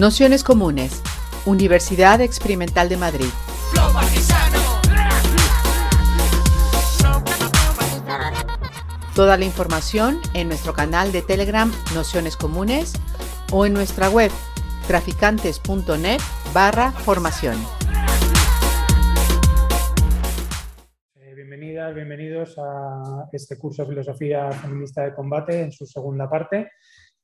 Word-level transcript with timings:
Nociones 0.00 0.44
Comunes, 0.44 1.02
Universidad 1.44 2.22
Experimental 2.22 2.88
de 2.88 2.96
Madrid. 2.96 3.26
Toda 9.14 9.36
la 9.36 9.44
información 9.44 10.18
en 10.32 10.48
nuestro 10.48 10.72
canal 10.72 11.12
de 11.12 11.20
Telegram 11.20 11.70
Nociones 11.94 12.38
Comunes 12.38 12.94
o 13.52 13.66
en 13.66 13.74
nuestra 13.74 14.08
web 14.08 14.30
traficantes.net 14.86 16.20
barra 16.54 16.92
formación. 16.92 17.56
Eh, 21.16 21.34
bienvenidas, 21.34 21.94
bienvenidos 21.94 22.56
a 22.56 23.28
este 23.32 23.58
curso 23.58 23.82
de 23.82 23.90
Filosofía 23.90 24.50
Feminista 24.50 25.02
de 25.02 25.12
Combate 25.12 25.60
en 25.60 25.72
su 25.72 25.84
segunda 25.84 26.26
parte 26.30 26.70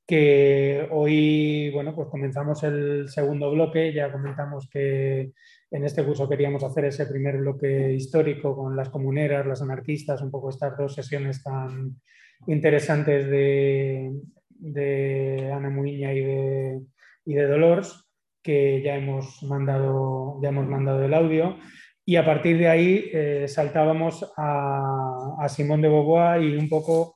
que 0.07 0.87
hoy, 0.91 1.69
bueno, 1.71 1.93
pues 1.93 2.07
comenzamos 2.07 2.63
el 2.63 3.09
segundo 3.09 3.51
bloque, 3.51 3.93
ya 3.93 4.09
comentamos 4.09 4.69
que 4.69 5.33
en 5.69 5.83
este 5.83 6.05
curso 6.05 6.29
queríamos 6.29 6.63
hacer 6.63 6.85
ese 6.85 7.07
primer 7.07 7.37
bloque 7.37 7.91
histórico 7.91 8.55
con 8.55 8.77
las 8.77 8.89
comuneras, 8.89 9.45
las 9.45 9.61
anarquistas, 9.61 10.21
un 10.21 10.31
poco 10.31 10.49
estas 10.49 10.77
dos 10.77 10.95
sesiones 10.95 11.43
tan 11.43 11.97
interesantes 12.47 13.27
de, 13.29 14.13
Ana 15.53 15.69
Muiña 15.69 16.13
y 16.13 16.21
de, 16.21 16.81
y 17.25 17.33
de 17.33 17.45
Dolores, 17.45 18.05
que 18.41 18.81
ya 18.81 18.95
hemos, 18.95 19.43
mandado, 19.43 20.39
ya 20.41 20.49
hemos 20.49 20.67
mandado 20.67 21.03
el 21.03 21.13
audio. 21.13 21.57
Y 22.05 22.15
a 22.15 22.23
partir 22.23 22.57
de 22.57 22.69
ahí 22.69 23.09
eh, 23.11 23.45
saltábamos 23.49 24.31
a, 24.37 25.35
a 25.37 25.49
Simón 25.49 25.81
de 25.81 25.89
Beauvoir 25.89 26.41
y 26.41 26.55
un 26.55 26.69
poco 26.69 27.15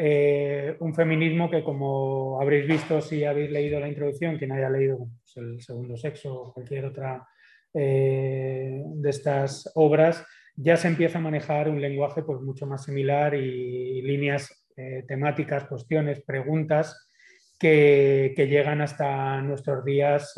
eh, 0.00 0.76
un 0.78 0.94
feminismo 0.94 1.50
que, 1.50 1.64
como 1.64 2.40
habréis 2.40 2.68
visto 2.68 3.00
si 3.00 3.24
habéis 3.24 3.50
leído 3.50 3.80
la 3.80 3.88
introducción, 3.88 4.38
quien 4.38 4.52
haya 4.52 4.70
leído 4.70 4.96
pues, 4.96 5.36
el 5.38 5.60
segundo 5.60 5.96
sexo 5.96 6.32
o 6.34 6.52
cualquier 6.54 6.84
otra 6.84 7.26
eh, 7.74 8.80
de 8.84 9.10
estas 9.10 9.68
obras, 9.74 10.24
ya 10.54 10.76
se 10.76 10.86
empieza 10.86 11.18
a 11.18 11.22
manejar 11.22 11.68
un 11.68 11.80
lenguaje 11.80 12.22
pues, 12.22 12.40
mucho 12.42 12.64
más 12.64 12.84
similar 12.84 13.34
y, 13.34 14.00
líneas 14.02 14.68
eh, 14.76 15.02
temáticas, 15.08 15.64
cuestiones, 15.64 16.22
preguntas 16.22 17.08
que, 17.58 18.32
llegan 18.36 18.80
hasta 18.80 19.42
nuestros 19.42 19.84
días 19.84 20.32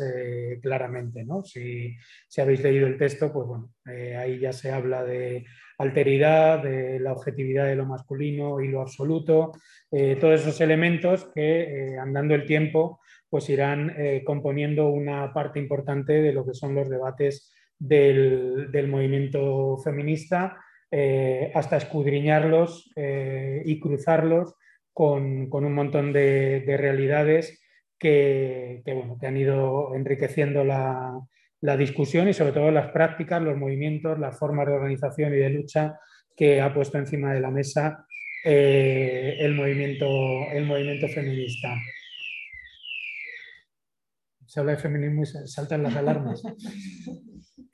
claramente. 0.63 1.23
¿no? 1.23 1.43
Si, 1.43 1.95
si, 2.27 2.41
habéis 2.41 2.63
leído 2.63 2.87
el 2.87 2.97
texto, 2.97 3.31
pues 3.31 3.45
bueno, 3.45 3.71
ahí 4.17 4.39
ya 4.39 4.53
se 4.53 4.71
habla 4.71 5.03
de 5.03 5.45
alteridad, 5.81 6.63
de 6.63 6.99
la 6.99 7.11
objetividad 7.11 7.65
de 7.65 7.75
lo 7.75 7.85
masculino 7.85 8.61
y 8.61 8.67
lo 8.67 8.81
absoluto, 8.81 9.51
eh, 9.91 10.17
todos 10.19 10.41
esos 10.41 10.61
elementos 10.61 11.29
que 11.33 11.61
eh, 11.93 11.97
andando 11.97 12.35
el 12.35 12.45
tiempo 12.45 12.99
pues 13.29 13.49
irán 13.49 13.93
eh, 13.97 14.23
componiendo 14.25 14.89
una 14.89 15.33
parte 15.33 15.59
importante 15.59 16.13
de 16.21 16.33
lo 16.33 16.45
que 16.45 16.53
son 16.53 16.75
los 16.75 16.89
debates 16.89 17.53
del, 17.79 18.87
movimiento 18.89 19.77
feminista 19.77 20.57
hasta 21.55 21.77
escudriñarlos 21.77 22.91
y 22.95 23.79
cruzarlos 23.79 24.55
con, 24.93 25.47
un 25.49 25.73
montón 25.73 26.11
de, 26.11 26.63
realidades 26.77 27.63
que, 27.97 28.83
que 28.83 29.25
han 29.27 29.37
ido 29.37 29.95
enriqueciendo 29.95 30.65
la, 30.65 31.17
la 31.61 31.77
discusión 31.77 32.27
y 32.27 32.33
sobre 32.33 32.53
todo 32.53 32.71
las 32.71 32.91
prácticas, 32.91 33.41
los 33.41 33.57
movimientos, 33.57 34.19
las 34.19 34.37
formas 34.37 34.67
de 34.67 34.73
organización 34.73 35.33
y 35.33 35.37
de 35.37 35.49
lucha 35.49 35.99
que 36.35 36.59
ha 36.59 36.73
puesto 36.73 36.97
encima 36.97 37.33
de 37.33 37.39
la 37.39 37.51
mesa 37.51 38.05
eh, 38.43 39.37
el, 39.39 39.53
movimiento, 39.53 40.07
el 40.51 40.65
movimiento 40.65 41.07
feminista. 41.07 41.75
Se 44.45 44.59
habla 44.59 44.73
de 44.73 44.79
feminismo 44.79 45.23
y 45.23 45.47
saltan 45.47 45.83
las 45.83 45.95
alarmas. 45.95 46.43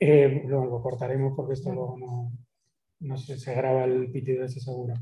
Eh, 0.00 0.44
luego 0.46 0.66
lo 0.66 0.80
cortaremos 0.80 1.32
porque 1.34 1.54
esto 1.54 1.72
luego 1.72 1.98
no, 1.98 2.32
no 3.00 3.16
se 3.16 3.54
graba 3.54 3.84
el 3.84 4.10
pitido 4.10 4.44
ese 4.44 4.60
seguro. 4.60 4.94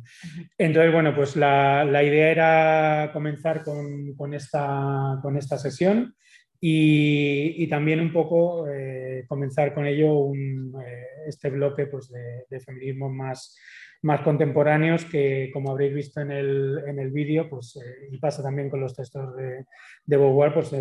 Entonces, 0.59 0.93
bueno, 0.93 1.15
pues 1.15 1.37
la, 1.37 1.85
idea 2.03 2.31
era 2.31 3.11
comenzar 3.13 3.63
con, 3.63 4.35
esta, 4.35 5.19
con 5.23 5.37
esta 5.37 5.59
sesión 5.59 6.15
y, 6.61 7.67
también 7.69 8.00
un 8.00 8.12
poco 8.12 8.69
eh, 8.69 9.25
comenzar 9.28 9.75
con 9.75 9.87
ello 9.87 10.33
eh, 10.34 11.06
este 11.27 11.50
bloque 11.50 11.87
pues, 11.87 12.11
de, 12.11 12.61
feminismos 12.61 13.12
más, 13.12 13.56
más 14.03 14.21
contemporáneos 14.22 15.05
que, 15.05 15.50
como 15.53 15.71
habréis 15.71 15.95
visto 15.95 16.21
en 16.21 16.31
el, 16.31 16.83
en 16.87 16.99
el 16.99 17.11
vídeo, 17.11 17.49
pues, 17.49 17.77
eh, 17.77 18.09
y 18.11 18.19
pasa 18.19 18.43
también 18.43 18.71
con 18.71 18.81
los 18.81 18.95
textos 18.95 19.37
de, 19.37 19.66
de 20.05 20.16
Beauvoir, 20.16 20.55
pues 20.55 20.75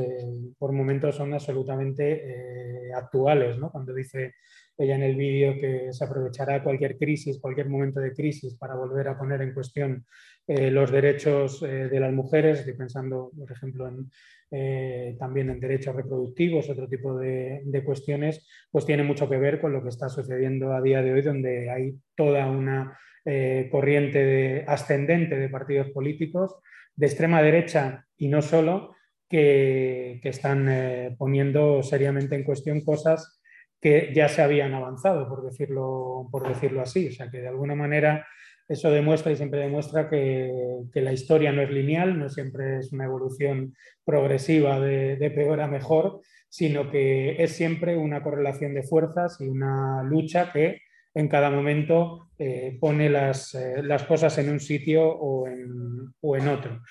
por 0.57 0.71
momentos 0.71 1.15
son 1.15 1.33
absolutamente 1.33 2.91
actuales. 2.95 3.57
¿no? 3.57 3.71
Cuando 3.71 3.93
dice 3.93 4.35
ella 4.77 4.95
en 4.95 5.03
el 5.03 5.15
vídeo 5.15 5.53
que 5.59 5.91
se 5.91 6.03
aprovechará 6.03 6.61
cualquier 6.61 6.97
crisis, 6.97 7.39
cualquier 7.39 7.69
momento 7.69 7.99
de 7.99 8.13
crisis 8.13 8.55
para 8.55 8.75
volver 8.75 9.07
a 9.07 9.17
poner 9.17 9.41
en 9.41 9.53
cuestión 9.53 10.05
los 10.47 10.91
derechos 10.91 11.61
de 11.61 11.99
las 11.99 12.13
mujeres, 12.13 12.59
estoy 12.59 12.73
pensando, 12.73 13.31
por 13.35 13.51
ejemplo, 13.51 13.87
en, 13.87 14.09
eh, 14.51 15.15
también 15.19 15.49
en 15.49 15.59
derechos 15.59 15.95
reproductivos, 15.95 16.69
otro 16.69 16.87
tipo 16.87 17.17
de, 17.17 17.81
cuestiones, 17.83 18.47
pues 18.71 18.85
tiene 18.85 19.03
mucho 19.03 19.29
que 19.29 19.37
ver 19.37 19.59
con 19.59 19.73
lo 19.73 19.81
que 19.81 19.89
está 19.89 20.09
sucediendo 20.09 20.73
a 20.73 20.81
día 20.81 21.01
de 21.01 21.13
hoy, 21.13 21.21
donde 21.21 21.69
hay 21.69 21.95
toda 22.15 22.47
una 22.47 22.97
eh, 23.25 23.67
corriente 23.71 24.63
ascendente 24.67 25.35
de 25.35 25.49
partidos 25.49 25.89
políticos 25.89 26.55
de 26.95 27.07
extrema 27.07 27.41
derecha 27.41 28.05
y 28.17 28.29
no 28.29 28.41
solo, 28.41 28.95
que, 29.27 30.21
están 30.23 30.67
eh, 30.69 31.15
poniendo 31.17 31.83
seriamente 31.83 32.35
en 32.35 32.43
cuestión 32.43 32.81
cosas 32.81 33.41
que 33.81 34.11
ya 34.15 34.29
se 34.29 34.41
habían 34.41 34.73
avanzado, 34.73 35.27
por 35.27 35.43
decirlo, 35.43 36.27
por 36.31 36.47
decirlo 36.47 36.81
así. 36.81 37.07
O 37.07 37.11
sea, 37.11 37.29
que 37.29 37.41
de 37.41 37.47
alguna 37.47 37.75
manera 37.75 38.25
eso 38.67 38.89
demuestra 38.89 39.31
y 39.31 39.35
siempre 39.35 39.59
demuestra 39.59 40.09
que, 40.09 40.81
la 40.93 41.13
historia 41.13 41.51
no 41.51 41.61
es 41.61 41.69
lineal, 41.69 42.17
no 42.17 42.29
siempre 42.29 42.79
es 42.79 42.91
una 42.91 43.05
evolución 43.05 43.75
progresiva 44.03 44.79
de, 44.79 45.31
peor 45.31 45.61
a 45.61 45.67
mejor, 45.67 46.21
sino 46.49 46.89
que 46.89 47.43
es 47.43 47.51
siempre 47.51 47.95
una 47.97 48.23
correlación 48.23 48.73
de 48.73 48.83
fuerzas 48.83 49.39
y 49.39 49.47
una 49.47 50.03
lucha 50.03 50.51
que 50.51 50.81
en 51.13 51.27
cada 51.27 51.49
momento 51.49 52.29
eh, 52.37 52.77
pone 52.79 53.09
las, 53.09 53.53
eh, 53.55 53.81
las, 53.83 54.03
cosas 54.03 54.37
en 54.37 54.49
un 54.49 54.59
sitio 54.59 55.07
o 55.07 55.47
en, 55.47 56.13
o 56.21 56.35
en 56.35 56.47
otro. 56.47 56.81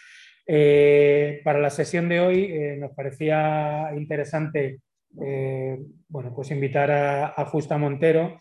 Eh, 0.46 1.40
para 1.44 1.58
la 1.58 1.70
sesión 1.70 2.08
de 2.08 2.20
hoy 2.20 2.78
nos 2.78 2.92
parecía 2.92 3.90
interesante 3.96 4.80
bueno, 6.08 6.34
pues 6.34 6.50
invitar 6.50 6.90
a 6.90 7.44
Justa 7.46 7.78
Montero, 7.78 8.36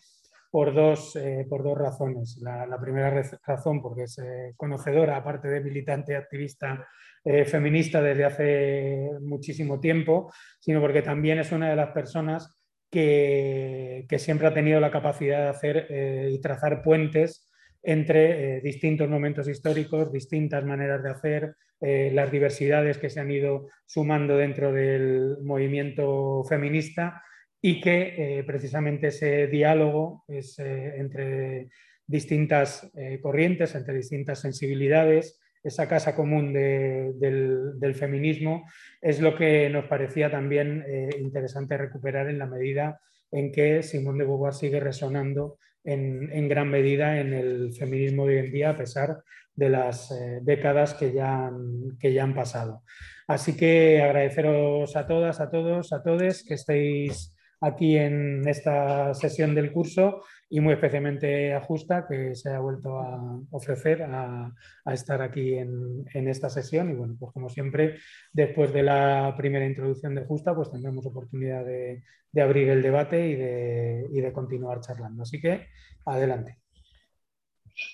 por 0.54 0.72
dos, 0.72 1.16
eh, 1.16 1.44
por 1.50 1.64
dos 1.64 1.76
razones. 1.76 2.38
La, 2.40 2.78
primera 2.80 3.10
razón 3.44 3.82
porque 3.82 4.04
es 4.04 4.16
eh, 4.20 4.52
conocedora, 4.56 5.16
aparte 5.16 5.48
de 5.48 5.60
militante 5.60 6.14
activista 6.14 6.86
eh, 7.24 7.44
feminista 7.44 8.00
desde 8.00 8.24
hace 8.24 9.10
muchísimo 9.20 9.80
tiempo, 9.80 10.32
sino 10.60 10.80
porque 10.80 11.02
también 11.02 11.40
es 11.40 11.50
una 11.50 11.70
de 11.70 11.74
las 11.74 11.90
personas 11.90 12.56
que, 12.88 14.06
que 14.08 14.20
siempre 14.20 14.46
ha 14.46 14.54
tenido 14.54 14.78
la 14.78 14.92
capacidad 14.92 15.42
de 15.42 15.48
hacer 15.48 16.30
y 16.30 16.40
trazar 16.40 16.84
puentes 16.84 17.50
entre 17.82 18.60
distintos 18.60 19.08
momentos 19.08 19.48
históricos, 19.48 20.12
distintas 20.12 20.64
maneras 20.64 21.02
de 21.02 21.10
hacer, 21.10 21.56
las 21.80 22.30
diversidades 22.30 22.98
que 22.98 23.10
se 23.10 23.18
han 23.18 23.32
ido 23.32 23.70
sumando 23.86 24.36
dentro 24.36 24.72
del 24.72 25.36
movimiento 25.42 26.44
feminista 26.44 27.24
y 27.66 27.80
que 27.80 28.14
eh, 28.18 28.44
precisamente 28.44 29.06
ese 29.06 29.46
diálogo 29.46 30.22
eh, 30.28 30.96
entre 30.98 31.70
distintas 32.06 32.90
eh, 32.94 33.18
corrientes, 33.22 33.74
entre 33.74 33.94
distintas 33.94 34.40
sensibilidades, 34.40 35.40
esa 35.62 35.88
casa 35.88 36.14
común 36.14 36.52
del, 36.52 37.94
feminismo, 37.94 38.66
es 39.00 39.18
lo 39.18 39.34
que 39.34 39.70
nos 39.70 39.86
parecía 39.86 40.30
también 40.30 40.84
interesante 41.18 41.78
recuperar 41.78 42.28
en 42.28 42.38
la 42.38 42.44
medida 42.44 43.00
en 43.32 43.50
que 43.50 43.82
Simón 43.82 44.18
de 44.18 44.24
Beauvoir 44.24 44.52
sigue 44.52 44.78
resonando 44.78 45.56
en, 45.82 46.46
gran 46.50 46.68
medida 46.68 47.18
en 47.18 47.32
el 47.32 47.72
feminismo 47.72 48.26
de 48.26 48.40
hoy 48.40 48.46
en 48.46 48.52
día, 48.52 48.70
a 48.70 48.76
pesar 48.76 49.22
de 49.54 49.70
las 49.70 50.14
décadas 50.42 50.92
que 50.92 51.14
ya, 51.14 51.46
han, 51.46 51.96
que 51.98 52.12
ya 52.12 52.24
han 52.24 52.34
pasado. 52.34 52.82
Así 53.26 53.56
que 53.56 54.02
agradeceros 54.02 54.94
a 54.96 55.06
todas, 55.06 55.40
a 55.40 55.48
todos, 55.48 55.94
a 55.94 56.02
todos 56.02 56.44
que 56.44 56.54
estéis 56.54 57.33
aquí 57.64 57.96
en 57.96 58.46
esta 58.46 59.14
sesión 59.14 59.54
del 59.54 59.72
curso 59.72 60.22
y 60.50 60.60
muy 60.60 60.74
especialmente 60.74 61.54
a 61.54 61.60
Justa 61.62 62.06
que 62.06 62.34
se 62.34 62.50
ha 62.50 62.60
vuelto 62.60 62.98
a 62.98 63.40
ofrecer 63.50 64.02
a, 64.02 64.52
estar 64.92 65.22
aquí 65.22 65.54
en, 65.54 66.04
esta 66.28 66.50
sesión 66.50 66.90
y 66.90 66.94
bueno, 66.94 67.16
pues 67.18 67.32
como 67.32 67.48
siempre 67.48 67.96
después 68.32 68.72
de 68.72 68.82
la 68.82 69.34
primera 69.36 69.66
introducción 69.66 70.14
de 70.14 70.26
Justa 70.26 70.54
pues 70.54 70.70
tendremos 70.70 71.06
oportunidad 71.06 71.64
de, 71.64 72.02
abrir 72.40 72.68
el 72.68 72.82
debate 72.82 73.28
y 73.28 73.34
de, 73.34 74.06
y 74.12 74.20
de 74.20 74.32
continuar 74.32 74.80
charlando. 74.80 75.22
Así 75.22 75.40
que 75.40 75.68
adelante. 76.04 76.58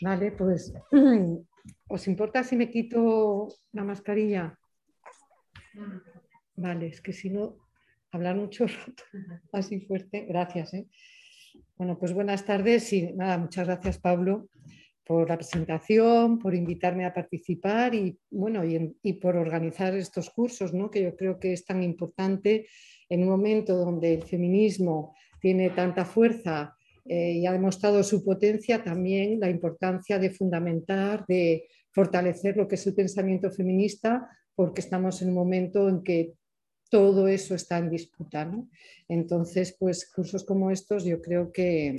Vale, 0.01 0.33
pues 0.33 0.73
¿os 1.89 2.09
importa 2.09 2.43
si 2.43 2.57
me 2.57 2.71
quito 2.71 3.49
la 3.73 3.85
mascarilla? 3.85 4.59
Vale, 6.57 6.89
es 6.89 7.01
que 7.01 7.13
si 7.13 7.31
no 7.31 7.70
hablar 8.13 8.37
mucho 8.37 8.67
rato, 8.67 9.03
así 9.53 9.81
fuerte. 9.81 10.27
Gracias. 10.29 10.75
¿eh? 10.75 10.87
Bueno, 11.77 11.99
pues 11.99 12.13
buenas 12.13 12.45
tardes 12.45 12.93
y 12.93 13.13
nada, 13.13 13.39
muchas 13.39 13.67
gracias 13.67 13.99
Pablo 13.99 14.49
por 15.11 15.29
la 15.29 15.37
presentación, 15.37 16.39
por 16.39 16.55
invitarme 16.55 17.05
a 17.05 17.13
participar 17.13 17.97
y, 17.97 18.17
bueno, 18.31 18.63
y, 18.65 19.13
por 19.15 19.35
organizar 19.35 19.93
estos 19.97 20.31
cursos, 20.31 20.73
¿no? 20.73 20.89
que 20.89 21.03
yo 21.03 21.17
creo 21.17 21.41
que 21.41 21.53
es 21.53 21.65
tan 21.65 21.83
importante 21.83 22.69
en 23.09 23.25
un 23.25 23.31
momento 23.31 23.77
donde 23.77 24.15
el 24.15 24.23
feminismo 24.23 25.17
tiene 25.41 25.71
tanta 25.71 26.05
fuerza 26.05 26.77
eh, 27.05 27.33
y 27.33 27.47
ha 27.47 27.51
demostrado 27.51 28.05
su 28.05 28.25
potencia, 28.25 28.85
también 28.85 29.41
la 29.41 29.51
importancia 29.51 30.17
de 30.17 30.31
fundamentar, 30.31 31.25
de 31.27 31.67
fortalecer 31.91 32.57
lo 32.57 32.69
que 32.69 32.77
es 32.77 32.87
el 32.87 32.95
pensamiento 32.95 33.51
feminista, 33.51 34.29
porque 34.55 34.81
estamos 34.81 35.21
en 35.23 35.31
un 35.31 35.35
momento 35.35 35.89
en 35.89 36.05
que 36.05 36.35
todo 36.91 37.29
eso 37.29 37.55
está 37.55 37.79
en 37.79 37.89
disputa. 37.89 38.51
Entonces, 39.09 39.75
pues 39.79 40.11
cursos 40.11 40.45
como 40.45 40.71
estos 40.71 41.05
yo 41.05 41.23
creo 41.23 41.51
que, 41.53 41.97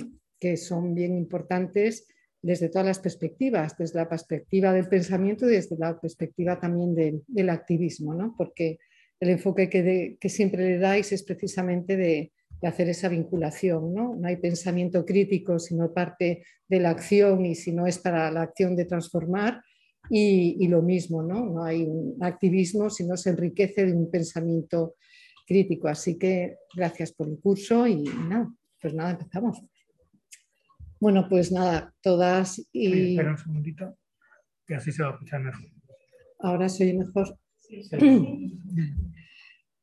son 0.56 0.94
bien 0.94 1.16
importantes 1.16 2.08
desde 2.42 2.68
todas 2.68 2.86
las 2.86 2.98
perspectivas, 2.98 3.78
desde 3.78 4.00
la 4.00 4.08
perspectiva 4.08 4.72
del 4.72 4.88
pensamiento 4.88 5.48
y 5.48 5.52
desde 5.52 5.78
la 5.78 6.00
perspectiva 6.00 6.58
también 6.58 6.96
del, 6.96 7.48
activismo, 7.48 8.12
¿no? 8.12 8.34
porque 8.36 8.78
el 9.20 9.30
enfoque 9.30 9.70
que, 9.70 10.16
que, 10.18 10.28
siempre 10.28 10.68
le 10.68 10.78
dais 10.78 11.12
es 11.12 11.22
precisamente 11.22 11.96
de, 11.96 12.32
hacer 12.62 12.88
esa 12.88 13.08
vinculación. 13.08 13.94
¿no? 13.94 14.16
no 14.16 14.26
hay 14.26 14.36
pensamiento 14.36 15.04
crítico 15.04 15.58
si 15.60 15.76
no 15.76 15.92
parte 15.92 16.44
de 16.68 16.80
la 16.80 16.90
acción 16.90 17.46
y 17.46 17.54
si 17.54 17.72
no 17.72 17.86
es 17.86 17.98
para 17.98 18.30
la 18.32 18.42
acción 18.42 18.74
de 18.74 18.84
transformar, 18.84 19.62
y, 20.10 20.66
lo 20.68 20.82
mismo, 20.82 21.22
¿no? 21.22 21.46
No 21.46 21.64
hay 21.64 21.82
un 21.82 22.16
activismo 22.20 22.90
si 22.90 23.06
no 23.06 23.16
se 23.16 23.30
enriquece 23.30 23.86
de 23.86 23.92
un 23.92 24.10
pensamiento 24.10 24.96
crítico. 25.46 25.88
Así 25.88 26.18
que 26.18 26.56
gracias 26.74 27.12
por 27.12 27.28
el 27.28 27.38
curso 27.38 27.86
y 27.86 28.02
nada, 28.02 28.52
pues 28.80 28.94
nada, 28.94 29.12
empezamos. 29.12 29.62
Bueno, 31.00 31.26
pues 31.28 31.50
nada, 31.50 31.94
todas 32.00 32.62
y... 32.72 33.10
espera 33.10 33.32
un 33.32 33.38
segundito, 33.38 33.98
que 34.66 34.74
así 34.74 34.92
se 34.92 35.02
va 35.02 35.10
a 35.10 35.12
escuchar 35.12 35.40
mejor. 35.40 35.68
Ahora 36.40 36.68
soy 36.68 36.94
mejor. 36.94 37.38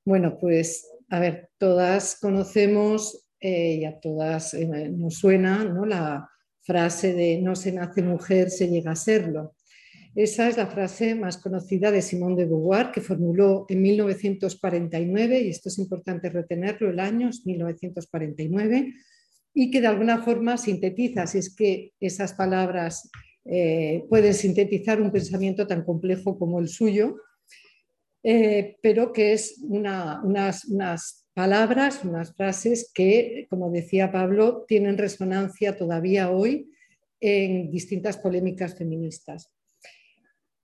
Bueno, 0.06 0.39
pues 0.39 0.89
a 1.10 1.19
ver, 1.19 1.51
todas 1.60 2.18
conocemos 2.19 3.27
eh, 3.39 3.75
y 3.75 3.86
a 3.86 4.00
todas 4.00 4.56
eh, 4.56 4.89
nos 4.89 5.16
suena 5.16 5.63
¿no? 5.63 5.86
la 5.86 6.27
frase 6.62 7.13
de 7.13 7.39
no 7.42 7.56
se 7.56 7.74
nace 7.74 8.01
mujer, 8.01 8.50
se 8.50 8.69
llega 8.69 8.92
a 8.92 8.95
serlo. 8.95 9.56
Esa 10.19 10.50
es 10.50 10.57
la 10.57 10.68
frase 10.68 11.16
más 11.16 11.38
conocida 11.38 11.94
de 11.94 12.01
Simone 12.01 12.36
de 12.36 12.44
Beauvoir, 12.44 12.92
que 12.92 13.00
formuló 13.00 13.66
en 13.69 13.81
1949, 13.81 15.39
y 15.39 15.48
esto 15.48 15.69
es 15.69 15.80
importante 15.80 16.30
retenerlo, 16.30 16.89
el 16.89 17.00
año 17.00 17.30
es 17.30 17.45
1949, 17.45 18.95
y 19.54 19.71
que 19.71 19.80
de 19.80 19.88
alguna 19.88 20.21
forma 20.21 20.57
sintetiza, 20.57 21.25
si 21.25 21.38
es 21.38 21.56
que 21.56 21.94
esas 22.01 22.33
palabras 22.33 23.10
eh, 23.45 24.04
pueden 24.10 24.33
sintetizar 24.33 25.01
un 25.01 25.10
pensamiento 25.10 25.66
tan 25.66 25.86
complejo 25.86 26.38
como 26.38 26.60
el 26.60 26.68
suyo, 26.68 27.16
eh, 28.21 28.75
pero 28.81 29.13
que 29.13 29.31
es 29.31 29.63
unas, 29.69 30.66
unas 30.66 31.30
palabras, 31.33 32.04
unas 32.04 32.36
frases 32.36 32.92
que, 32.94 33.48
como 33.50 33.71
decía 33.71 34.12
Pablo, 34.12 34.66
tienen 34.68 34.98
resonancia 34.98 35.77
todavía 35.77 36.30
hoy 36.30 36.69
en 37.21 37.71
distintas 37.71 38.18
polémicas 38.18 38.77
feministas. 38.77 39.50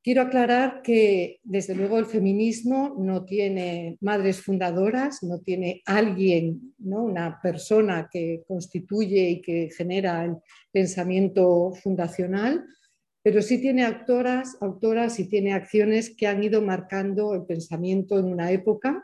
Quiero 0.05 0.21
aclarar 0.21 0.83
que, 0.83 1.39
desde 1.41 1.73
luego, 1.73 1.97
el 1.97 2.05
feminismo 2.05 2.95
no 2.95 3.25
tiene 3.25 3.97
madres 4.01 4.39
fundadoras, 4.39 5.23
no 5.23 5.39
tiene 5.39 5.81
alguien, 5.87 6.75
¿no? 6.77 7.05
una 7.05 7.39
persona 7.41 8.07
que 8.11 8.43
constituye 8.47 9.27
y 9.31 9.41
que 9.41 9.71
genera 9.75 10.23
el 10.23 10.35
pensamiento 10.71 11.71
fundacional, 11.81 12.63
pero 13.23 13.41
sí 13.41 13.59
tiene 13.59 13.83
autoras, 13.83 14.55
autoras 14.61 15.19
y 15.19 15.27
tiene 15.27 15.53
acciones 15.53 16.15
que 16.15 16.27
han 16.27 16.43
ido 16.43 16.61
marcando 16.61 17.33
el 17.33 17.47
pensamiento 17.47 18.19
en 18.19 18.25
una 18.25 18.51
época, 18.51 19.03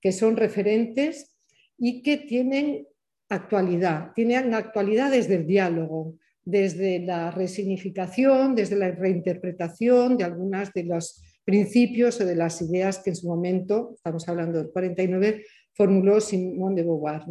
que 0.00 0.12
son 0.12 0.36
referentes 0.36 1.36
y 1.76 2.04
que 2.04 2.18
tienen 2.18 2.86
actualidad, 3.28 4.12
tienen 4.14 4.54
actualidad 4.54 5.10
desde 5.10 5.34
el 5.34 5.46
diálogo, 5.48 6.14
desde 6.46 7.00
la 7.00 7.32
resignificación, 7.32 8.54
desde 8.54 8.76
la 8.76 8.92
reinterpretación 8.92 10.16
de 10.16 10.24
algunas 10.24 10.72
de 10.72 10.84
los 10.84 11.20
principios 11.44 12.20
o 12.20 12.24
de 12.24 12.36
las 12.36 12.62
ideas 12.62 13.00
que 13.00 13.10
en 13.10 13.16
su 13.16 13.26
momento, 13.26 13.92
estamos 13.96 14.28
hablando 14.28 14.58
del 14.58 14.70
49, 14.70 15.44
formuló 15.74 16.20
Simone 16.20 16.76
de 16.76 16.82
Beauvoir. 16.82 17.22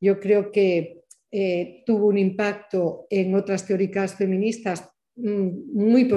Yo 0.00 0.18
creo 0.18 0.50
que 0.50 1.02
eh, 1.30 1.82
tuvo 1.86 2.08
un 2.08 2.18
impacto 2.18 3.06
en 3.10 3.34
otras 3.34 3.64
teóricas 3.64 4.16
feministas 4.16 4.90
mm, 5.16 5.74
muy 5.74 6.08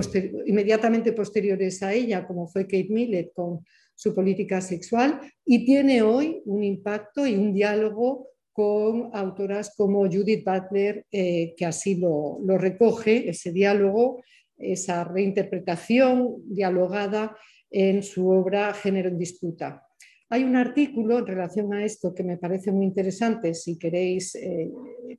inmediatamente 0.46 1.14
posteriores 1.14 1.84
a 1.84 1.94
ella, 1.94 2.26
como 2.26 2.48
fue 2.48 2.64
Kate 2.64 2.88
Millett 2.90 3.34
con 3.34 3.60
su 3.94 4.16
política 4.16 4.62
sexual, 4.62 5.20
y 5.46 5.64
tiene 5.64 6.02
hoy 6.02 6.42
un 6.46 6.64
impacto 6.64 7.28
y 7.28 7.36
un 7.36 7.54
diálogo 7.54 8.31
con 8.53 9.09
autoras 9.13 9.74
como 9.75 10.09
Judith 10.09 10.44
Butler, 10.45 11.06
eh, 11.12 11.53
que 11.56 11.65
así 11.65 11.95
lo, 11.95 12.39
recoge, 12.57 13.30
ese 13.30 13.51
diálogo, 13.51 14.21
esa 14.57 15.03
reinterpretación 15.03 16.36
dialogada 16.45 17.36
en 17.69 18.03
su 18.03 18.30
obra 18.30 18.74
Género 18.74 19.09
en 19.09 19.18
Disputa. 19.18 19.83
Hay 20.30 20.44
un 20.44 20.56
artículo 20.56 21.19
en 21.19 21.27
relación 21.27 21.74
a 21.74 21.83
esto 21.83 22.13
que 22.13 22.24
me 22.24 22.38
parece 22.38 22.71
muy 22.71 22.86
interesante, 22.86 23.53
si 23.53 23.77
queréis 23.77 24.36
eh, 24.36 24.69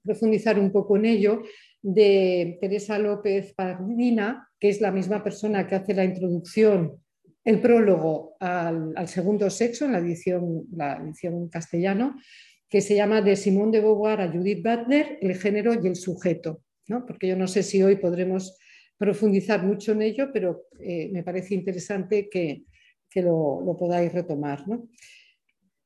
profundizar 0.02 0.58
un 0.58 0.70
poco 0.70 0.96
en 0.96 1.06
ello, 1.06 1.42
de 1.82 2.58
Teresa 2.60 2.98
López 2.98 3.52
Pardina, 3.54 4.48
que 4.58 4.68
es 4.68 4.80
la 4.80 4.92
misma 4.92 5.22
persona 5.22 5.66
que 5.66 5.74
hace 5.74 5.94
la 5.94 6.04
introducción, 6.04 7.02
el 7.44 7.60
prólogo 7.60 8.36
al, 8.38 8.92
al 8.94 9.08
segundo 9.08 9.50
sexo 9.50 9.84
en 9.84 9.92
la 9.92 9.98
edición, 9.98 10.64
la 10.72 10.96
edición 10.98 11.48
castellano, 11.48 12.14
que 12.72 12.80
se 12.80 12.96
llama 12.96 13.20
De 13.20 13.36
Simón 13.36 13.70
de 13.70 13.80
Beauvoir 13.80 14.22
a 14.22 14.32
Judith 14.32 14.64
Butler, 14.64 15.18
el 15.20 15.36
género 15.36 15.74
y 15.74 15.86
el 15.86 15.94
sujeto, 15.94 16.62
¿no? 16.88 17.04
porque 17.04 17.28
yo 17.28 17.36
no 17.36 17.46
sé 17.46 17.62
si 17.62 17.82
hoy 17.82 17.96
podremos 17.96 18.58
profundizar 18.96 19.62
mucho 19.62 19.92
en 19.92 20.00
ello, 20.00 20.30
pero 20.32 20.68
eh, 20.80 21.10
me 21.12 21.22
parece 21.22 21.54
interesante 21.54 22.30
que, 22.30 22.64
lo, 23.16 23.76
podáis 23.78 24.10
retomar. 24.10 24.64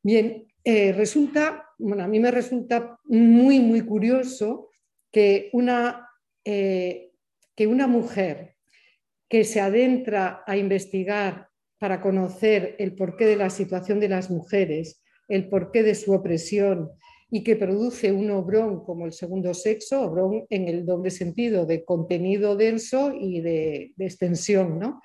Bien, 0.01 0.47
eh, 0.63 0.93
resulta, 0.93 1.71
bueno, 1.77 2.05
a 2.05 2.07
mí 2.07 2.21
me 2.21 2.31
resulta 2.31 3.01
muy, 3.07 3.59
muy 3.59 3.81
curioso 3.81 4.71
que 5.11 5.51
una, 5.55 6.09
eh, 6.45 7.11
que 7.57 7.67
una 7.67 7.89
mujer 7.89 8.55
que 9.29 9.43
se 9.43 9.61
adentra 9.61 10.45
a 10.47 10.57
investigar 10.57 11.49
para 11.79 12.01
conocer 12.01 12.77
el 12.79 12.95
porqué 12.95 13.27
de 13.27 13.37
la 13.37 13.51
situación 13.51 13.99
de 13.99 14.09
las 14.09 14.31
mujeres, 14.31 15.03
el 15.29 15.49
porqué 15.49 15.83
de 15.83 15.95
su 15.95 16.13
opresión 16.13 16.91
y 17.31 17.43
que 17.43 17.57
produce 17.57 18.13
un 18.13 18.31
obrón 18.31 18.85
como 18.85 19.07
el 19.07 19.13
segundo 19.13 19.53
sexo, 19.53 20.03
obrón 20.03 20.47
en 20.49 20.69
el 20.69 20.87
doble 20.87 21.11
sentido 21.11 21.67
de 21.67 21.85
contenido 21.85 22.57
denso 22.57 23.13
y 23.19 23.41
de, 23.41 23.93
extensión, 23.99 24.79
¿no? 24.79 25.01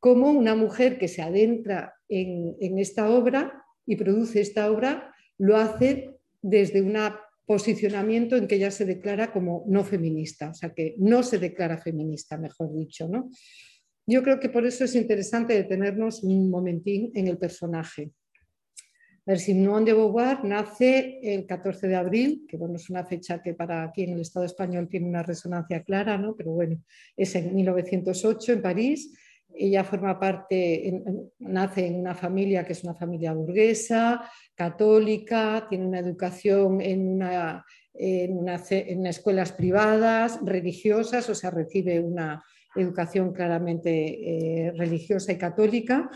Como 0.00 0.30
una 0.30 0.54
mujer 0.54 0.98
que 0.98 1.08
se 1.08 1.22
adentra 1.22 1.94
en, 2.08 2.56
en 2.60 2.78
esta 2.78 3.10
obra 3.10 3.64
y 3.86 3.96
produce 3.96 4.40
esta 4.40 4.70
obra, 4.70 5.14
lo 5.38 5.56
hace 5.56 6.10
desde 6.42 6.82
un 6.82 6.96
posicionamiento 7.46 8.36
en 8.36 8.48
que 8.48 8.56
ella 8.56 8.72
se 8.72 8.84
declara 8.84 9.32
como 9.32 9.64
no 9.68 9.84
feminista, 9.84 10.50
o 10.50 10.54
sea 10.54 10.74
que 10.74 10.96
no 10.98 11.22
se 11.22 11.38
declara 11.38 11.78
feminista, 11.78 12.36
mejor 12.36 12.74
dicho, 12.76 13.08
¿no? 13.08 13.30
Yo 14.08 14.22
creo 14.22 14.38
que 14.38 14.48
por 14.48 14.66
eso 14.66 14.84
es 14.84 14.94
interesante 14.94 15.54
detenernos 15.54 16.22
un 16.22 16.50
momentín 16.50 17.10
en 17.14 17.26
el 17.26 17.38
personaje. 17.38 18.12
Simone 19.34 19.86
de 19.86 19.92
Beauvoir 19.92 20.44
nace 20.44 21.18
el 21.20 21.46
14 21.46 21.88
de 21.88 21.96
abril, 21.96 22.46
que 22.48 22.56
bueno, 22.56 22.76
es 22.76 22.88
una 22.90 23.04
fecha 23.04 23.42
que 23.42 23.54
para 23.54 23.82
aquí 23.82 24.04
en 24.04 24.12
el 24.12 24.20
Estado 24.20 24.46
español 24.46 24.88
tiene 24.88 25.08
una 25.08 25.24
resonancia 25.24 25.82
clara, 25.82 26.16
¿no? 26.16 26.36
pero 26.36 26.52
bueno, 26.52 26.80
es 27.16 27.34
en 27.34 27.52
1908 27.52 28.52
en 28.52 28.62
París. 28.62 29.12
Ella 29.52 29.82
forma 29.82 30.20
parte, 30.20 31.02
nace 31.40 31.86
en 31.86 31.96
una 31.96 32.14
familia 32.14 32.64
que 32.64 32.74
es 32.74 32.84
una 32.84 32.94
familia 32.94 33.32
burguesa, 33.32 34.30
católica, 34.54 35.66
tiene 35.68 35.86
una 35.86 35.98
educación 35.98 36.80
en, 36.80 37.08
una, 37.08 37.64
en, 37.94 39.06
escuelas 39.06 39.52
privadas, 39.52 40.38
religiosas, 40.44 41.28
o 41.30 41.34
sea, 41.34 41.50
recibe 41.50 41.98
una 41.98 42.44
educación 42.76 43.32
claramente 43.32 44.68
eh, 44.68 44.72
religiosa 44.76 45.32
y 45.32 45.38
católica 45.38 46.10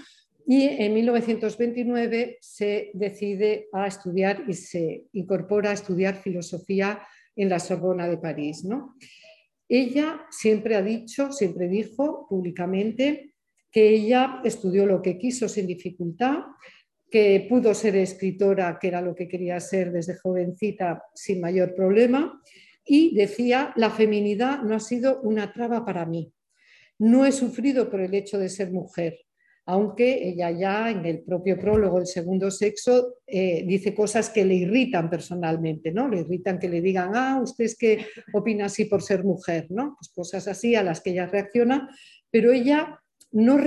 y 0.47 0.63
en 0.63 0.95
1929 0.95 2.39
se 2.41 2.91
decide 2.95 3.69
a 3.73 3.87
estudiar 3.87 4.45
y 4.49 4.55
se 4.55 5.07
incorpora 5.13 5.71
a 5.71 5.75
estudiar 5.75 6.17
filosofía 6.17 7.03
en 7.37 7.49
la 7.49 7.59
Sorbona 7.59 8.09
de 8.09 8.19
París. 8.19 8.65
¿no? 8.65 8.97
Ella 9.69 10.27
siempre 10.31 10.77
ha 10.77 10.83
dicho, 10.83 11.33
siempre 11.33 11.69
dijo 11.69 12.27
públicamente 12.29 13.35
que 13.71 13.89
ella 13.89 14.41
estudió 14.45 14.87
lo 14.87 15.01
que 15.01 15.17
quiso 15.17 15.49
sin 15.49 15.67
dificultad, 15.67 16.39
que 17.11 17.47
pudo 17.49 17.75
ser 17.75 17.97
escritora, 17.97 18.79
que 18.81 18.89
era 18.89 19.01
lo 19.01 19.15
que 19.15 19.29
quería 19.29 19.59
ser 19.61 19.93
desde 19.93 20.17
jovencita 20.17 21.03
sin 21.15 21.41
mayor 21.41 21.75
problema, 21.75 22.41
y 22.85 23.15
decía, 23.15 23.73
la 23.77 23.91
feminidad 23.91 24.63
no 24.63 24.75
ha 24.75 24.81
sido 24.81 25.21
una 25.23 25.53
traba 25.53 25.85
para 25.85 26.07
mí. 26.07 26.33
No 26.99 27.25
he 27.25 27.33
sufrido 27.33 27.91
por 27.91 28.01
el 28.01 28.15
hecho 28.15 28.39
de 28.39 28.49
ser 28.49 28.73
mujer, 28.73 29.21
aunque 29.71 30.29
ella 30.29 30.51
ya 30.51 30.91
en 30.91 31.07
el 31.07 31.23
propio 31.23 31.57
prólogo, 31.57 31.99
el 31.99 32.07
segundo 32.09 32.51
sexo, 32.51 33.19
eh, 33.25 33.63
dice 33.65 33.95
cosas 33.95 34.29
que 34.29 34.45
le 34.45 34.55
irritan 34.55 35.09
personalmente, 35.09 35.93
¿no? 35.93 36.09
Le 36.09 36.23
irritan 36.23 36.59
que 36.59 36.69
le 36.69 36.81
digan, 36.81 37.13
ah, 37.15 37.39
usted 37.41 37.67
es 37.67 37.79
que 37.79 38.05
opina 38.33 38.65
así 38.65 38.87
por 38.87 39.01
ser 39.01 39.23
mujer, 39.23 39.69
¿no? 39.71 39.95
Pues 39.97 40.11
cosas 40.13 40.49
así 40.49 40.75
a 40.75 40.83
las 40.83 41.01
que 41.01 41.11
ella 41.11 41.27
reacciona, 41.27 41.89
pero 42.33 42.51
ella 42.51 43.01
no, 43.31 43.59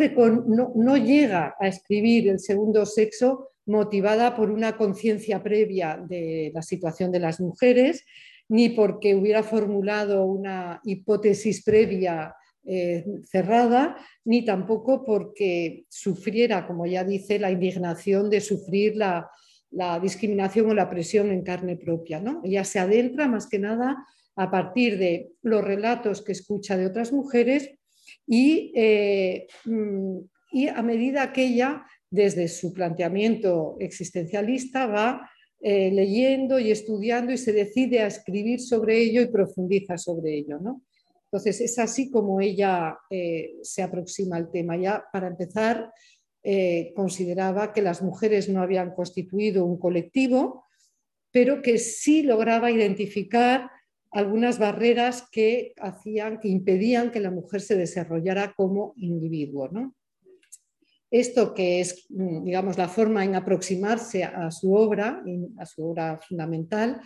no, 0.75 0.97
llega 0.97 1.55
a 1.57 1.67
escribir 1.69 2.27
el 2.27 2.39
segundo 2.41 2.85
sexo 2.85 3.51
motivada 3.65 4.35
por 4.35 4.51
una 4.51 4.75
conciencia 4.75 5.41
previa 5.41 6.03
de 6.05 6.51
la 6.53 6.61
situación 6.61 7.13
de 7.13 7.21
las 7.21 7.39
mujeres, 7.39 8.03
ni 8.49 8.71
porque 8.71 9.15
hubiera 9.15 9.41
formulado 9.41 10.25
una 10.25 10.81
hipótesis 10.83 11.63
previa 11.63 12.35
eh, 12.65 13.05
cerrada, 13.29 13.97
ni 14.23 14.45
tampoco 14.45 15.03
porque 15.03 15.85
sufriera, 15.89 16.65
como 16.65 16.85
ya 16.85 17.03
dice, 17.03 17.37
la 17.37 17.51
indignación 17.51 18.29
de 18.29 18.39
sufrir 18.41 18.95
la, 18.95 19.29
discriminación 20.01 20.69
o 20.69 20.73
la 20.73 20.89
presión 20.89 21.31
en 21.31 21.43
carne 21.43 21.75
propia. 21.75 22.19
¿no? 22.19 22.41
Ella 22.43 22.63
se 22.63 22.79
adentra 22.79 23.27
más 23.27 23.47
que 23.47 23.57
nada 23.57 24.05
a 24.35 24.51
partir 24.51 24.97
de 24.97 25.31
los 25.41 25.63
relatos 25.63 26.21
que 26.21 26.31
escucha 26.31 26.77
de 26.77 26.85
otras 26.85 27.11
mujeres 27.11 27.71
eh, 28.27 29.47
mm, 29.65 30.17
y, 30.51 30.67
a 30.67 30.81
medida 30.83 31.33
que 31.33 31.45
ella, 31.45 31.85
desde 32.09 32.47
su 32.47 32.71
planteamiento 32.71 33.77
existencialista, 33.79 34.85
va 34.87 35.29
eh, 35.59 35.91
leyendo 35.91 36.59
y 36.59 36.71
estudiando 36.71 37.31
y 37.31 37.37
se 37.37 37.53
decide 37.53 38.01
a 38.01 38.07
escribir 38.07 38.59
sobre 38.59 38.99
ello 38.99 39.21
y 39.21 39.27
profundiza 39.27 39.97
sobre 39.97 40.37
ello. 40.37 40.59
Entonces, 41.33 41.61
es 41.61 41.79
así 41.79 42.11
como 42.11 42.39
ella 42.41 42.95
eh, 43.09 43.55
se 43.63 43.81
aproxima 43.81 44.37
al 44.37 44.51
tema. 44.51 44.77
Ya 44.77 45.03
para 45.11 45.27
empezar, 45.27 45.91
consideraba 46.93 47.71
que 47.71 47.81
las 47.81 48.01
mujeres 48.01 48.49
no 48.49 48.61
habían 48.61 48.93
constituido 48.93 49.65
un 49.65 49.79
colectivo, 49.79 50.65
pero 51.31 51.61
que 51.61 51.79
sí 51.79 52.21
lograba 52.21 52.69
identificar 52.69 53.71
algunas 54.11 54.59
barreras 54.59 55.27
que 55.31 55.73
hacían, 55.81 56.39
que 56.39 56.49
impedían 56.49 57.11
que 57.11 57.19
la 57.19 57.31
mujer 57.31 57.61
se 57.61 57.75
desarrollara 57.75 58.53
como 58.55 58.93
individuo. 58.97 59.69
Esto 61.13 61.53
que 61.53 61.79
es, 61.79 62.07
mm, 62.09 62.43
digamos, 62.43 62.75
la 62.75 62.89
forma 62.89 63.23
en 63.23 63.35
aproximarse 63.35 64.23
a 64.23 64.49
su 64.49 64.73
obra, 64.73 65.23
a 65.59 65.65
su 65.67 65.85
obra 65.85 66.19
fundamental, 66.27 66.99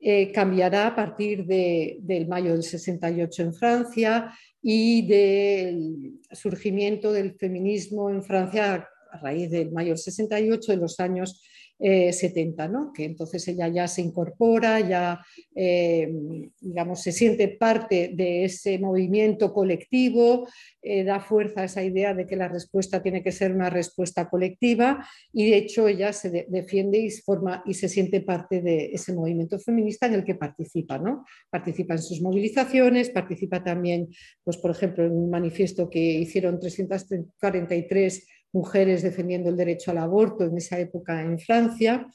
eh, 0.00 0.32
cambiará 0.32 0.88
a 0.88 0.96
partir 0.96 1.46
del 1.46 2.26
mayo 2.26 2.50
del 2.50 2.64
68 2.64 3.42
en 3.42 3.54
Francia 3.54 4.32
y 4.60 5.06
del 5.06 6.18
surgimiento 6.32 7.12
del 7.12 7.36
feminismo 7.36 8.10
en 8.10 8.24
Francia 8.24 8.88
a 9.12 9.18
raíz 9.18 9.48
del 9.48 9.70
mayo 9.70 9.90
del 9.90 9.98
68, 9.98 10.72
de 10.72 10.78
los 10.78 10.98
años 10.98 11.40
70, 11.78 12.64
eh, 12.64 12.68
¿no? 12.68 12.92
que 12.92 13.04
entonces 13.04 13.46
ella 13.48 13.68
ya 13.68 13.88
se 13.88 14.02
incorpora, 14.02 14.80
ya 14.80 15.20
eh, 15.54 16.12
digamos, 16.60 17.02
se 17.02 17.12
siente 17.12 17.48
parte 17.48 18.12
de 18.14 18.44
ese 18.44 18.78
movimiento 18.78 19.52
colectivo, 19.52 20.48
eh, 20.80 21.02
da 21.04 21.20
fuerza 21.20 21.62
a 21.62 21.64
esa 21.64 21.82
idea 21.82 22.14
de 22.14 22.26
que 22.26 22.36
la 22.36 22.48
respuesta 22.48 23.02
tiene 23.02 23.22
que 23.22 23.32
ser 23.32 23.52
una 23.52 23.70
respuesta 23.70 24.28
colectiva 24.28 25.06
y 25.32 25.50
de 25.50 25.56
hecho 25.56 25.88
ella 25.88 26.12
se 26.12 26.46
defiende 26.48 26.98
y, 26.98 27.10
forma, 27.10 27.62
y 27.66 27.74
se 27.74 27.88
siente 27.88 28.20
parte 28.20 28.60
de 28.60 28.90
ese 28.92 29.12
movimiento 29.12 29.58
feminista 29.58 30.06
en 30.06 30.14
el 30.14 30.24
que 30.24 30.36
participa. 30.36 30.98
¿no? 30.98 31.24
Participa 31.50 31.94
en 31.94 32.02
sus 32.02 32.20
movilizaciones, 32.20 33.10
participa 33.10 33.62
también, 33.62 34.08
pues, 34.44 34.56
por 34.56 34.70
ejemplo, 34.70 35.04
en 35.04 35.12
un 35.12 35.30
manifiesto 35.30 35.90
que 35.90 36.00
hicieron 36.00 36.60
343 36.60 38.26
mujeres 38.52 39.02
defendiendo 39.02 39.48
el 39.48 39.56
derecho 39.56 39.90
al 39.90 39.98
aborto 39.98 40.44
en 40.44 40.56
esa 40.56 40.78
época 40.78 41.20
en 41.20 41.38
Francia. 41.38 42.06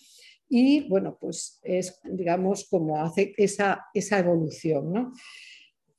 Y 0.50 0.88
bueno, 0.88 1.18
pues 1.20 1.60
es, 1.64 2.00
digamos, 2.04 2.68
como 2.70 3.02
hace 3.02 3.34
esa, 3.38 3.86
esa 3.94 4.20
evolución. 4.20 4.94
¿no? 4.94 5.14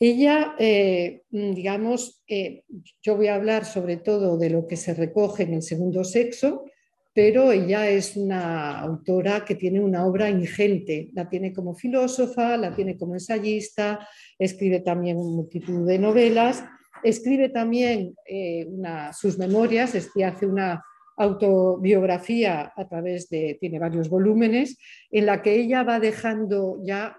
Ella, 0.01 0.55
eh, 0.59 1.23
digamos, 1.31 2.23
eh, 2.29 2.63
yo 3.03 3.17
voy 3.17 3.27
a 3.27 3.35
hablar 3.35 3.65
sobre 3.65 3.97
todo 3.97 4.39
de 4.39 4.51
lo 4.51 4.67
que 4.67 4.77
se 4.77 4.95
recoge 4.95 5.43
en 5.43 5.55
el 5.55 5.63
segundo 5.63 6.05
sexo, 6.05 6.65
pero 7.13 7.51
ella 7.51 7.91
es 7.91 8.17
una 8.17 8.79
autora 8.79 9.45
que 9.45 9.57
tiene 9.57 9.81
una 9.81 10.07
obra 10.07 10.31
ingente. 10.31 11.11
La 11.15 11.29
tiene 11.29 11.53
como 11.53 11.75
filósofa, 11.75 12.57
la 12.57 12.75
tiene 12.75 12.97
como 12.97 13.15
ensayista, 13.15 14.09
escribe 14.39 14.81
también 14.81 15.17
multitud 15.17 15.85
de 15.85 15.99
novelas 15.99 16.65
Escribe 17.03 17.49
también 17.49 18.15
eh, 18.27 18.67
sus 19.13 19.39
memorias, 19.39 19.95
hace 19.95 20.47
una 20.47 20.83
autobiografía 21.19 22.73
a 22.77 22.89
través 22.89 23.29
de, 23.29 23.59
tiene 23.61 23.79
varios 23.79 24.09
volúmenes, 24.09 24.79
en 25.11 25.27
la 25.27 25.43
que 25.43 25.57
ella 25.57 25.83
va 25.83 25.99
dejando 25.99 26.81
ya, 26.85 27.17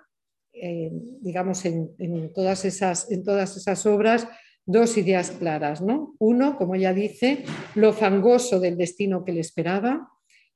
eh, 0.53 0.89
digamos, 1.21 1.65
en, 1.65 2.31
todas 2.33 2.65
esas, 2.65 3.12
en 3.12 3.24
todas 3.24 3.57
esas 3.57 3.86
obras 3.86 4.27
dos 4.65 4.98
ideas 4.98 5.31
claras. 5.31 5.81
¿no? 5.81 6.15
Uno, 6.19 6.55
como 6.55 6.75
ella 6.75 6.93
dice, 6.93 7.43
lo 7.75 7.91
fangoso 7.91 8.59
del 8.59 8.77
destino 8.77 9.25
que 9.25 9.33
le 9.33 9.41
esperaba 9.41 10.07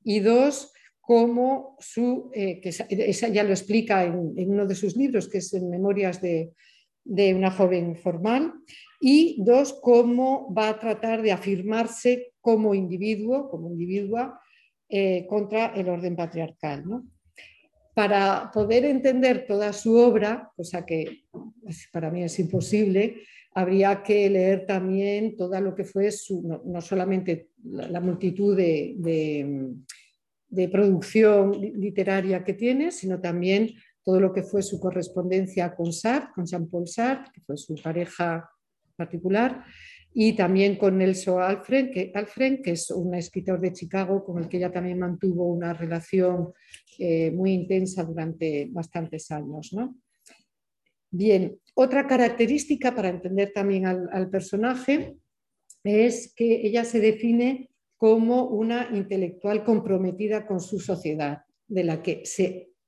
y 0.02 0.20
dos, 0.20 0.72
como 1.00 1.76
su, 1.80 2.30
eh, 2.32 2.60
que 2.60 2.70
esa, 2.70 3.28
ya 3.28 3.42
lo 3.42 3.50
explica 3.50 4.04
en, 4.04 4.32
uno 4.36 4.66
de 4.66 4.74
sus 4.74 4.96
libros, 4.96 5.28
que 5.28 5.38
es 5.38 5.52
en 5.52 5.68
Memorias 5.68 6.22
de, 6.22 6.52
de 7.04 7.34
una 7.34 7.50
joven 7.50 7.96
formal, 7.96 8.54
y 9.00 9.36
dos, 9.42 9.78
cómo 9.82 10.52
va 10.54 10.68
a 10.68 10.78
tratar 10.78 11.22
de 11.22 11.32
afirmarse 11.32 12.32
como 12.40 12.74
individuo, 12.74 13.48
como 13.48 13.70
individua, 13.70 14.40
eh, 14.88 15.26
contra 15.28 15.66
el 15.74 15.88
orden 15.88 16.14
patriarcal. 16.14 16.84
Para 17.94 18.50
poder 18.52 18.84
entender 18.84 19.46
toda 19.46 19.72
su 19.72 19.96
obra, 19.96 20.50
cosa 20.56 20.84
que 20.84 21.24
para 21.92 22.10
mí 22.10 22.22
es 22.22 22.38
imposible, 22.38 23.22
habría 23.54 24.02
que 24.02 24.28
leer 24.28 24.66
también 24.66 25.36
toda 25.36 25.60
lo 25.60 25.74
que 25.74 25.84
fue 25.84 26.10
su, 26.10 26.60
no, 26.64 26.80
solamente 26.80 27.50
la, 27.62 28.00
multitud 28.00 28.56
de, 28.56 28.96
de, 30.48 30.68
producción 30.68 31.52
literaria 31.52 32.42
que 32.42 32.54
tiene, 32.54 32.90
sino 32.90 33.20
también 33.20 33.70
todo 34.02 34.20
lo 34.20 34.32
que 34.32 34.42
fue 34.42 34.62
su 34.62 34.78
correspondencia 34.80 35.74
con 35.74 35.92
Sartre, 35.92 36.32
con 36.34 36.46
Jean-Paul 36.46 36.88
Sartre, 36.88 37.32
que 37.32 37.40
fue 37.40 37.56
su 37.56 37.74
pareja 37.76 38.50
particular, 38.96 39.64
y 40.16 40.34
también 40.34 40.76
con 40.76 40.96
Nelson 40.96 41.42
Alfred 41.42 41.90
que, 41.90 42.12
es 42.70 42.90
un 42.92 43.14
escritor 43.14 43.60
de 43.60 43.72
Chicago 43.72 44.24
con 44.24 44.40
el 44.40 44.48
que 44.48 44.58
ella 44.58 44.70
también 44.70 45.00
mantuvo 45.00 45.52
una 45.52 45.74
relación 45.74 46.52
eh, 46.98 47.32
muy 47.32 47.52
intensa 47.52 48.04
durante 48.04 48.68
bastantes 48.70 49.30
años. 49.32 49.74
Bien, 51.10 51.58
otra 51.74 52.06
característica 52.06 52.94
para 52.94 53.08
entender 53.08 53.52
también 53.52 53.86
al, 53.86 54.30
personaje 54.30 55.16
es 55.82 56.32
que 56.34 56.66
ella 56.66 56.84
se 56.84 57.00
define 57.00 57.70
como 57.96 58.44
una 58.44 58.90
intelectual 58.92 59.64
comprometida 59.64 60.46
con 60.46 60.60
su 60.60 60.78
sociedad, 60.78 61.42
de 61.66 61.84
la 61.84 62.02
que 62.02 62.22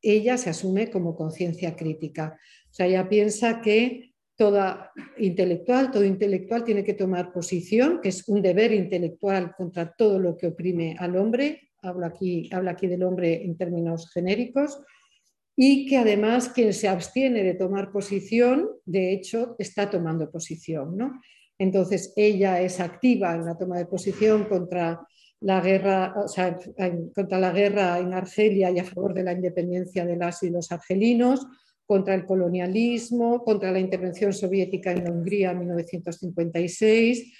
ella 0.02 0.38
se 0.38 0.50
asume 0.50 0.90
como 0.90 1.16
conciencia 1.16 1.74
crítica. 1.74 2.38
O 2.70 2.74
sea, 2.74 2.86
ella 2.86 3.08
piensa 3.08 3.60
que 3.60 4.12
toda 4.36 4.92
intelectual, 5.18 5.90
todo 5.90 6.04
intelectual 6.04 6.62
tiene 6.62 6.84
que 6.84 6.94
tomar 6.94 7.32
posición, 7.32 8.00
que 8.02 8.10
es 8.10 8.28
un 8.28 8.42
deber 8.42 8.72
intelectual 8.72 9.54
contra 9.56 9.92
todo 9.92 10.18
lo 10.18 10.36
que 10.36 10.48
oprime 10.48 10.94
al 10.98 11.16
hombre, 11.16 11.70
hablo 11.82 12.06
aquí, 12.06 12.50
aquí 12.52 12.86
del 12.86 13.02
hombre 13.02 13.44
en 13.44 13.56
términos 13.56 14.10
genéricos, 14.12 14.78
y 15.56 15.86
que 15.86 15.96
además 15.96 16.50
quien 16.50 16.74
se 16.74 16.86
abstiene 16.86 17.42
de 17.42 17.54
tomar 17.54 17.90
posición, 17.90 18.68
de 18.84 19.12
hecho, 19.12 19.56
está 19.58 19.88
tomando 19.88 20.30
posición. 20.30 20.96
¿no? 20.98 21.20
Entonces, 21.58 22.12
ella 22.14 22.60
es 22.60 22.78
activa 22.78 23.34
en 23.34 23.46
la 23.46 23.56
toma 23.56 23.78
de 23.78 23.86
posición 23.86 24.44
contra 24.44 25.00
la 25.40 25.60
guerra, 25.60 26.14
contra 27.14 27.38
la 27.38 27.52
guerra 27.52 27.98
en 27.98 28.12
Argelia 28.12 28.70
y 28.70 28.78
a 28.78 28.84
favor 28.84 29.14
de 29.14 29.22
la 29.22 29.32
independencia 29.32 30.04
de 30.04 30.16
las 30.16 30.42
y 30.42 30.50
los 30.50 30.70
argelinos, 30.72 31.46
contra 31.86 32.14
el 32.14 32.26
colonialismo, 32.26 33.44
contra 33.44 33.70
la 33.70 33.78
intervención 33.78 34.32
soviética 34.32 34.92
en 34.92 35.10
Hungría 35.10 35.52
en 35.52 35.60
1956, 35.60 37.32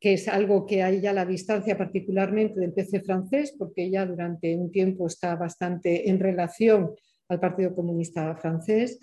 que 0.00 0.12
es 0.12 0.28
algo 0.28 0.64
que 0.64 0.82
hay 0.82 1.00
ya 1.00 1.12
la 1.12 1.26
distancia 1.26 1.76
particularmente 1.76 2.60
del 2.60 2.72
PC 2.72 3.00
francés, 3.00 3.54
porque 3.58 3.84
ella 3.84 4.06
durante 4.06 4.56
un 4.56 4.70
tiempo 4.70 5.08
está 5.08 5.34
bastante 5.34 6.08
en 6.08 6.20
relación 6.20 6.92
al 7.28 7.40
Partido 7.40 7.74
Comunista 7.74 8.36
francés. 8.36 9.00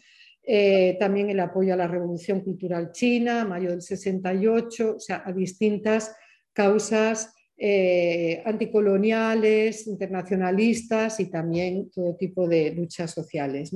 Eh, 0.47 0.95
también 0.99 1.29
el 1.29 1.39
apoyo 1.39 1.73
a 1.73 1.77
la 1.77 1.87
Revolución 1.87 2.41
Cultural 2.41 2.91
China, 2.91 3.45
mayo 3.45 3.71
del 3.71 3.81
68, 3.81 4.95
o 4.95 4.99
sea, 4.99 5.23
a 5.25 5.33
distintas 5.33 6.15
causas 6.53 7.33
eh, 7.57 8.41
anticoloniales, 8.45 9.87
internacionalistas 9.87 11.19
y 11.19 11.29
también 11.29 11.89
todo 11.89 12.15
tipo 12.15 12.47
de 12.47 12.71
luchas 12.71 13.11
sociales. 13.11 13.73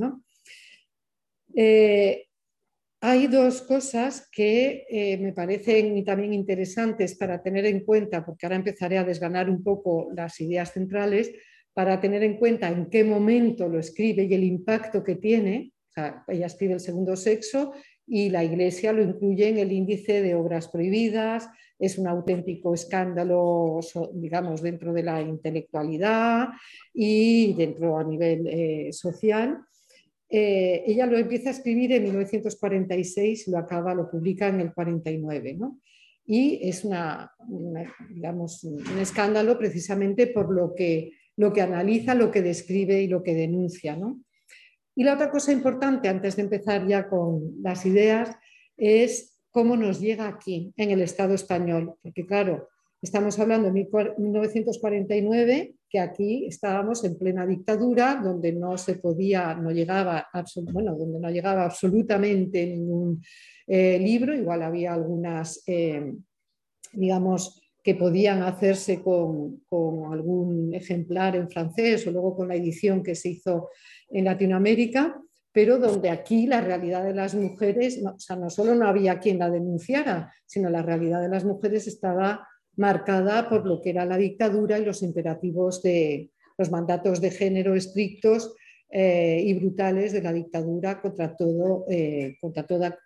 Eh, 1.55 2.25
hay 3.01 3.27
dos 3.27 3.61
cosas 3.61 4.27
que 4.31 4.85
eh, 4.89 5.17
me 5.17 5.31
parecen 5.31 6.03
también 6.03 6.33
interesantes 6.33 7.15
para 7.15 7.41
tener 7.41 7.65
en 7.65 7.85
cuenta, 7.85 8.25
porque 8.25 8.45
ahora 8.45 8.57
empezaré 8.57 8.97
a 8.97 9.05
desganar 9.05 9.49
un 9.49 9.63
poco 9.63 10.09
las 10.13 10.39
ideas 10.41 10.73
centrales, 10.73 11.31
para 11.73 12.01
tener 12.01 12.23
en 12.23 12.35
cuenta 12.37 12.67
en 12.67 12.89
qué 12.89 13.05
momento 13.05 13.69
lo 13.69 13.79
escribe 13.79 14.23
y 14.23 14.33
el 14.33 14.43
impacto 14.43 15.01
que 15.01 15.15
tiene. 15.15 15.71
ella 16.27 16.47
escribe 16.47 16.73
el 16.73 16.79
segundo 16.81 17.15
sexo 17.15 17.73
y 18.05 18.29
la 18.29 18.43
Iglesia 18.43 18.91
lo 18.91 19.01
incluye 19.01 19.47
en 19.47 19.59
el 19.59 19.71
índice 19.71 20.21
de 20.21 20.35
obras 20.35 20.67
prohibidas, 20.67 21.47
es 21.77 21.97
un 21.97 22.07
auténtico 22.07 22.73
escándalo, 22.73 23.79
digamos, 24.13 24.61
dentro 24.61 24.91
de 24.91 25.03
la 25.03 25.21
intelectualidad 25.21 26.49
y 26.93 27.53
dentro 27.53 27.97
a 27.97 28.03
nivel 28.03 28.47
eh, 28.47 28.89
social. 28.91 29.59
Eh, 30.29 30.83
ella 30.86 31.07
lo 31.07 31.17
empieza 31.17 31.50
a 31.50 31.53
escribir 31.53 31.91
en 31.93 32.03
1946 32.03 33.48
y 33.48 33.51
lo 33.51 33.57
acaba, 33.57 33.95
lo 33.95 34.09
publica 34.09 34.48
en 34.48 34.59
el 34.59 34.74
49. 34.74 35.57
Y 36.25 36.59
es 36.62 36.86
una, 36.86 37.31
digamos, 38.09 38.63
un 38.63 39.00
escándalo 39.00 39.57
precisamente 39.57 40.27
por 40.27 40.53
lo 40.53 40.75
que, 40.75 41.13
lo 41.38 41.51
que 41.51 41.62
analiza, 41.62 42.13
lo 42.13 42.29
que 42.29 42.43
describe 42.43 43.01
y 43.01 43.07
lo 43.07 43.24
que 43.24 43.33
denuncia. 43.33 43.98
Y 44.95 45.03
la 45.03 45.15
otra 45.15 45.31
cosa 45.31 45.51
importante, 45.51 46.07
antes 46.07 46.36
de 46.36 46.43
empezar 46.43 46.88
ya 46.88 47.09
con 47.09 47.55
las 47.63 47.86
ideas, 47.86 48.36
es 48.77 49.41
cómo 49.50 49.75
nos 49.75 50.00
llega 50.00 50.27
aquí, 50.27 50.71
en 50.77 50.91
el 50.91 51.01
Estado 51.01 51.33
español. 51.33 51.95
Porque 52.03 52.25
claro, 52.25 52.69
estamos 53.01 53.39
hablando 53.39 53.71
de 53.71 53.88
1949, 54.17 55.75
que 55.89 56.00
aquí 56.00 56.46
estábamos 56.46 57.03
en 57.03 57.17
plena 57.17 57.46
dictadura, 57.46 58.22
donde 58.24 58.53
no 58.53 58.77
se 58.77 58.96
podía, 58.96 59.55
no 59.55 59.72
llegaba, 59.72 60.27
bueno, 60.72 60.96
donde 60.96 61.19
no 61.19 61.29
llegaba 61.29 61.65
absolutamente 61.65 62.65
ningún 62.67 63.22
eh, 63.65 63.98
libro, 64.00 64.36
igual 64.36 64.62
había 64.62 64.93
algunas, 64.93 65.63
eh, 65.67 66.13
digamos, 66.93 67.60
que 67.84 67.96
podían 67.96 68.43
hacerse 68.43 69.01
con, 69.01 69.62
con, 69.67 70.13
algún 70.13 70.74
ejemplar 70.75 71.36
en 71.36 71.50
francés 71.50 72.05
o 72.05 72.12
luego 72.12 72.36
con 72.36 72.50
la 72.50 72.55
edición 72.55 73.01
que 73.01 73.15
se 73.15 73.29
hizo 73.29 73.69
en 74.10 74.25
Latinoamérica, 74.25 75.19
pero 75.51 75.79
donde 75.79 76.10
aquí 76.10 76.46
la 76.46 76.62
realidad 76.62 77.03
de 77.03 77.15
las 77.15 77.34
mujeres, 77.34 78.00
o 78.05 78.19
sea, 78.19 78.36
no 78.36 78.50
solo 78.50 78.75
no 78.75 78.88
había 78.88 79.19
quien 79.19 79.39
la 79.39 79.50
denunciara, 79.50 80.31
sino 80.46 80.69
la 80.69 80.84
realidad 80.84 81.22
de 81.22 81.29
las 81.29 81.46
mujeres 81.46 81.88
estaba 81.88 82.48
marcada 82.79 83.50
por 83.50 83.65
lo 83.67 83.81
que 83.81 83.91
era 83.91 84.05
la 84.05 84.17
dictadura 84.17 84.79
y 84.79 84.86
los 84.86 85.03
imperativos 85.03 85.81
de 85.83 86.31
los 86.57 86.71
mandatos 86.71 87.19
de 87.21 87.29
género 87.29 87.75
estrictos 87.75 88.55
eh, 88.89 89.43
y 89.45 89.53
brutales 89.53 90.13
de 90.13 90.21
la 90.21 90.33
dictadura 90.33 91.01
contra, 91.01 91.36
todo, 91.36 91.86
eh, 91.89 92.38
contra 92.41 92.65
toda 92.65 92.98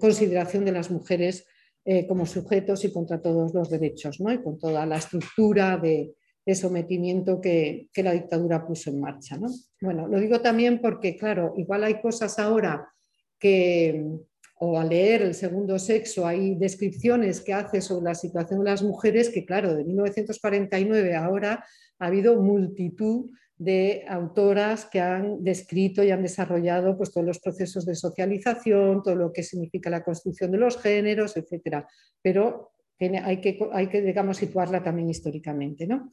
consideración 0.00 0.64
de 0.64 0.72
las 0.72 0.90
mujeres 0.90 1.46
eh, 1.84 2.06
como 2.06 2.26
sujetos 2.26 2.84
y 2.84 2.92
contra 2.92 3.20
todos 3.20 3.54
los 3.54 3.70
derechos, 3.70 4.20
¿no? 4.20 4.32
y 4.32 4.42
con 4.42 4.58
toda 4.58 4.84
la 4.86 4.96
estructura 4.96 5.76
de, 5.76 6.14
de 6.44 6.54
sometimiento 6.54 7.40
que, 7.40 7.88
la 7.96 8.12
dictadura 8.12 8.66
puso 8.66 8.90
en 8.90 9.00
marcha. 9.00 9.36
¿no? 9.36 9.48
Bueno, 9.80 10.08
lo 10.08 10.18
digo 10.18 10.40
también 10.40 10.80
porque, 10.80 11.16
claro, 11.16 11.54
igual 11.56 11.84
hay 11.84 12.00
cosas 12.00 12.38
ahora 12.38 12.88
que, 13.38 14.04
o 14.62 14.78
al 14.78 14.90
leer 14.90 15.22
el 15.22 15.34
segundo 15.34 15.78
sexo, 15.78 16.26
hay 16.26 16.54
descripciones 16.54 17.40
que 17.40 17.54
hace 17.54 17.80
sobre 17.80 18.04
la 18.04 18.14
situación 18.14 18.58
de 18.58 18.70
las 18.70 18.82
mujeres 18.82 19.30
que, 19.30 19.46
claro, 19.46 19.74
de 19.74 19.84
1949 19.84 21.16
a 21.16 21.24
ahora 21.24 21.64
ha 21.98 22.06
habido 22.06 22.36
multitud 22.36 23.30
de 23.56 24.04
autoras 24.06 24.84
que 24.84 25.00
han 25.00 25.42
descrito 25.42 26.04
y 26.04 26.10
han 26.10 26.22
desarrollado 26.22 26.94
pues, 26.98 27.10
todos 27.10 27.26
los 27.26 27.38
procesos 27.38 27.86
de 27.86 27.94
socialización, 27.94 29.02
todo 29.02 29.14
lo 29.14 29.32
que 29.32 29.42
significa 29.42 29.88
la 29.88 30.04
construcción 30.04 30.50
de 30.50 30.58
los 30.58 30.76
géneros, 30.76 31.38
etc. 31.38 31.86
Pero 32.20 32.72
hay 32.98 33.40
que, 33.40 33.58
hay 33.72 33.86
que 33.86 34.02
digamos, 34.02 34.36
situarla 34.36 34.82
también 34.82 35.08
históricamente. 35.08 35.86
¿no? 35.86 36.12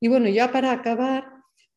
Y 0.00 0.08
bueno, 0.08 0.28
ya 0.28 0.50
para 0.50 0.72
acabar, 0.72 1.26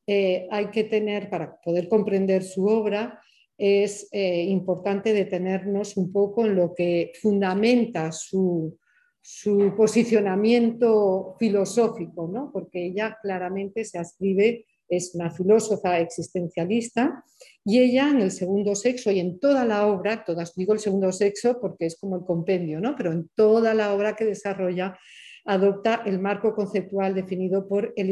eh, 0.08 0.48
hay 0.50 0.68
que 0.68 0.84
tener, 0.84 1.30
para 1.30 1.60
poder 1.62 1.88
comprender 1.88 2.44
su 2.44 2.66
obra, 2.66 3.22
es 3.58 4.08
eh, 4.12 4.44
importante 4.44 5.14
detenernos 5.14 5.98
un 5.98 6.12
poco 6.12 6.46
en 6.46 6.56
lo 6.56 6.76
que 6.76 7.12
fundamenta 7.20 8.12
su, 8.12 8.78
su 9.22 9.74
posicionamiento 9.76 11.36
filosófico, 11.40 12.30
¿no? 12.32 12.52
porque 12.52 12.86
ella 12.86 13.18
claramente 13.22 13.84
se 13.84 13.98
ascribe 13.98 14.66
es 14.90 15.14
una 15.16 15.32
filósofa 15.32 16.00
existencialista 16.00 17.24
y 17.66 17.80
ella 17.80 18.10
en 18.10 18.22
el 18.22 18.32
segundo 18.32 18.76
sexo 18.76 19.12
y 19.12 19.20
en 19.20 19.40
toda 19.40 19.66
la 19.66 19.88
obra, 19.88 20.24
todas 20.24 20.56
digo 20.56 20.74
el 20.74 20.80
segundo 20.80 21.12
sexo 21.12 21.60
porque 21.60 21.88
es 21.88 22.00
como 22.00 22.18
el 22.18 22.24
compendio, 22.24 22.80
¿no? 22.80 22.96
pero 22.96 23.12
en 23.12 23.30
toda 23.36 23.74
la 23.74 23.94
obra 23.94 24.16
que 24.16 24.26
desarrolla 24.26 24.98
adopta 25.46 26.04
el 26.06 26.20
marco 26.20 26.54
conceptual 26.54 27.16
definido 27.16 27.68
por 27.68 27.94
el, 27.96 28.10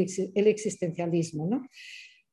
existencialismo. 0.48 1.68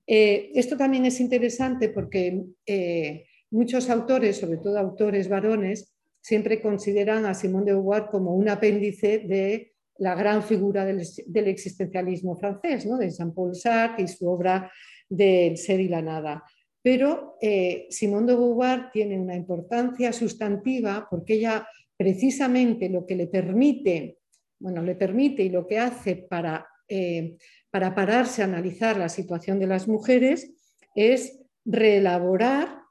Eh, 0.05 0.51
esto 0.55 0.75
también 0.75 1.05
es 1.05 1.19
interesante 1.19 1.89
porque 1.89 2.43
eh, 2.65 3.25
muchos 3.51 3.89
autores, 3.89 4.37
sobre 4.37 4.57
todo 4.57 4.77
autores 4.77 5.29
varones, 5.29 5.93
siempre 6.21 6.61
consideran 6.61 7.25
a 7.25 7.33
Simone 7.33 7.65
de 7.65 7.71
Beauvoir 7.73 8.07
como 8.09 8.33
un 8.35 8.49
apéndice 8.49 9.19
de 9.19 9.73
la 9.97 10.15
gran 10.15 10.41
figura 10.41 10.85
del, 10.85 11.47
existencialismo 11.47 12.35
francés, 12.37 12.87
de 12.97 13.09
Jean-Paul 13.09 13.55
Sartre 13.55 14.03
y 14.03 14.07
su 14.07 14.27
obra 14.27 14.71
del 15.07 15.57
ser 15.57 15.79
y 15.79 15.87
la 15.87 16.01
nada. 16.01 16.43
Pero 16.81 17.37
eh, 17.41 17.87
Simone 17.89 18.27
de 18.27 18.35
Beauvoir 18.35 18.91
tiene 18.91 19.19
una 19.19 19.35
importancia 19.35 20.11
sustantiva 20.11 21.07
porque 21.09 21.35
ella 21.35 21.67
precisamente 21.95 22.89
lo 22.89 23.05
que 23.05 23.15
le 23.15 23.27
permite, 23.27 24.17
bueno, 24.59 24.81
le 24.81 24.95
permite 24.95 25.43
y 25.43 25.49
lo 25.49 25.67
que 25.67 25.79
hace 25.79 26.15
para, 26.15 26.65
eh, 26.87 27.37
para 27.73 27.95
pararse 27.95 28.43
a 28.43 28.45
analizar 28.45 28.97
la 28.97 29.09
situación 29.09 29.57
de 29.57 29.65
las 29.65 29.87
mujeres 29.87 30.53
es 30.93 31.39
reelaborar 31.65 32.83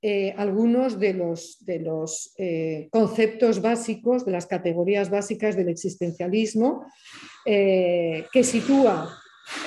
eh, 0.00 0.34
algunos 0.38 0.98
de 0.98 1.12
los, 1.12 2.32
eh, 2.38 2.88
conceptos 2.90 3.60
básicos, 3.60 4.24
de 4.24 4.32
las 4.32 4.46
categorías 4.46 5.10
básicas 5.10 5.56
del 5.56 5.68
existencialismo, 5.68 6.86
eh, 7.44 8.24
que 8.32 8.44
sitúa 8.44 9.14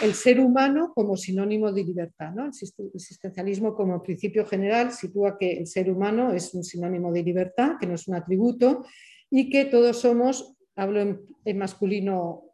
el 0.01 0.15
ser 0.15 0.39
humano 0.39 0.91
como 0.95 1.15
sinónimo 1.17 1.71
de 1.71 1.83
libertad. 1.83 2.33
El 2.39 2.91
existencialismo 2.95 3.75
como 3.75 4.01
principio 4.01 4.43
general 4.43 4.91
sitúa 4.91 5.37
que 5.37 5.51
el 5.51 5.67
ser 5.67 5.91
humano 5.91 6.33
es 6.33 6.51
un 6.55 6.63
sinónimo 6.63 7.11
de 7.11 7.21
libertad, 7.21 7.73
que 7.79 7.85
no 7.85 7.93
es 7.93 8.07
un 8.07 8.15
atributo, 8.15 8.87
y 9.29 9.51
que 9.51 9.65
todos 9.65 10.01
somos, 10.01 10.55
hablo 10.75 11.21
en 11.45 11.57
masculino 11.59 12.46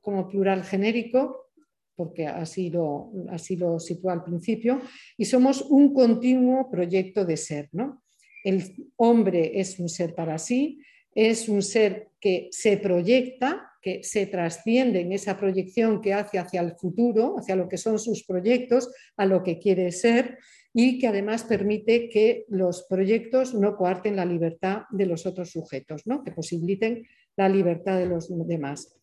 como 0.00 0.28
plural 0.28 0.64
genérico, 0.64 1.50
porque 1.94 2.26
así 2.26 2.70
lo, 2.70 3.12
así 3.28 3.56
lo 3.56 3.78
sitúa 3.78 4.14
al 4.14 4.24
principio, 4.24 4.80
y 5.18 5.26
somos 5.26 5.60
un 5.62 5.92
continuo 5.92 6.70
proyecto 6.70 7.24
de 7.24 7.36
ser. 7.36 7.68
¿no? 7.72 8.02
El 8.42 8.92
hombre 8.96 9.60
es 9.60 9.78
un 9.78 9.88
ser 9.88 10.14
para 10.14 10.38
sí, 10.38 10.80
es 11.14 11.48
un 11.48 11.62
ser 11.62 12.08
que 12.20 12.48
se 12.52 12.76
proyecta, 12.78 13.70
que 13.82 14.02
se 14.02 14.26
trasciende 14.26 15.00
en 15.00 15.12
esa 15.12 15.36
proyección 15.36 16.00
que 16.00 16.14
hace 16.14 16.38
hacia 16.38 16.60
el 16.60 16.72
futuro, 16.72 17.36
hacia 17.38 17.56
lo 17.56 17.68
que 17.68 17.78
son 17.78 17.98
sus 17.98 18.24
proyectos, 18.24 18.90
a 19.16 19.26
lo 19.26 19.42
que 19.42 19.58
quiere 19.58 19.90
ser, 19.92 20.38
y 20.72 20.98
que 20.98 21.08
además 21.08 21.44
permite 21.44 22.08
que 22.08 22.44
los 22.48 22.84
proyectos 22.88 23.54
no 23.54 23.76
coarten 23.76 24.16
la 24.16 24.24
libertad 24.24 24.82
de 24.90 25.06
los 25.06 25.26
otros 25.26 25.50
sujetos, 25.50 26.06
¿no? 26.06 26.22
que 26.22 26.32
posibiliten 26.32 27.06
la 27.36 27.48
libertad 27.48 27.98
de 27.98 28.06
los 28.06 28.28
demás. 28.46 28.99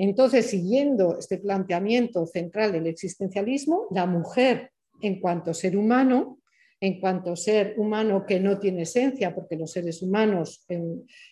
Entonces, 0.00 0.46
siguiendo 0.46 1.18
este 1.18 1.38
planteamiento 1.38 2.24
central 2.24 2.70
del 2.70 2.86
existencialismo, 2.86 3.88
la 3.90 4.06
mujer 4.06 4.70
en 5.02 5.20
cuanto 5.20 5.52
ser 5.52 5.76
humano, 5.76 6.38
en 6.80 7.00
cuanto 7.00 7.34
ser 7.34 7.74
humano 7.76 8.24
que 8.24 8.38
no 8.38 8.60
tiene 8.60 8.82
esencia, 8.82 9.34
porque 9.34 9.56
los 9.56 9.72
seres 9.72 10.00
humanos 10.00 10.64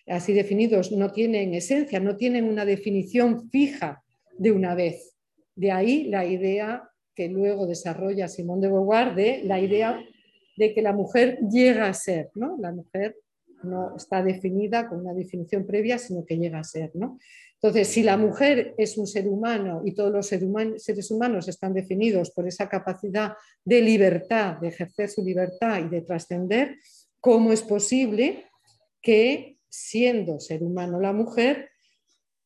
así 0.08 0.32
definidos 0.32 0.90
no 0.90 1.12
tienen 1.12 1.54
esencia, 1.54 2.00
no 2.00 2.16
tienen 2.16 2.44
una 2.44 2.64
definición 2.64 3.48
fija 3.50 4.02
de 4.36 4.50
una 4.50 4.74
vez. 4.74 5.14
De 5.54 5.70
ahí 5.70 6.08
la 6.08 6.26
idea 6.26 6.90
que 7.14 7.28
luego 7.28 7.68
desarrolla 7.68 8.26
Simón 8.26 8.60
de 8.60 8.66
Beauvoir 8.66 9.14
de 9.14 9.42
la 9.44 9.60
idea 9.60 9.96
de 10.56 10.74
que 10.74 10.82
la 10.82 10.92
mujer 10.92 11.38
llega 11.48 11.86
a 11.86 11.94
ser, 11.94 12.30
¿no? 12.34 12.56
La 12.58 12.72
mujer 12.72 13.16
no 13.62 13.96
está 13.96 14.24
definida 14.24 14.88
con 14.88 15.00
una 15.00 15.14
definición 15.14 15.64
previa, 15.66 15.98
sino 15.98 16.24
que 16.24 16.36
llega 16.36 16.58
a 16.58 16.64
ser, 16.64 16.90
¿no? 16.94 17.18
Entonces, 17.66 17.92
si 17.92 18.04
la 18.04 18.16
mujer 18.16 18.76
es 18.78 18.96
un 18.96 19.08
ser 19.08 19.26
humano 19.26 19.82
y 19.84 19.92
todos 19.92 20.12
los 20.12 20.28
seres 20.28 21.10
humanos 21.10 21.48
están 21.48 21.74
definidos 21.74 22.30
por 22.30 22.46
esa 22.46 22.68
capacidad 22.68 23.32
de 23.64 23.80
libertad, 23.80 24.58
de 24.58 24.68
ejercer 24.68 25.08
su 25.08 25.24
libertad 25.24 25.80
y 25.84 25.88
de 25.88 26.02
trascender, 26.02 26.76
¿cómo 27.18 27.52
es 27.52 27.62
posible 27.62 28.44
que 29.02 29.58
siendo 29.68 30.38
ser 30.38 30.62
humano 30.62 31.00
la 31.00 31.12
mujer 31.12 31.70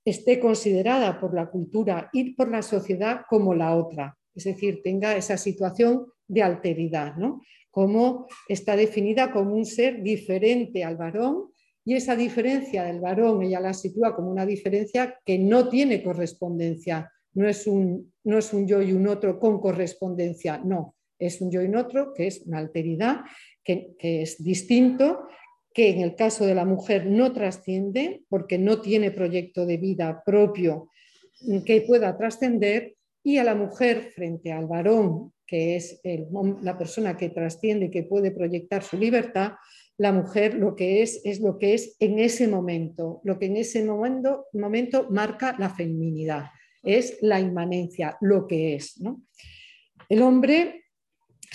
esté 0.06 0.40
considerada 0.40 1.20
por 1.20 1.35
la 1.35 1.50
cultura 1.50 2.09
y 2.14 2.33
por 2.33 2.50
la 2.50 2.62
sociedad 2.62 3.26
como 3.28 3.54
la 3.54 3.76
otra, 3.76 4.16
es 4.35 4.44
decir, 4.44 4.80
tenga 4.83 5.18
esa 5.18 5.37
situación 5.37 6.06
de 6.26 6.42
alteridad, 6.42 7.16
¿no? 7.16 7.42
como 7.70 8.26
está 8.48 8.74
definida 8.74 9.30
como 9.33 9.54
un 9.54 9.66
ser 9.66 10.02
diferente 10.02 10.83
al 10.83 10.96
varón 10.96 11.49
y 11.84 11.94
esa 11.94 12.16
diferencia 12.16 12.84
del 12.84 13.00
varón 13.00 13.42
ella 13.42 13.60
la 13.60 13.74
sitúa 13.74 14.14
como 14.14 14.30
una 14.30 14.46
diferencia 14.46 15.18
que 15.24 15.38
no 15.38 15.68
tiene 15.68 16.02
correspondencia, 16.02 17.10
no 17.34 17.48
es 17.48 17.66
un, 17.66 18.12
no 18.24 18.38
es 18.38 18.52
un 18.52 18.66
yo 18.66 18.82
y 18.82 18.92
un 18.92 19.06
otro 19.08 19.38
con 19.38 19.60
correspondencia, 19.60 20.58
no, 20.58 20.94
es 21.18 21.40
un 21.40 21.50
yo 21.50 21.62
y 21.62 21.66
un 21.66 21.76
otro 21.76 22.12
que 22.14 22.26
es 22.26 22.42
una 22.46 22.58
alteridad, 22.58 23.20
que, 23.64 23.94
que 23.98 24.22
es 24.22 24.42
distinto, 24.42 25.28
que 25.72 25.90
en 25.90 26.00
el 26.00 26.16
caso 26.16 26.44
de 26.44 26.54
la 26.54 26.64
mujer 26.64 27.06
no 27.06 27.32
trasciende 27.32 28.22
porque 28.28 28.58
no 28.58 28.80
tiene 28.80 29.10
proyecto 29.10 29.66
de 29.66 29.76
vida 29.76 30.22
propio 30.24 30.90
que 31.64 31.82
pueda 31.82 32.16
trascender 32.16 32.96
y 33.22 33.38
a 33.38 33.44
la 33.44 33.54
mujer 33.54 34.10
frente 34.14 34.52
al 34.52 34.66
varón, 34.66 35.32
que 35.46 35.76
es 35.76 36.00
la 36.62 36.78
persona 36.78 37.16
que 37.16 37.30
trasciende 37.30 37.86
y 37.86 37.90
que 37.90 38.04
puede 38.04 38.30
proyectar 38.30 38.82
su 38.82 38.96
libertad, 38.96 39.52
la 40.00 40.12
mujer 40.12 40.54
lo 40.54 40.74
que 40.74 41.02
es 41.02 41.20
es 41.24 41.40
lo 41.40 41.58
que 41.58 41.74
es 41.74 41.94
en 42.00 42.18
ese 42.18 42.48
momento, 42.48 43.20
lo 43.22 43.38
que 43.38 43.44
en 43.44 43.58
ese 43.58 43.84
momento, 43.84 44.46
momento 44.54 45.08
marca 45.10 45.54
la 45.58 45.68
feminidad, 45.68 46.46
es 46.82 47.18
la 47.20 47.38
inmanencia, 47.38 48.16
lo 48.22 48.46
que 48.46 48.76
es. 48.76 48.98
El 50.08 50.22
hombre, 50.22 50.84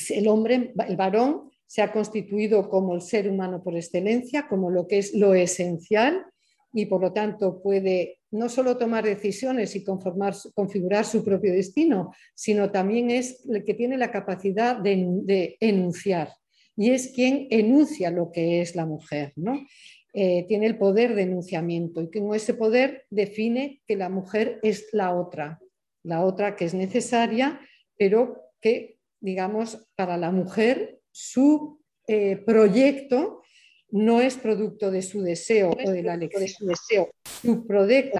el 0.10 0.28
hombre, 0.28 0.74
el 0.88 0.96
varón, 0.96 1.50
se 1.66 1.82
ha 1.82 1.92
constituido 1.92 2.70
como 2.70 2.94
el 2.94 3.02
ser 3.02 3.28
humano 3.28 3.64
por 3.64 3.76
excelencia, 3.76 4.48
como 4.48 4.70
lo 4.70 4.86
que 4.88 5.00
es 5.00 5.16
lo 5.16 5.34
esencial 5.34 6.24
y 6.72 6.86
por 6.86 7.02
lo 7.02 7.14
tanto 7.14 7.64
puede 7.64 8.20
no 8.30 8.48
solo 8.48 8.78
tomar 8.78 9.06
decisiones 9.06 9.76
y 9.76 9.84
conformar, 9.84 10.36
configurar 10.54 11.04
su 11.04 11.24
propio 11.24 11.52
destino, 11.52 12.14
sino 12.36 12.70
también 12.70 13.10
es 13.10 13.44
el 13.50 13.66
que 13.66 13.74
tiene 13.74 13.98
la 13.98 14.12
capacidad 14.12 14.78
de 14.78 15.58
enunciar 15.60 16.30
y 16.76 16.92
es 16.92 17.12
quien 17.14 17.48
enuncia 17.50 18.12
lo 18.12 18.32
que 18.32 18.62
es 18.62 18.76
la 18.76 18.86
mujer, 18.86 19.34
¿no? 19.36 19.66
Eh, 20.14 20.46
tiene 20.48 20.66
el 20.66 20.78
poder 20.78 21.14
de 21.14 21.24
enunciamiento 21.24 22.02
y 22.02 22.10
con 22.10 22.34
ese 22.34 22.54
poder 22.54 23.06
define 23.10 23.82
que 23.86 23.98
la 23.98 24.08
mujer 24.08 24.60
es 24.64 24.88
la 24.94 25.14
otra, 25.14 25.60
la 26.04 26.24
otra 26.24 26.56
que 26.56 26.66
es 26.66 26.74
necesaria, 26.74 27.60
pero 27.98 28.44
que, 28.62 28.98
digamos, 29.20 29.90
para 29.96 30.18
la 30.18 30.32
mujer 30.32 31.02
su 31.12 31.82
eh, 32.08 32.38
proyecto 32.38 33.42
no 33.90 34.22
es 34.22 34.36
producto 34.36 34.92
de 34.92 35.02
su 35.02 35.22
deseo 35.22 35.72
o 35.72 35.92
de 35.92 36.04
la 36.04 36.14
elección. 36.14 36.42
De 36.44 36.48
su 36.48 36.66
deseo. 36.66 37.10
Su 37.42 37.66
producto, 37.66 38.20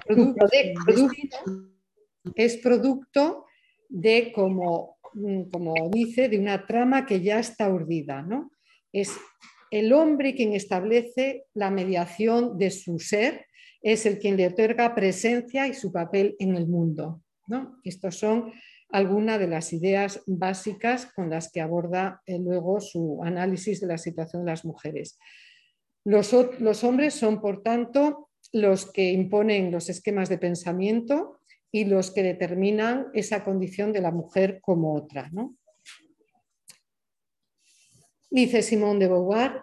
es 2.34 2.56
producto 2.58 3.46
de 3.88 4.32
como 4.32 4.95
como 5.52 5.74
dice, 5.90 6.28
de 6.28 6.38
una 6.38 6.66
trama 6.66 7.06
que 7.06 7.20
ya 7.20 7.38
está 7.38 7.68
urdida. 7.68 8.22
¿no? 8.22 8.50
Es 8.92 9.16
el 9.70 9.92
hombre 9.92 10.34
quien 10.34 10.52
establece 10.52 11.44
la 11.54 11.70
mediación 11.70 12.58
de 12.58 12.70
su 12.70 12.98
ser, 12.98 13.46
es 13.82 14.06
el 14.06 14.18
quien 14.18 14.36
le 14.36 14.46
otorga 14.46 14.94
presencia 14.94 15.66
y 15.66 15.74
su 15.74 15.92
papel 15.92 16.36
en 16.38 16.56
el 16.56 16.66
mundo. 16.66 17.22
¿no? 17.46 17.78
Estos 17.84 18.16
son 18.16 18.52
algunas 18.90 19.38
de 19.38 19.48
las 19.48 19.72
ideas 19.72 20.22
básicas 20.26 21.06
con 21.14 21.30
las 21.30 21.50
que 21.50 21.60
aborda 21.60 22.22
eh, 22.26 22.38
luego 22.38 22.80
su 22.80 23.20
análisis 23.24 23.80
de 23.80 23.88
la 23.88 23.98
situación 23.98 24.44
de 24.44 24.50
las 24.52 24.64
mujeres. 24.64 25.18
Los 26.04 26.32
hombres 26.84 27.14
son, 27.14 27.40
por 27.40 27.64
tanto, 27.64 28.30
los 28.52 28.90
que 28.92 29.10
imponen 29.10 29.72
los 29.72 29.88
esquemas 29.88 30.28
de 30.28 30.38
pensamiento, 30.38 31.40
y 31.72 31.84
los 31.84 32.10
que 32.10 32.22
determinan 32.22 33.08
esa 33.14 33.44
condición 33.44 33.92
de 33.92 34.00
la 34.00 34.10
mujer 34.10 34.60
como 34.62 34.94
otra. 34.94 35.30
Dice 38.30 38.62
Simón 38.62 38.98
de 38.98 39.08
Beauvoir, 39.08 39.62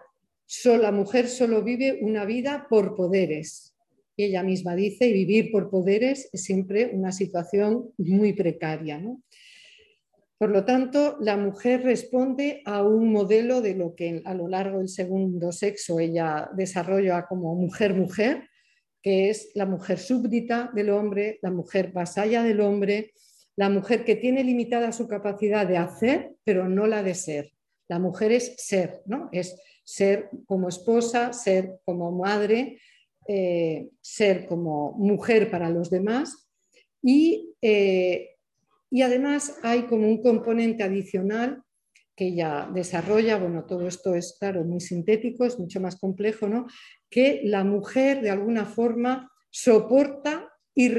la 0.64 0.92
mujer 0.92 1.28
solo 1.28 1.62
vive 1.62 1.98
una 2.00 2.24
vida 2.24 2.66
por 2.68 2.94
poderes. 2.94 3.74
Y 4.16 4.24
ella 4.24 4.42
misma 4.42 4.76
dice, 4.76 5.12
vivir 5.12 5.50
por 5.50 5.70
poderes 5.70 6.28
es 6.32 6.44
siempre 6.44 6.90
una 6.92 7.10
situación 7.10 7.90
muy 7.98 8.32
precaria. 8.32 9.02
Por 10.38 10.50
lo 10.50 10.64
tanto, 10.64 11.16
la 11.20 11.36
mujer 11.36 11.82
responde 11.82 12.62
a 12.64 12.82
un 12.82 13.12
modelo 13.12 13.60
de 13.60 13.74
lo 13.74 13.94
que 13.94 14.22
a 14.24 14.34
lo 14.34 14.46
largo 14.48 14.78
del 14.78 14.88
segundo 14.88 15.52
sexo 15.52 15.98
ella 15.98 16.48
desarrolla 16.54 17.26
como 17.26 17.54
mujer-mujer, 17.54 18.48
que 19.04 19.28
es 19.28 19.50
la 19.54 19.66
mujer 19.66 19.98
súbdita 19.98 20.70
del 20.74 20.88
hombre, 20.88 21.38
la 21.42 21.50
mujer 21.50 21.92
vasalla 21.92 22.42
del 22.42 22.62
hombre, 22.62 23.12
la 23.54 23.68
mujer 23.68 24.02
que 24.02 24.16
tiene 24.16 24.42
limitada 24.42 24.92
su 24.92 25.06
capacidad 25.06 25.66
de 25.66 25.76
hacer, 25.76 26.32
pero 26.42 26.70
no 26.70 26.86
la 26.86 27.02
de 27.02 27.14
ser. 27.14 27.52
La 27.86 27.98
mujer 27.98 28.32
es 28.32 28.54
ser, 28.56 29.02
¿no? 29.04 29.28
Es 29.30 29.60
ser 29.84 30.30
como 30.46 30.70
esposa, 30.70 31.34
ser 31.34 31.80
como 31.84 32.12
madre, 32.12 32.78
eh, 33.28 33.90
ser 34.00 34.46
como 34.46 34.92
mujer 34.92 35.50
para 35.50 35.68
los 35.68 35.90
demás 35.90 36.48
y, 37.02 37.54
eh, 37.60 38.36
y 38.90 39.02
además 39.02 39.58
hay 39.62 39.82
como 39.82 40.08
un 40.08 40.22
componente 40.22 40.82
adicional 40.82 41.62
que 42.16 42.26
ella 42.28 42.68
desarrolla, 42.72 43.38
bueno, 43.38 43.64
todo 43.64 43.86
esto 43.88 44.14
es 44.14 44.36
claro, 44.38 44.64
muy 44.64 44.80
sintético, 44.80 45.44
es 45.44 45.58
mucho 45.58 45.80
más 45.80 45.96
complejo, 45.96 46.48
¿no? 46.48 46.66
Que 47.10 47.40
la 47.44 47.64
mujer 47.64 48.20
de 48.20 48.30
alguna 48.30 48.66
forma 48.66 49.30
soporta 49.50 50.48
y 50.74 50.92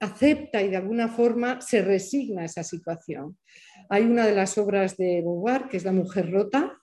acepta 0.00 0.62
y 0.62 0.68
de 0.68 0.76
alguna 0.76 1.08
forma 1.08 1.60
se 1.60 1.82
resigna 1.82 2.42
a 2.42 2.44
esa 2.44 2.62
situación. 2.62 3.38
Hay 3.88 4.04
una 4.04 4.26
de 4.26 4.34
las 4.34 4.58
obras 4.58 4.96
de 4.96 5.22
Beauvoir, 5.22 5.68
que 5.68 5.76
es 5.76 5.84
La 5.84 5.92
mujer 5.92 6.30
rota, 6.30 6.78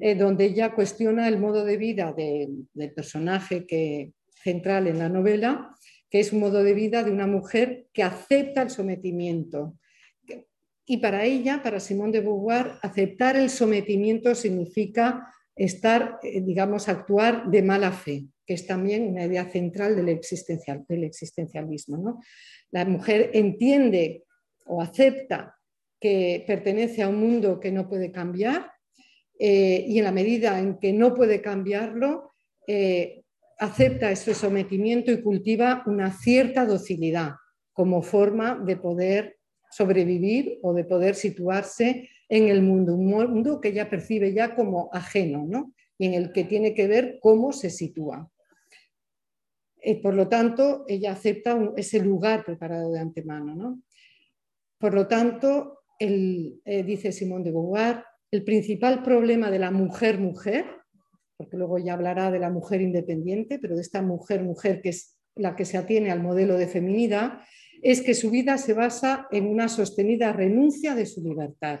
eh, 0.00 0.14
donde 0.14 0.46
ella 0.46 0.74
cuestiona 0.74 1.28
el 1.28 1.38
modo 1.38 1.64
de 1.64 1.76
vida 1.76 2.12
del 2.12 2.92
personaje 2.94 3.66
que, 3.66 4.12
central 4.42 4.86
en 4.86 4.98
la 4.98 5.08
novela, 5.08 5.74
que 6.10 6.20
es 6.20 6.32
un 6.32 6.40
modo 6.40 6.62
de 6.62 6.74
vida 6.74 7.02
de 7.02 7.10
una 7.10 7.26
mujer 7.26 7.86
que 7.92 8.02
acepta 8.02 8.62
el 8.62 8.70
sometimiento, 8.70 9.76
y 10.90 10.96
para 10.96 11.26
ella, 11.26 11.62
para 11.62 11.80
Simone 11.80 12.12
de 12.12 12.20
Beauvoir, 12.22 12.78
aceptar 12.80 13.36
el 13.36 13.50
sometimiento 13.50 14.34
significa 14.34 15.30
estar, 15.54 16.18
eh, 16.22 16.40
digamos, 16.40 16.88
actuar 16.88 17.50
de 17.50 17.62
mala 17.62 17.92
fe, 17.92 18.24
que 18.46 18.54
es 18.54 18.66
también 18.66 19.06
una 19.06 19.26
idea 19.26 19.44
central 19.50 19.94
del, 19.94 20.08
existencial, 20.08 20.86
del 20.88 21.04
existencialismo. 21.04 22.22
La 22.70 22.86
mujer 22.86 23.30
entiende 23.34 24.24
o 24.64 24.80
acepta 24.80 25.58
que 26.00 26.42
pertenece 26.46 27.02
a 27.02 27.08
un 27.08 27.20
mundo 27.20 27.60
que 27.60 27.70
no 27.70 27.86
puede 27.86 28.10
cambiar 28.10 28.72
eh, 29.38 29.84
y 29.86 29.98
en 29.98 30.04
la 30.04 30.12
medida 30.12 30.58
en 30.58 30.78
que 30.78 30.94
no 30.94 31.14
puede 31.14 31.42
cambiarlo, 31.42 32.32
eh, 32.66 33.24
acepta 33.58 34.10
ese 34.10 34.34
sometimiento 34.34 35.12
y 35.12 35.20
cultiva 35.20 35.82
una 35.84 36.12
cierta 36.12 36.64
docilidad 36.64 37.32
como 37.74 38.00
forma 38.00 38.58
de 38.64 38.76
poder 38.78 39.37
sobrevivir 39.70 40.58
o 40.62 40.72
de 40.72 40.84
poder 40.84 41.14
situarse 41.14 42.08
en 42.28 42.48
el 42.48 42.62
mundo, 42.62 42.94
un 42.94 43.06
mundo 43.06 43.60
que 43.60 43.68
ella 43.68 43.88
percibe 43.88 44.32
ya 44.32 44.54
como 44.54 44.90
ajeno 44.92 45.46
¿no? 45.48 45.72
y 45.96 46.06
en 46.06 46.14
el 46.14 46.32
que 46.32 46.44
tiene 46.44 46.74
que 46.74 46.86
ver 46.86 47.18
cómo 47.20 47.52
se 47.52 47.70
sitúa. 47.70 48.30
Eh, 49.80 50.00
por 50.02 50.14
lo 50.14 50.28
tanto, 50.28 50.84
ella 50.88 51.12
acepta 51.12 51.72
ese 51.76 52.00
lugar 52.00 52.44
preparado 52.44 52.92
de 52.92 53.00
antemano. 53.00 53.54
¿no? 53.54 53.82
Por 54.78 54.94
lo 54.94 55.06
tanto, 55.06 55.80
el, 55.98 56.60
eh, 56.64 56.82
dice 56.82 57.12
Simón 57.12 57.44
de 57.44 57.50
Beauvoir, 57.50 58.04
el 58.30 58.44
principal 58.44 59.02
problema 59.02 59.50
de 59.50 59.58
la 59.58 59.70
mujer-mujer, 59.70 60.66
porque 61.36 61.56
luego 61.56 61.78
ya 61.78 61.94
hablará 61.94 62.30
de 62.30 62.40
la 62.40 62.50
mujer 62.50 62.80
independiente, 62.80 63.58
pero 63.58 63.76
de 63.76 63.82
esta 63.82 64.02
mujer-mujer 64.02 64.82
que 64.82 64.90
es 64.90 65.18
la 65.34 65.56
que 65.56 65.64
se 65.64 65.78
atiene 65.78 66.10
al 66.10 66.20
modelo 66.20 66.56
de 66.56 66.66
feminidad, 66.66 67.40
es 67.82 68.02
que 68.02 68.14
su 68.14 68.30
vida 68.30 68.58
se 68.58 68.74
basa 68.74 69.26
en 69.30 69.46
una 69.46 69.68
sostenida 69.68 70.32
renuncia 70.32 70.94
de 70.94 71.06
su 71.06 71.22
libertad. 71.22 71.80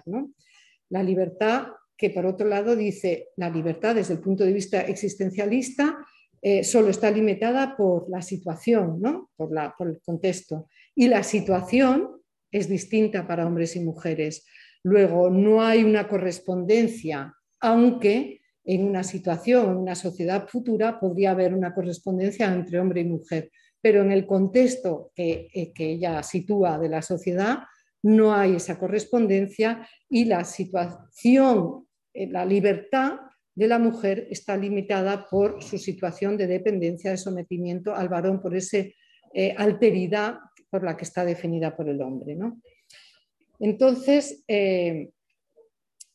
La 0.90 1.02
libertad 1.02 1.68
que, 1.96 2.10
por 2.10 2.26
otro 2.26 2.46
lado, 2.46 2.76
dice, 2.76 3.28
la 3.36 3.50
libertad 3.50 3.96
desde 3.96 4.14
el 4.14 4.20
punto 4.20 4.44
de 4.44 4.52
vista 4.52 4.80
existencialista 4.82 5.98
eh, 6.40 6.62
solo 6.62 6.90
está 6.90 7.10
limitada 7.10 7.76
por 7.76 8.08
la 8.08 8.22
situación, 8.22 9.00
¿no? 9.00 9.30
por, 9.36 9.52
la, 9.52 9.74
por 9.76 9.88
el 9.88 10.00
contexto. 10.00 10.68
Y 10.94 11.08
la 11.08 11.22
situación 11.22 12.22
es 12.50 12.68
distinta 12.68 13.26
para 13.26 13.46
hombres 13.46 13.74
y 13.76 13.80
mujeres. 13.80 14.46
Luego, 14.84 15.28
no 15.30 15.62
hay 15.62 15.82
una 15.82 16.06
correspondencia, 16.06 17.34
aunque 17.60 18.40
en 18.64 18.84
una 18.84 19.02
situación, 19.02 19.70
en 19.70 19.76
una 19.78 19.94
sociedad 19.94 20.46
futura, 20.46 21.00
podría 21.00 21.32
haber 21.32 21.54
una 21.54 21.74
correspondencia 21.74 22.52
entre 22.52 22.78
hombre 22.78 23.00
y 23.00 23.04
mujer 23.04 23.50
pero 23.80 24.02
en 24.02 24.12
el 24.12 24.26
contexto 24.26 25.12
que, 25.14 25.48
eh, 25.52 25.72
que 25.72 25.92
ella 25.92 26.22
sitúa 26.22 26.78
de 26.78 26.88
la 26.88 27.02
sociedad 27.02 27.58
no 28.02 28.34
hay 28.34 28.56
esa 28.56 28.78
correspondencia 28.78 29.88
y 30.08 30.24
la 30.24 30.44
situación, 30.44 31.86
eh, 32.12 32.28
la 32.28 32.44
libertad 32.44 33.18
de 33.58 33.66
la 33.66 33.80
mujer 33.80 34.28
está 34.30 34.56
limitada 34.56 35.26
por 35.28 35.62
su 35.64 35.78
situación 35.78 36.36
de 36.36 36.46
dependencia, 36.46 37.10
de 37.10 37.16
sometimiento 37.16 37.92
al 37.92 38.08
varón, 38.08 38.40
por 38.40 38.54
ese 38.54 38.94
eh, 39.34 39.52
alteridad 39.58 40.38
por 40.70 40.84
la 40.84 40.96
que 40.96 41.04
está 41.04 41.24
definida 41.24 41.76
por 41.76 41.88
el 41.88 42.00
hombre. 42.00 42.36
¿no? 42.36 42.60
Entonces, 43.58 44.44
eh, 44.46 45.10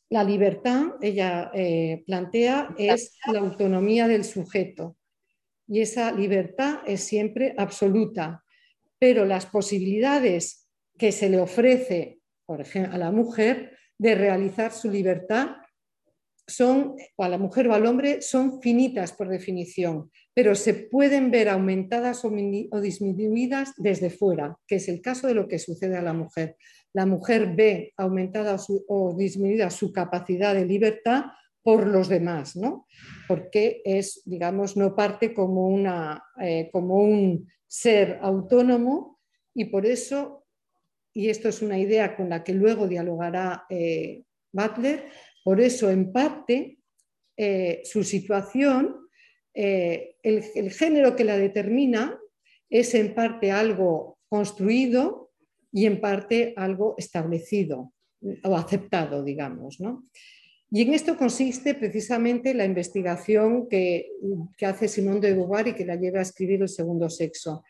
la 0.09 0.23
libertad, 0.23 0.93
ella 1.01 1.51
eh, 1.53 2.03
plantea, 2.05 2.73
es 2.77 3.17
la 3.31 3.39
autonomía 3.39 4.07
del 4.07 4.23
sujeto 4.23 4.95
y 5.67 5.81
esa 5.81 6.11
libertad 6.11 6.79
es 6.85 7.03
siempre 7.03 7.55
absoluta, 7.57 8.43
pero 8.99 9.25
las 9.25 9.45
posibilidades 9.45 10.67
que 10.97 11.11
se 11.11 11.29
le 11.29 11.39
ofrece, 11.39 12.19
a 12.47 12.97
la 12.97 13.11
mujer 13.11 13.77
de 13.97 14.15
realizar 14.15 14.71
su 14.71 14.91
libertad 14.91 15.55
son, 16.45 16.95
o 17.15 17.23
a 17.23 17.29
la 17.29 17.37
mujer 17.37 17.67
o 17.67 17.73
al 17.73 17.85
hombre, 17.85 18.21
son 18.21 18.61
finitas 18.61 19.13
por 19.13 19.29
definición, 19.29 20.11
pero 20.33 20.55
se 20.55 20.73
pueden 20.73 21.31
ver 21.31 21.49
aumentadas 21.49 22.23
o, 22.25 22.29
disminuidas 22.81 23.73
desde 23.77 24.09
fuera, 24.09 24.57
que 24.67 24.75
es 24.75 24.89
el 24.89 25.01
caso 25.01 25.27
de 25.27 25.35
lo 25.35 25.47
que 25.47 25.59
sucede 25.59 25.97
a 25.97 26.01
la 26.01 26.13
mujer. 26.13 26.57
La 26.93 27.05
mujer 27.05 27.55
ve 27.55 27.93
aumentada 27.97 28.57
o 28.87 29.15
disminuida 29.17 29.69
su 29.69 29.91
capacidad 29.93 30.53
de 30.53 30.65
libertad 30.65 31.23
por 31.63 31.87
los 31.87 32.09
demás, 32.09 32.55
¿no? 32.55 32.87
Porque 33.33 33.81
es, 33.83 34.21
digamos, 34.25 34.77
no 34.77 34.95
parte 34.95 35.33
como, 35.33 35.67
una, 35.67 36.23
eh, 36.39 36.69
como 36.71 36.97
un 36.97 37.49
ser 37.65 38.19
autónomo 38.21 39.19
y 39.55 39.65
por 39.65 39.87
eso, 39.87 40.45
y 41.15 41.29
esto 41.29 41.49
es 41.49 41.63
una 41.63 41.79
idea 41.79 42.15
con 42.15 42.29
la 42.29 42.43
que 42.43 42.53
luego 42.53 42.87
dialogará 42.87 43.65
eh, 43.71 44.21
Butler, 44.51 45.05
por 45.43 45.59
eso, 45.59 45.89
en 45.89 46.11
parte, 46.11 46.77
eh, 47.35 47.81
su 47.85 48.03
situación, 48.03 48.97
el, 49.51 50.15
el, 50.21 50.71
género 50.71 51.15
que 51.15 51.23
la 51.23 51.35
determina 51.35 52.19
es 52.69 52.93
en 52.93 53.15
parte 53.15 53.49
algo 53.51 54.19
construido 54.29 55.31
y 55.71 55.87
en 55.87 55.99
parte 55.99 56.53
algo 56.55 56.93
establecido 56.99 57.93
o 58.43 58.55
aceptado, 58.55 59.23
digamos. 59.23 59.79
¿no? 59.79 60.05
Y 60.75 60.81
en 60.81 60.95
esto 60.95 61.15
consiste 61.15 61.75
precisamente 61.75 62.55
la 62.55 62.65
investigación 62.65 63.69
que, 63.69 64.07
hace 64.59 64.87
Simón 64.87 65.21
de 65.21 65.35
Beauvoir 65.35 65.67
y 65.67 65.75
que 65.75 65.85
la 65.85 65.97
lleva 65.97 66.17
a 66.17 66.23
escribir 66.23 66.63
el 66.63 66.67
segundo 66.67 67.11
sexo. 67.11 67.63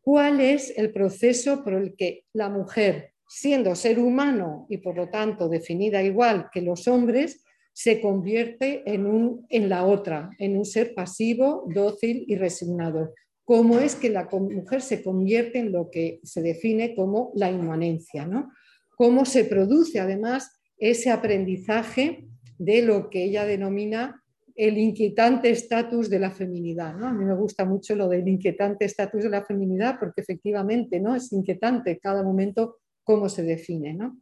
¿Cuál 0.00 0.40
es 0.40 0.76
el 0.76 0.90
proceso 0.92 1.62
por 1.62 1.74
el 1.74 1.94
que 1.94 2.24
la 2.32 2.48
mujer 2.48 3.12
siendo 3.28 3.76
ser 3.76 4.00
humano 4.00 4.66
y 4.68 4.78
por 4.78 4.96
lo 4.96 5.08
tanto 5.08 5.48
definida 5.48 6.02
igual 6.02 6.48
que 6.52 6.60
los 6.60 6.88
hombres, 6.88 7.44
se 7.72 8.00
convierte 8.00 8.82
en, 8.86 9.46
en 9.50 9.68
la 9.68 9.84
otra, 9.84 10.30
en 10.40 10.56
un 10.56 10.64
ser 10.64 10.94
pasivo, 10.94 11.64
dócil 11.72 12.24
y 12.26 12.34
resignado. 12.34 13.14
¿Cómo 13.44 13.78
es 13.78 13.94
que 13.94 14.10
la 14.10 14.28
mujer 14.32 14.82
se 14.82 15.00
convierte 15.04 15.60
en 15.60 15.70
lo 15.70 15.88
que 15.88 16.18
se 16.24 16.42
define 16.42 16.96
como 16.96 17.30
la 17.36 17.52
inmanencia? 17.52 18.26
¿no? 18.26 18.50
¿Cómo 18.96 19.24
se 19.24 19.44
produce 19.44 20.00
además 20.00 20.58
ese 20.76 21.10
aprendizaje 21.10 22.27
de 22.58 22.82
lo 22.82 23.08
que 23.08 23.24
ella 23.24 23.46
denomina 23.46 24.22
el 24.58 24.76
inquietante 24.76 25.50
estatus 25.50 26.10
de 26.10 26.18
la 26.18 26.32
feminidad. 26.32 26.92
¿no? 26.96 27.06
A 27.06 27.12
mí 27.12 27.24
me 27.24 27.36
gusta 27.36 27.64
mucho 27.64 27.94
lo 27.94 28.08
del 28.08 28.26
inquietante 28.26 28.84
estatus 28.84 29.22
de 29.22 29.30
la 29.30 29.44
feminidad 29.44 29.96
porque 30.00 30.20
efectivamente 30.20 30.98
¿no? 30.98 31.14
es 31.14 31.32
inquietante 31.32 31.98
cada 31.98 32.24
momento 32.24 32.78
cómo 33.04 33.28
se 33.28 33.44
define. 33.44 33.94
¿no? 33.94 34.18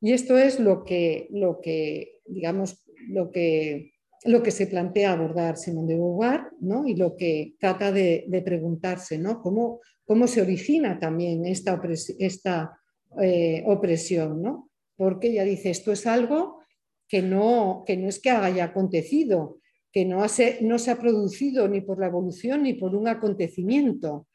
Y 0.00 0.12
esto 0.12 0.38
es 0.38 0.58
lo 0.58 0.82
que, 0.82 1.28
lo 1.30 1.60
que 1.60 2.20
digamos, 2.24 2.86
lo 3.08 3.30
que, 3.30 3.92
lo 4.24 4.42
que 4.42 4.50
se 4.50 4.66
plantea 4.66 5.12
abordar 5.12 5.58
Simón 5.58 5.86
de 5.86 5.96
Beauvoir 5.96 6.44
¿no? 6.60 6.86
y 6.86 6.96
lo 6.96 7.14
que 7.14 7.54
trata 7.60 7.92
de, 7.92 8.42
preguntarse, 8.42 9.18
¿no? 9.18 9.42
¿Cómo, 9.42 9.80
¿Cómo, 10.06 10.26
se 10.26 10.40
origina 10.40 10.98
también 10.98 11.44
esta, 11.44 11.80
esta 12.18 12.78
eh, 13.20 13.62
opresión? 13.66 14.40
¿no? 14.40 14.70
Porque 14.96 15.28
ella 15.28 15.44
dice, 15.44 15.68
esto 15.68 15.92
es 15.92 16.06
algo 16.06 16.60
que 17.08 17.22
no, 17.22 17.84
que 17.86 17.96
no 17.96 18.08
es 18.08 18.20
que 18.20 18.30
haya 18.30 18.64
acontecido, 18.64 19.60
que 19.92 20.04
no, 20.04 20.18
no 20.60 20.78
se 20.78 20.90
ha 20.90 20.98
producido 20.98 21.68
ni 21.68 21.80
por 21.80 21.98
la 21.98 22.06
evolución 22.06 22.62
ni 22.62 22.74
por 22.74 22.94
un 22.94 23.08
acontecimiento, 23.08 24.26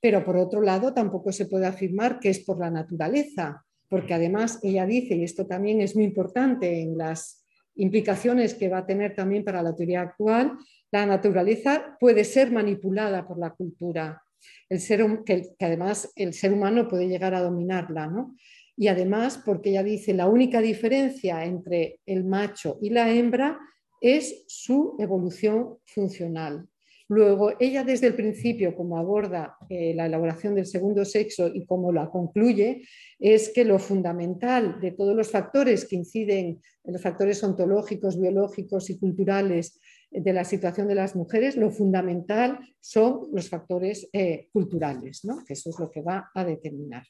pero 0.00 0.24
por 0.24 0.36
otro 0.36 0.60
lado 0.60 0.92
tampoco 0.92 1.32
se 1.32 1.46
puede 1.46 1.66
afirmar 1.66 2.18
que 2.18 2.28
es 2.28 2.40
por 2.40 2.58
la 2.58 2.70
naturaleza, 2.70 3.64
porque 3.88 4.14
además 4.14 4.58
ella 4.62 4.84
dice, 4.84 5.14
y 5.14 5.24
esto 5.24 5.46
también 5.46 5.80
es 5.80 5.94
muy 5.94 6.04
importante 6.04 6.82
en 6.82 6.98
las 6.98 7.46
implicaciones 7.76 8.54
que 8.54 8.68
va 8.68 8.78
a 8.78 8.86
tener 8.86 9.14
también 9.14 9.44
para 9.44 9.62
la 9.62 9.74
teoría 9.74 10.02
actual, 10.02 10.58
la 10.90 11.06
naturaleza 11.06 11.96
puede 12.00 12.24
ser 12.24 12.50
manipulada 12.50 13.26
por 13.26 13.38
la 13.38 13.50
cultura, 13.50 14.22
el 14.68 14.80
ser, 14.80 15.06
que, 15.24 15.54
además 15.60 16.12
el 16.16 16.34
ser 16.34 16.52
humano 16.52 16.88
puede 16.88 17.08
llegar 17.08 17.34
a 17.34 17.40
dominarla. 17.40 18.08
¿no? 18.08 18.36
Y 18.76 18.88
además, 18.88 19.40
porque 19.44 19.70
ella 19.70 19.82
dice, 19.82 20.14
la 20.14 20.28
única 20.28 20.60
diferencia 20.60 21.44
entre 21.44 22.00
el 22.06 22.24
macho 22.24 22.78
y 22.80 22.90
la 22.90 23.10
hembra 23.12 23.58
es 24.00 24.44
su 24.48 24.96
evolución 24.98 25.78
funcional. 25.84 26.66
Luego, 27.08 27.52
ella 27.60 27.84
desde 27.84 28.06
el 28.06 28.14
principio, 28.14 28.74
como 28.74 28.96
aborda 28.96 29.56
eh, 29.68 29.92
la 29.94 30.06
elaboración 30.06 30.54
del 30.54 30.64
segundo 30.64 31.04
sexo 31.04 31.48
y 31.52 31.66
como 31.66 31.92
la 31.92 32.08
concluye, 32.08 32.82
es 33.18 33.50
que 33.50 33.66
lo 33.66 33.78
fundamental 33.78 34.80
de 34.80 34.92
todos 34.92 35.14
los 35.14 35.30
factores 35.30 35.86
que 35.86 35.96
inciden, 35.96 36.60
en 36.84 36.92
los 36.92 37.02
factores 37.02 37.44
ontológicos, 37.44 38.18
biológicos 38.18 38.88
y 38.88 38.98
culturales 38.98 39.78
de 40.10 40.32
la 40.32 40.44
situación 40.44 40.88
de 40.88 40.94
las 40.94 41.14
mujeres, 41.14 41.56
lo 41.56 41.70
fundamental 41.70 42.58
son 42.80 43.28
los 43.32 43.48
factores 43.48 44.08
eh, 44.12 44.48
culturales, 44.52 45.24
¿no? 45.24 45.44
que 45.44 45.52
eso 45.52 45.70
es 45.70 45.78
lo 45.78 45.90
que 45.90 46.02
va 46.02 46.30
a 46.34 46.44
determinar. 46.44 47.04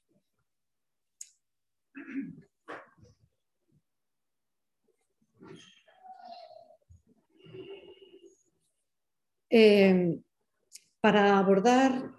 Eh, 9.54 10.18
para 11.02 11.36
abordar, 11.36 12.10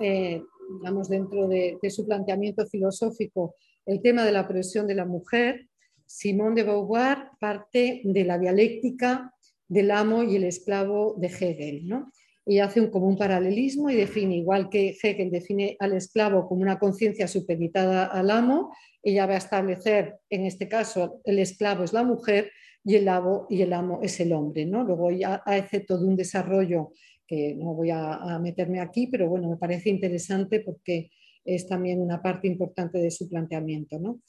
eh, 0.00 0.42
digamos, 0.76 1.08
dentro 1.08 1.48
de, 1.48 1.78
su 1.88 2.04
planteamiento 2.04 2.66
filosófico, 2.66 3.54
el 3.86 4.02
tema 4.02 4.22
de 4.22 4.32
la 4.32 4.46
presión 4.46 4.86
de 4.86 4.94
la 4.94 5.06
mujer, 5.06 5.68
Simón 6.04 6.54
de 6.54 6.64
Beauvoir 6.64 7.30
parte 7.40 8.02
de 8.04 8.24
la 8.24 8.38
dialéctica 8.38 9.32
del 9.66 9.90
amo 9.92 10.24
y 10.24 10.36
el 10.36 10.44
esclavo 10.44 11.14
de 11.16 11.28
Hegel. 11.28 11.88
¿no? 11.88 12.12
Y 12.46 12.58
hace 12.58 12.80
un, 12.80 12.90
como 12.90 13.06
un 13.06 13.16
paralelismo 13.16 13.88
y 13.88 13.94
define, 13.94 14.36
igual 14.36 14.68
que 14.68 14.96
Hegel 15.02 15.30
define 15.30 15.76
al 15.80 15.94
esclavo 15.94 16.46
como 16.46 16.62
una 16.62 16.78
conciencia 16.78 17.26
supeditada 17.26 18.04
al 18.04 18.30
amo, 18.30 18.70
ella 19.02 19.26
va 19.26 19.34
a 19.34 19.38
establecer, 19.38 20.16
en 20.30 20.46
este 20.46 20.68
caso, 20.68 21.20
el 21.24 21.38
esclavo 21.38 21.84
es 21.84 21.92
la 21.92 22.02
mujer 22.02 22.50
y 22.84 22.96
el, 22.96 23.08
amo, 23.08 23.46
y 23.50 23.62
el 23.62 23.72
amo 23.72 24.00
es 24.02 24.18
el 24.20 24.32
hombre. 24.32 24.66
¿no? 24.66 24.82
Luego 24.82 25.10
ya 25.10 25.36
hace 25.46 25.80
todo 25.80 26.06
un 26.06 26.16
desarrollo 26.16 26.92
que 27.26 27.54
no 27.54 27.74
voy 27.74 27.90
a, 27.90 28.38
meterme 28.40 28.80
aquí, 28.80 29.06
pero 29.06 29.28
bueno, 29.28 29.48
me 29.48 29.56
parece 29.56 29.90
interesante 29.90 30.60
porque 30.60 31.10
es 31.44 31.66
también 31.66 32.00
una 32.00 32.22
parte 32.22 32.46
importante 32.46 32.98
de 32.98 33.10
su 33.10 33.28
planteamiento. 33.28 33.98
¿no? 33.98 34.20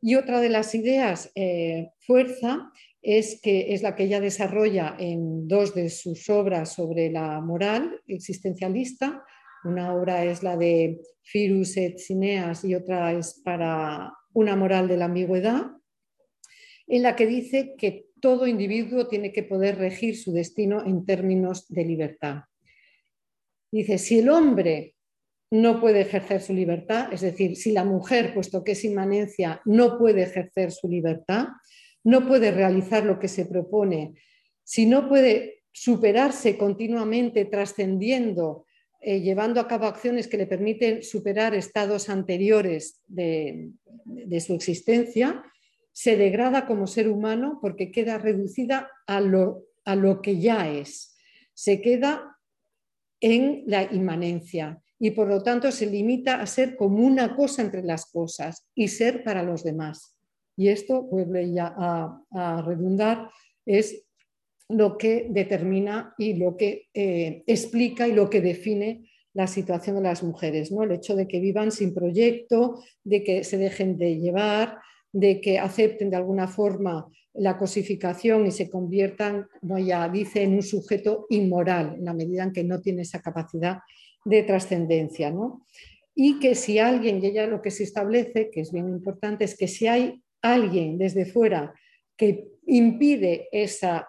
Y 0.00 0.14
otra 0.14 0.40
de 0.40 0.48
las 0.48 0.74
ideas, 0.74 1.30
eh, 1.34 1.90
fuerza, 2.00 2.70
es 3.02 3.40
que 3.40 3.74
es 3.74 3.82
la 3.82 3.94
que 3.94 4.04
ella 4.04 4.20
desarrolla 4.20 4.96
en 4.98 5.46
dos 5.46 5.74
de 5.74 5.88
sus 5.88 6.28
obras 6.28 6.74
sobre 6.74 7.10
la 7.10 7.40
moral 7.40 8.00
existencialista. 8.06 9.24
Una 9.64 9.94
obra 9.94 10.24
es 10.24 10.42
la 10.42 10.56
de 10.56 11.00
Firus 11.22 11.76
et 11.76 11.98
Cineas 11.98 12.64
y 12.64 12.74
otra 12.74 13.12
es 13.12 13.40
para 13.44 14.12
una 14.32 14.56
moral 14.56 14.88
de 14.88 14.96
la 14.96 15.06
ambigüedad 15.06 15.66
en 16.86 17.02
la 17.02 17.14
que 17.16 17.26
dice 17.26 17.74
que 17.76 18.06
todo 18.20 18.46
individuo 18.46 19.06
tiene 19.06 19.32
que 19.32 19.42
poder 19.42 19.76
regir 19.76 20.16
su 20.16 20.32
destino 20.32 20.84
en 20.84 21.04
términos 21.04 21.68
de 21.68 21.84
libertad. 21.84 22.44
Dice, 23.70 23.98
si 23.98 24.20
el 24.20 24.30
hombre 24.30 24.94
no 25.50 25.80
puede 25.80 26.00
ejercer 26.00 26.40
su 26.40 26.52
libertad, 26.52 27.12
es 27.12 27.20
decir, 27.20 27.56
si 27.56 27.72
la 27.72 27.84
mujer, 27.84 28.34
puesto 28.34 28.64
que 28.64 28.72
es 28.72 28.84
inmanencia, 28.84 29.60
no 29.66 29.98
puede 29.98 30.22
ejercer 30.22 30.72
su 30.72 30.88
libertad, 30.88 31.48
no 32.08 32.26
puede 32.26 32.52
realizar 32.52 33.04
lo 33.04 33.18
que 33.18 33.28
se 33.28 33.44
propone, 33.44 34.14
si 34.64 34.86
no 34.86 35.10
puede 35.10 35.64
superarse 35.72 36.56
continuamente, 36.56 37.44
trascendiendo, 37.44 38.64
eh, 39.00 39.20
llevando 39.20 39.60
a 39.60 39.68
cabo 39.68 39.84
acciones 39.84 40.26
que 40.26 40.38
le 40.38 40.46
permiten 40.46 41.02
superar 41.02 41.54
estados 41.54 42.08
anteriores 42.08 43.02
de 43.06 44.40
su 44.40 44.54
existencia, 44.54 45.44
se 45.92 46.16
degrada 46.16 46.64
como 46.64 46.86
ser 46.86 47.10
humano 47.10 47.58
porque 47.60 47.92
queda 47.92 48.16
reducida 48.16 48.90
a 49.06 49.20
lo, 49.20 49.66
a 49.84 49.94
lo 49.94 50.22
que 50.22 50.40
ya 50.40 50.70
es. 50.70 51.14
Se 51.52 51.82
queda 51.82 52.38
en 53.20 53.64
la 53.66 53.82
inmanencia 53.82 54.80
y 54.98 55.10
por 55.10 55.28
lo 55.28 55.42
tanto 55.42 55.70
se 55.72 55.86
limita 55.86 56.40
a 56.40 56.46
ser 56.46 56.74
como 56.74 57.06
una 57.06 57.36
cosa 57.36 57.60
entre 57.60 57.82
las 57.82 58.06
cosas 58.06 58.66
y 58.74 58.88
ser 58.88 59.22
para 59.24 59.42
los 59.42 59.62
demás. 59.62 60.17
Y 60.58 60.70
esto, 60.70 61.02
vuelve 61.02 61.52
ya 61.52 61.72
a, 61.76 62.62
redundar, 62.66 63.30
es 63.64 64.04
lo 64.68 64.98
que 64.98 65.28
determina 65.30 66.14
y 66.18 66.34
lo 66.34 66.56
que 66.56 66.88
eh, 66.92 67.44
explica 67.46 68.08
y 68.08 68.12
lo 68.12 68.28
que 68.28 68.40
define 68.40 69.08
la 69.34 69.46
situación 69.46 69.96
de 69.96 70.02
las 70.02 70.24
mujeres, 70.24 70.72
¿no? 70.72 70.82
el 70.82 70.90
hecho 70.90 71.14
de 71.14 71.28
que 71.28 71.38
vivan 71.38 71.70
sin 71.70 71.94
proyecto, 71.94 72.82
de 73.04 73.22
que 73.22 73.44
se 73.44 73.56
dejen 73.56 73.96
de 73.96 74.18
llevar, 74.18 74.78
de 75.12 75.40
que 75.40 75.60
acepten 75.60 76.10
de 76.10 76.16
alguna 76.16 76.48
forma 76.48 77.06
la 77.34 77.56
cosificación 77.56 78.44
y 78.46 78.50
se 78.50 78.68
conviertan, 78.68 79.46
como 79.60 79.76
ella 79.76 80.08
dice, 80.08 80.42
en 80.42 80.54
un 80.54 80.62
sujeto 80.62 81.26
inmoral, 81.30 81.94
en 81.98 82.04
la 82.04 82.14
medida 82.14 82.42
en 82.42 82.52
que 82.52 82.64
no 82.64 82.80
tiene 82.80 83.02
esa 83.02 83.22
capacidad 83.22 83.78
de 84.24 84.42
trascendencia. 84.42 85.30
¿no? 85.30 85.64
Y 86.16 86.40
que 86.40 86.56
si 86.56 86.80
alguien, 86.80 87.22
y 87.22 87.28
ella 87.28 87.46
lo 87.46 87.62
que 87.62 87.70
se 87.70 87.84
establece, 87.84 88.50
que 88.50 88.62
es 88.62 88.72
bien 88.72 88.88
importante, 88.88 89.44
es 89.44 89.56
que 89.56 89.68
si 89.68 89.86
hay 89.86 90.20
alguien 90.42 90.98
desde 90.98 91.26
fuera 91.26 91.74
que 92.16 92.48
impide 92.66 93.48
esa 93.52 94.08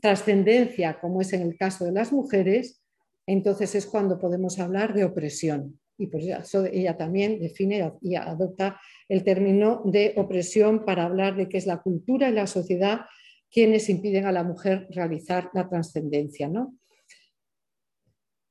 trascendencia, 0.00 0.98
como 1.00 1.20
es 1.20 1.32
en 1.32 1.42
el 1.42 1.56
caso 1.56 1.84
de 1.84 1.92
las 1.92 2.12
mujeres, 2.12 2.82
entonces 3.26 3.74
es 3.74 3.86
cuando 3.86 4.18
podemos 4.18 4.58
hablar 4.58 4.94
de 4.94 5.04
opresión. 5.04 5.78
Y 5.96 6.08
por 6.08 6.20
eso 6.20 6.66
ella 6.66 6.96
también 6.96 7.38
define 7.38 7.92
y 8.00 8.16
adopta 8.16 8.80
el 9.08 9.22
término 9.22 9.82
de 9.84 10.14
opresión 10.16 10.84
para 10.84 11.04
hablar 11.04 11.36
de 11.36 11.48
que 11.48 11.58
es 11.58 11.66
la 11.66 11.82
cultura 11.82 12.28
y 12.28 12.32
la 12.32 12.48
sociedad 12.48 13.02
quienes 13.50 13.88
impiden 13.88 14.26
a 14.26 14.32
la 14.32 14.42
mujer 14.42 14.88
realizar 14.90 15.50
la 15.54 15.68
trascendencia. 15.68 16.48
¿no? 16.48 16.76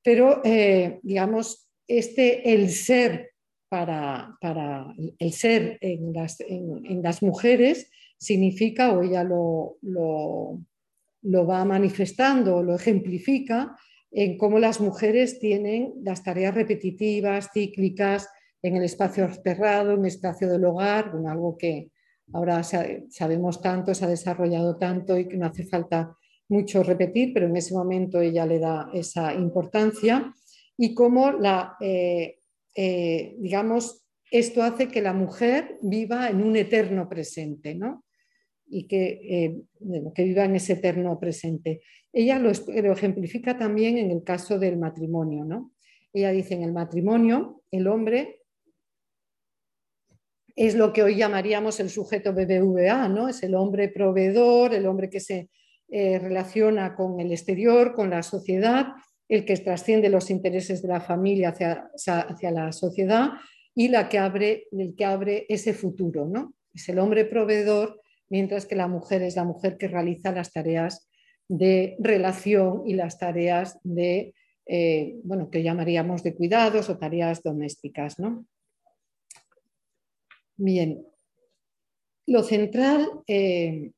Pero, 0.02 0.42
eh, 0.46 1.02
digamos, 1.04 1.70
este, 1.86 2.54
el 2.54 2.70
ser 2.70 3.33
para, 3.74 4.94
el 5.18 5.34
ser 5.34 5.80
en 5.82 6.14
las, 7.02 7.24
mujeres 7.24 7.90
significa, 8.20 8.94
o 8.94 9.02
ella 9.02 9.24
lo, 9.24 9.78
lo, 9.82 10.62
lo 11.24 11.48
va 11.48 11.66
manifestando, 11.66 12.62
lo 12.62 12.76
ejemplifica, 12.76 13.76
en 14.12 14.38
cómo 14.38 14.60
las 14.60 14.80
mujeres 14.80 15.40
tienen 15.40 15.92
las 16.04 16.24
tareas 16.24 16.54
repetitivas, 16.54 17.50
cíclicas, 17.52 18.30
en 18.62 18.76
el 18.76 18.84
espacio 18.84 19.28
cerrado, 19.44 19.94
en 19.94 20.02
el 20.02 20.06
espacio 20.06 20.48
del 20.48 20.66
hogar, 20.66 21.12
algo 21.28 21.58
que 21.58 21.90
ahora 22.32 22.62
sabemos 22.62 23.60
tanto, 23.60 23.96
se 23.96 24.06
ha 24.06 24.08
desarrollado 24.08 24.78
tanto 24.78 25.18
y 25.18 25.28
que 25.28 25.38
no 25.38 25.48
hace 25.48 25.66
falta 25.66 26.16
mucho 26.48 26.84
repetir, 26.84 27.34
pero 27.34 27.48
en 27.48 27.58
ese 27.58 27.74
momento 27.74 28.22
ella 28.22 28.46
le 28.46 28.60
da 28.60 28.92
esa 28.94 29.34
importancia 29.34 30.32
y 30.78 30.94
cómo 30.94 31.32
la, 31.32 31.76
eh, 31.82 32.43
eh, 32.76 33.36
digamos, 33.40 34.06
esto 34.32 34.64
hace 34.64 34.88
que 34.88 35.02
la 35.02 35.14
mujer 35.14 35.78
viva 35.82 36.30
en 36.30 36.42
un 36.42 36.56
eterno 36.56 37.08
presente, 37.08 37.76
¿no? 37.76 38.04
y 38.68 38.88
que, 38.88 39.20
eh, 39.30 39.62
que 40.16 40.24
viva 40.24 40.46
en 40.46 40.56
ese 40.56 40.74
eterno 40.74 41.20
presente. 41.20 41.84
Ella 42.12 42.40
lo, 42.40 42.52
ejemplifica 42.52 43.58
también 43.58 43.98
en 43.98 44.10
el 44.10 44.24
caso 44.24 44.58
del 44.58 44.78
matrimonio. 44.78 45.46
¿no? 45.46 45.72
Ella 46.12 46.32
dice, 46.32 46.56
en 46.56 46.64
el 46.64 46.74
matrimonio, 46.74 47.62
el 47.70 47.88
hombre 47.88 48.42
es 50.56 50.76
lo 50.76 50.94
que 50.94 51.04
hoy 51.04 51.16
llamaríamos 51.16 51.80
el 51.80 51.90
sujeto 51.90 52.34
BBVA, 52.34 53.08
¿no? 53.10 53.28
es 53.30 53.44
el 53.44 53.56
hombre 53.56 53.90
proveedor, 53.90 54.74
el 54.74 54.86
hombre 54.86 55.10
que 55.10 55.20
se 55.20 55.50
eh, 55.90 56.20
relaciona 56.20 56.96
con 56.96 57.20
el 57.20 57.32
exterior, 57.32 57.94
con 57.94 58.10
la 58.10 58.24
sociedad, 58.24 58.88
el 59.30 59.46
que 59.46 59.58
trasciende 59.58 60.10
los 60.10 60.30
intereses 60.30 60.82
de 60.82 60.88
la 60.90 61.02
familia 61.02 61.50
hacia, 61.50 61.90
hacia 61.96 62.52
la 62.52 62.72
sociedad 62.72 63.32
y 63.76 63.88
la 63.88 64.10
que 64.10 64.20
abre, 64.20 64.68
el 64.72 64.96
que 64.96 65.06
abre 65.06 65.46
ese 65.50 65.74
futuro. 65.74 66.26
¿no? 66.28 66.54
Es 66.74 66.88
el 66.90 67.00
hombre 67.00 67.26
proveedor 67.26 68.02
mientras 68.30 68.66
que 68.66 68.76
la 68.76 68.88
mujer 68.88 69.22
es 69.24 69.36
la 69.36 69.44
mujer 69.44 69.78
que 69.78 69.88
realiza 69.88 70.32
las 70.32 70.52
tareas 70.52 71.10
de 71.48 71.96
relación 72.00 72.84
y 72.86 72.94
las 72.94 73.18
tareas 73.18 73.80
de, 73.84 74.34
eh, 74.66 75.16
bueno, 75.24 75.50
que 75.50 75.64
llamaríamos 75.64 76.24
de 76.24 76.36
cuidados 76.36 76.90
o 76.90 76.98
tareas 76.98 77.44
domésticas. 77.44 78.20
¿no? 78.20 78.46
Bien, 80.56 81.06
lo 82.26 82.44
central, 82.44 83.08
eh, 83.28 83.92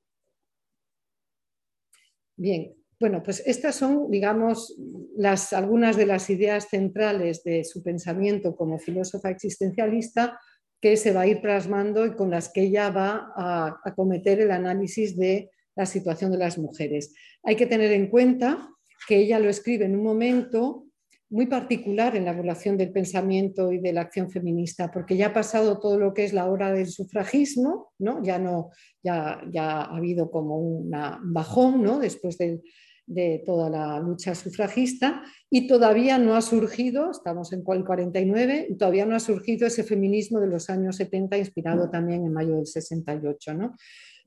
bien, 2.35 2.75
bueno, 2.99 3.21
pues 3.23 3.43
estas 3.45 3.75
son, 3.75 4.10
digamos, 4.10 4.75
las, 5.17 5.53
algunas 5.53 5.97
de 5.97 6.05
las 6.05 6.29
ideas 6.29 6.69
centrales 6.69 7.43
de 7.43 7.63
su 7.63 7.84
pensamiento 7.84 8.55
como 8.55 8.79
filósofa 8.79 9.29
existencialista 9.29 10.39
que 10.81 10.95
se 10.97 11.12
va 11.12 11.21
a 11.21 11.27
ir 11.27 11.41
plasmando 11.41 12.05
y 12.05 12.15
con 12.15 12.29
las 12.29 12.51
que 12.51 12.62
ella 12.62 12.89
va 12.91 13.34
a 13.36 13.79
acometer 13.84 14.39
el 14.39 14.51
análisis 14.51 15.17
de 15.17 15.49
la 15.75 15.86
situación 15.86 16.31
de 16.31 16.38
las 16.38 16.58
mujeres. 16.58 17.13
Hay 17.43 17.55
que 17.55 17.65
tener 17.65 17.91
en 17.91 18.08
cuenta 18.08 18.69
que 19.08 19.17
ella 19.17 19.39
lo 19.39 19.49
escribe 19.49 19.86
en 19.86 19.95
un 19.95 20.03
momento 20.03 20.86
muy 21.29 21.47
particular 21.47 22.15
en 22.15 22.25
la 22.25 22.34
relación 22.34 22.77
del 22.77 22.91
pensamiento 22.91 23.71
y 23.71 23.79
de 23.79 23.91
la 23.91 24.01
acción 24.01 24.29
feminista, 24.29 24.91
porque 24.91 25.17
ya 25.17 25.27
ha 25.27 25.34
pasado 25.34 25.79
todo 25.79 25.99
lo 25.99 26.13
que 26.13 26.23
es 26.23 26.34
la 26.34 26.45
hora 26.45 26.71
del 26.71 26.88
sufragismo, 26.88 27.91
¿no? 27.97 28.23
Ya, 28.23 28.38
no, 28.38 28.69
ya, 29.03 29.41
ya 29.51 29.81
ha 29.81 29.97
habido 29.97 30.29
como 30.29 30.58
un 30.58 30.91
bajón 31.23 31.81
¿no? 31.81 31.99
después 31.99 32.38
del, 32.38 32.62
de 33.08 33.44
toda 33.46 33.70
la 33.70 34.00
lucha 34.00 34.34
sufragista 34.34 35.24
y 35.50 35.68
todavía 35.68 36.18
no 36.18 36.36
ha 36.36 36.41
surgido, 36.41 37.12
estamos 37.12 37.54
en 37.54 37.63
el 37.68 37.86
49, 37.86 38.76
todavía 38.78 39.06
no 39.06 39.15
ha 39.15 39.20
surgido 39.20 39.68
ese 39.68 39.84
feminismo 39.84 40.39
de 40.39 40.48
los 40.48 40.70
años 40.70 40.96
70 40.98 41.38
inspirado 41.38 41.89
también 41.89 42.26
en 42.26 42.34
mayo 42.34 42.56
del 42.56 42.65
68. 42.65 43.54
¿no? 43.54 43.76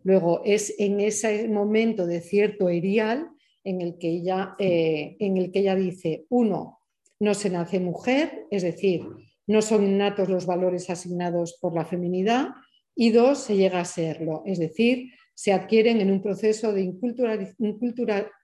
Luego 0.04 0.42
es 0.44 0.74
en 0.78 1.00
ese 1.00 1.48
momento 1.48 2.06
de 2.06 2.20
cierto 2.20 2.68
erial 2.68 3.28
en 3.64 3.80
el 3.80 3.98
que 3.98 4.08
ella, 4.08 4.54
eh, 4.58 5.16
en 5.18 5.36
el 5.36 5.50
que 5.50 5.60
ella 5.60 5.74
dice, 5.74 6.24
uno, 6.28 6.80
no 7.20 7.34
se 7.34 7.50
nace 7.50 7.80
mujer, 7.80 8.46
es 8.50 8.62
decir, 8.62 9.02
no 9.46 9.60
son 9.60 9.84
innatos 9.84 10.28
los 10.28 10.46
valores 10.46 10.88
asignados 10.88 11.58
por 11.60 11.74
la 11.74 11.84
feminidad, 11.84 12.48
y 12.94 13.10
dos, 13.10 13.38
se 13.38 13.56
llega 13.56 13.80
a 13.80 13.84
serlo, 13.84 14.42
es 14.44 14.58
decir, 14.58 15.10
se 15.38 15.52
adquieren 15.52 16.00
en 16.00 16.10
un 16.10 16.20
proceso 16.20 16.72
de 16.72 16.82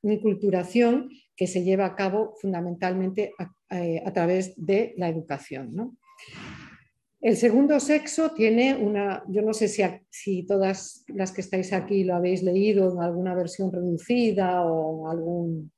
inculturación 0.05 1.11
que 1.35 1.49
se 1.49 1.65
lleva 1.65 1.87
a 1.87 1.97
cabo 1.97 2.37
fundamentalmente 2.41 3.33
a, 3.37 4.13
través 4.13 4.55
de 4.57 4.95
la 4.97 5.09
educación. 5.09 5.99
El 7.21 7.37
segundo 7.37 7.81
sexo 7.81 8.31
tiene 8.31 8.77
una, 8.77 9.25
yo 9.27 9.43
no 9.43 9.53
sé 9.53 9.67
si, 9.67 9.83
si, 10.09 10.47
todas 10.47 11.05
las 11.09 11.33
que 11.33 11.41
estáis 11.41 11.73
aquí 11.73 12.05
lo 12.05 12.15
habéis 12.15 12.45
leído 12.45 12.93
en 12.93 13.01
alguna 13.03 13.35
versión 13.35 13.73
reducida 13.73 14.63
o 14.63 15.09
algún... 15.11 15.73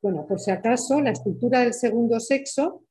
Bueno, 0.00 0.24
por 0.28 0.38
si 0.38 0.52
acaso, 0.52 1.00
la 1.00 1.10
estructura 1.10 1.62
del 1.62 1.74
segundo 1.74 2.20
sexo 2.20 2.84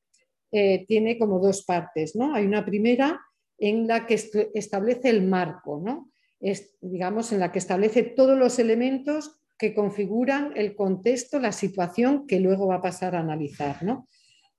eh, 0.52 0.84
tiene 0.86 1.16
como 1.16 1.38
dos 1.38 1.64
partes, 1.64 2.14
¿no? 2.14 2.34
Hay 2.34 2.44
una 2.44 2.62
primera 2.62 3.22
en 3.56 3.86
la 3.86 4.04
que 4.04 4.20
establece 4.52 5.08
el 5.08 5.22
marco, 5.26 5.80
¿no? 5.82 6.10
Es, 6.40 6.76
digamos, 6.80 7.32
en 7.32 7.40
la 7.40 7.52
que 7.52 7.58
establece 7.58 8.02
todos 8.02 8.38
los 8.38 8.58
elementos 8.58 9.40
que 9.58 9.74
configuran 9.74 10.52
el 10.54 10.74
contexto, 10.76 11.38
la 11.38 11.52
situación 11.52 12.26
que 12.26 12.40
luego 12.40 12.66
va 12.66 12.76
a 12.76 12.82
pasar 12.82 13.14
a 13.14 13.20
analizar. 13.20 13.78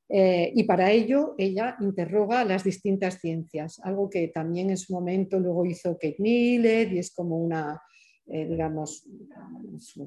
Eh, 0.10 0.52
y 0.56 0.64
para 0.64 0.92
ello 0.92 1.36
ella 1.38 1.76
interroga 1.82 2.46
las 2.46 2.64
distintas 2.64 3.20
ciencias, 3.20 3.80
algo 3.84 4.10
que 4.10 4.30
también 4.30 4.70
en 4.70 4.78
su 4.78 4.94
momento 4.94 5.38
luego 5.38 5.66
hizo 5.66 5.96
Kate 5.96 6.16
Miller 6.20 6.94
y 6.94 7.00
es 7.00 7.14
como 7.14 7.38
una, 7.38 7.82
eh, 8.26 8.48
digamos, 8.48 9.06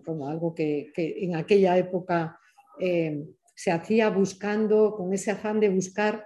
como 0.04 0.26
algo 0.26 0.54
que, 0.54 0.90
en 0.96 1.36
aquella 1.36 1.76
época 1.76 2.38
eh, 2.80 3.22
se 3.54 3.70
hacía 3.70 4.08
buscando, 4.08 4.94
con 4.96 5.12
ese 5.12 5.32
afán 5.32 5.60
de 5.60 5.68
buscar 5.68 6.24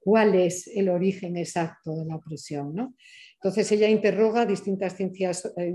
cuál 0.00 0.36
es 0.36 0.68
el 0.68 0.88
origen 0.88 1.36
exacto 1.36 1.96
de 1.96 2.06
la 2.06 2.16
opresión. 2.16 2.72
¿no? 2.72 2.94
Entonces 3.40 3.70
ella 3.70 3.88
interroga 3.88 4.46
distintas 4.46 4.96
ciencias, 4.96 5.52
eh, 5.56 5.74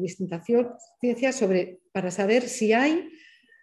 ciencias 1.00 1.36
sobre, 1.36 1.80
para 1.94 2.12
saber 2.12 2.44
si 2.44 2.74
hay 2.74 3.10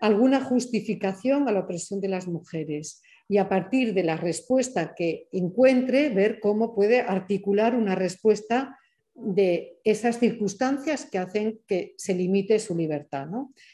alguna 0.00 0.40
justificación 0.40 1.46
a 1.46 1.52
la 1.52 1.60
opresión 1.60 2.00
de 2.00 2.08
las 2.08 2.26
mujeres 2.26 3.02
y 3.28 3.36
a 3.36 3.48
partir 3.48 3.92
de 3.92 4.02
la 4.02 4.16
respuesta 4.16 4.94
que 4.96 5.28
encuentre 5.32 6.08
ver 6.08 6.40
cómo 6.40 6.74
puede 6.74 7.00
articular 7.02 7.74
una 7.74 7.94
respuesta 7.94 8.78
de 9.14 9.78
esas 9.84 10.18
circunstancias 10.18 11.04
que 11.04 11.18
hacen 11.18 11.60
que 11.66 11.94
se 11.98 12.14
limite 12.14 12.58
su 12.58 12.74
libertad. 12.74 13.28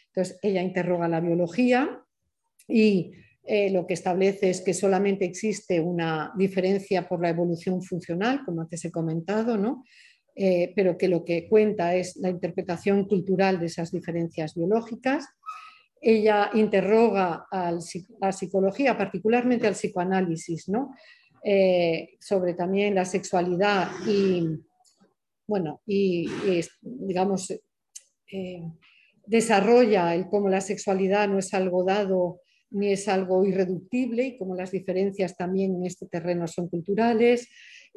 Entonces 0.09 0.39
ella 0.43 0.61
interroga 0.61 1.09
la 1.09 1.20
biología 1.20 2.03
y 2.66 3.12
eh, 3.45 3.70
lo 3.70 3.87
que 3.87 3.95
establece 3.95 4.51
es 4.51 4.61
que 4.61 4.74
solamente 4.74 5.24
existe 5.24 5.79
una 5.79 6.33
diferencia 6.37 7.09
por 7.09 7.22
la 7.22 7.29
evolución 7.29 7.81
funcional, 7.81 8.45
como 8.45 8.62
antes 8.62 8.85
he 8.85 8.91
comentado, 8.91 9.57
¿no? 9.57 9.85
Eh, 10.39 10.74
pero 10.76 10.99
que 10.99 11.09
lo 11.09 11.24
que 11.24 11.49
cuenta 11.49 11.95
es 11.95 12.16
la 12.16 12.28
interpretación 12.28 13.07
cultural 13.09 13.59
de 13.59 13.66
esas 13.66 13.91
diferencias 13.91 14.55
biológicas. 14.55 15.24
Ella 15.99 16.51
interroga 16.53 17.47
a 17.51 17.72
la 18.20 18.32
psicología, 18.32 18.99
particularmente 18.99 19.66
al 19.66 19.72
psicoanálisis, 19.72 20.68
¿no? 20.68 20.95
Eh, 21.43 22.16
sobre 22.20 22.53
también 22.53 22.95
la 22.95 23.07
sexualidad 23.07 23.89
y, 24.07 24.47
bueno, 25.47 25.80
y, 25.87 26.28
digamos, 26.82 27.51
eh, 28.30 28.62
desarrolla 29.24 30.14
el 30.14 30.28
cómo 30.28 30.51
la 30.51 30.61
sexualidad 30.61 31.28
no 31.28 31.39
es 31.39 31.55
algo 31.55 31.82
dado 31.82 32.41
ni 32.70 32.93
es 32.93 33.09
algo 33.09 33.47
irreductible 33.47 34.24
y 34.24 34.37
como 34.37 34.55
las 34.55 34.70
diferencias 34.70 35.34
también 35.37 35.76
en 35.76 35.87
este 35.87 36.07
terreno 36.07 36.47
son 36.47 36.68
culturales. 36.68 37.49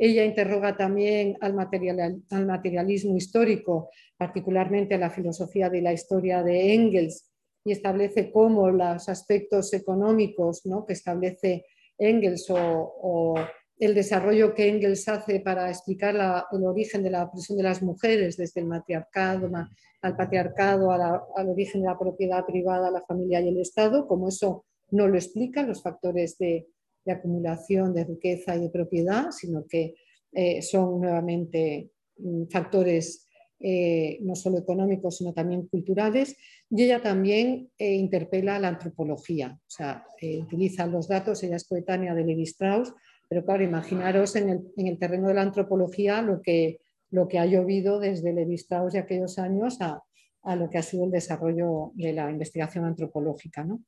Ella 0.02 0.24
interroga 0.24 0.78
también 0.78 1.38
al, 1.42 1.56
al 2.30 2.46
materialismo 2.46 3.18
histórico, 3.18 3.90
particularmente 4.18 4.96
a 4.96 4.98
la 4.98 5.10
filosofía 5.10 5.70
de 5.70 5.82
la 5.82 5.92
historia 5.92 6.42
de 6.42 6.74
Engels, 6.74 7.30
y 7.66 7.74
establece 7.74 8.32
cómo 8.32 8.70
los 8.70 9.10
aspectos 9.10 9.74
económicos 9.74 10.66
¿no? 10.66 10.86
que 10.86 10.94
establece 10.94 11.66
Engels 11.98 12.48
o, 12.50 13.36
el 13.78 13.94
desarrollo 13.94 14.54
que 14.54 14.68
Engels 14.68 15.08
hace 15.08 15.40
para 15.42 15.70
explicar 15.70 16.14
el 16.16 16.66
origen 16.66 17.04
de 17.04 17.12
la 17.12 17.24
opresión 17.24 17.58
de 17.58 17.64
las 17.64 17.82
mujeres, 17.82 18.36
desde 18.36 18.62
el 18.62 18.68
matriarcado 18.68 19.50
al 20.02 20.16
patriarcado, 20.18 20.92
al 20.92 21.50
origen 21.50 21.82
de 21.82 21.88
la 21.88 21.98
propiedad 21.98 22.46
privada, 22.46 22.92
la 22.92 23.02
familia 23.02 23.40
y 23.42 23.50
el 23.50 23.60
Estado, 23.60 24.08
como 24.08 24.30
eso 24.30 24.66
no 24.92 25.08
lo 25.08 25.16
explican 25.16 25.68
los 25.68 25.82
factores 25.82 26.38
de, 26.38 26.68
acumulación 27.12 27.94
de 27.94 28.06
riqueza 28.06 28.56
y 28.56 28.62
de 28.62 28.70
propiedad, 28.70 29.32
sino 29.32 29.66
que 29.68 29.96
eh, 30.32 30.62
son 30.62 31.02
nuevamente 31.02 31.90
mm, 32.18 32.46
factores 32.52 33.28
eh, 33.60 34.20
no 34.22 34.36
solo 34.36 34.58
económicos, 34.58 35.18
sino 35.18 35.34
también 35.34 35.68
culturales. 35.68 36.36
Y 36.70 36.84
ella 36.84 37.02
también 37.02 37.70
eh, 37.78 37.96
interpela 37.96 38.56
a 38.56 38.60
la 38.60 38.70
antropología, 38.70 39.60
o 39.60 39.70
sea, 39.70 40.06
utiliza 40.42 40.88
los 40.88 41.08
datos, 41.08 41.44
ella 41.44 41.56
es 41.58 41.68
coetánea 41.68 42.14
de 42.14 42.24
Levi 42.24 42.44
Strauss, 42.44 42.94
pero 43.30 43.46
claro, 43.46 43.64
imaginaros 43.64 44.36
en 44.36 44.72
el, 44.76 44.98
terreno 44.98 45.28
de 45.28 45.36
la 45.36 45.44
antropología 45.44 46.22
lo 46.22 46.42
que, 46.42 46.80
lo 47.12 47.28
que 47.28 47.38
ha 47.38 47.46
llovido 47.46 48.00
desde 48.00 48.34
Levi 48.34 48.56
Strauss 48.56 48.94
de 48.94 49.00
aquellos 49.00 49.38
años 49.38 49.78
a, 49.82 50.02
lo 50.56 50.70
que 50.70 50.80
ha 50.80 50.82
sido 50.82 51.06
el 51.06 51.12
desarrollo 51.12 51.92
de 51.94 52.12
la 52.12 52.32
investigación 52.32 52.86
antropológica. 52.86 53.64
¿no? 53.64 53.84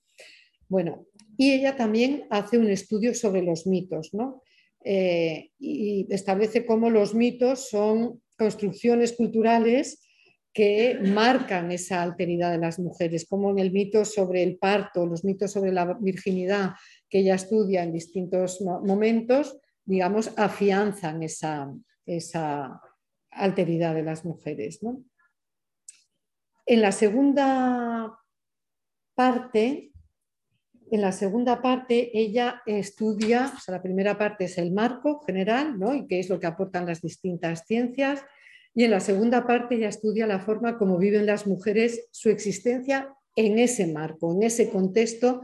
Bueno, 0.71 1.05
y 1.35 1.51
ella 1.51 1.75
también 1.75 2.27
hace 2.29 2.57
un 2.57 2.69
estudio 2.69 3.13
sobre 3.13 3.41
los 3.41 3.67
mitos, 3.67 4.13
¿no? 4.13 4.41
Eh, 4.85 5.51
y 5.59 6.07
establece 6.09 6.65
cómo 6.65 6.89
los 6.89 7.13
mitos 7.13 7.67
son 7.67 8.21
construcciones 8.37 9.11
culturales 9.11 10.01
que 10.53 10.97
marcan 11.03 11.73
esa 11.73 12.01
alteridad 12.01 12.53
de 12.53 12.59
las 12.59 12.79
mujeres, 12.79 13.27
como 13.27 13.51
en 13.51 13.59
el 13.59 13.73
mito 13.73 14.05
sobre 14.05 14.43
el 14.43 14.57
parto, 14.57 15.05
los 15.05 15.25
mitos 15.25 15.51
sobre 15.51 15.73
la 15.73 15.97
virginidad, 15.99 16.71
que 17.09 17.19
ella 17.19 17.35
estudia 17.35 17.83
en 17.83 17.91
distintos 17.91 18.61
momentos, 18.61 19.59
digamos, 19.83 20.31
afianzan 20.37 21.21
esa, 21.21 21.69
esa 22.05 22.79
alteridad 23.29 23.93
de 23.93 24.03
las 24.03 24.23
mujeres. 24.23 24.79
En 26.65 26.81
la 26.81 26.93
segunda 26.93 28.17
parte, 29.13 29.90
en 30.91 31.01
la 31.01 31.13
segunda 31.13 31.61
parte 31.61 32.11
ella 32.13 32.61
estudia, 32.65 33.53
o 33.55 33.59
sea, 33.61 33.75
la 33.75 33.81
primera 33.81 34.17
parte 34.17 34.43
es 34.43 34.57
el 34.57 34.73
marco 34.73 35.21
general, 35.21 35.79
¿no? 35.79 35.95
Y 35.95 36.05
qué 36.05 36.19
es 36.19 36.29
lo 36.29 36.37
que 36.37 36.47
aportan 36.47 36.85
las 36.85 37.01
distintas 37.01 37.63
ciencias. 37.65 38.21
Y 38.75 38.83
en 38.83 38.91
la 38.91 38.99
segunda 38.99 39.47
parte 39.47 39.75
ella 39.75 39.87
estudia 39.87 40.27
la 40.27 40.41
forma 40.41 40.77
como 40.77 40.97
viven 40.97 41.25
las 41.25 41.47
mujeres 41.47 42.09
su 42.11 42.29
existencia 42.29 43.15
en 43.37 43.57
ese 43.57 43.87
marco, 43.87 44.33
en 44.33 44.43
ese 44.43 44.69
contexto 44.69 45.41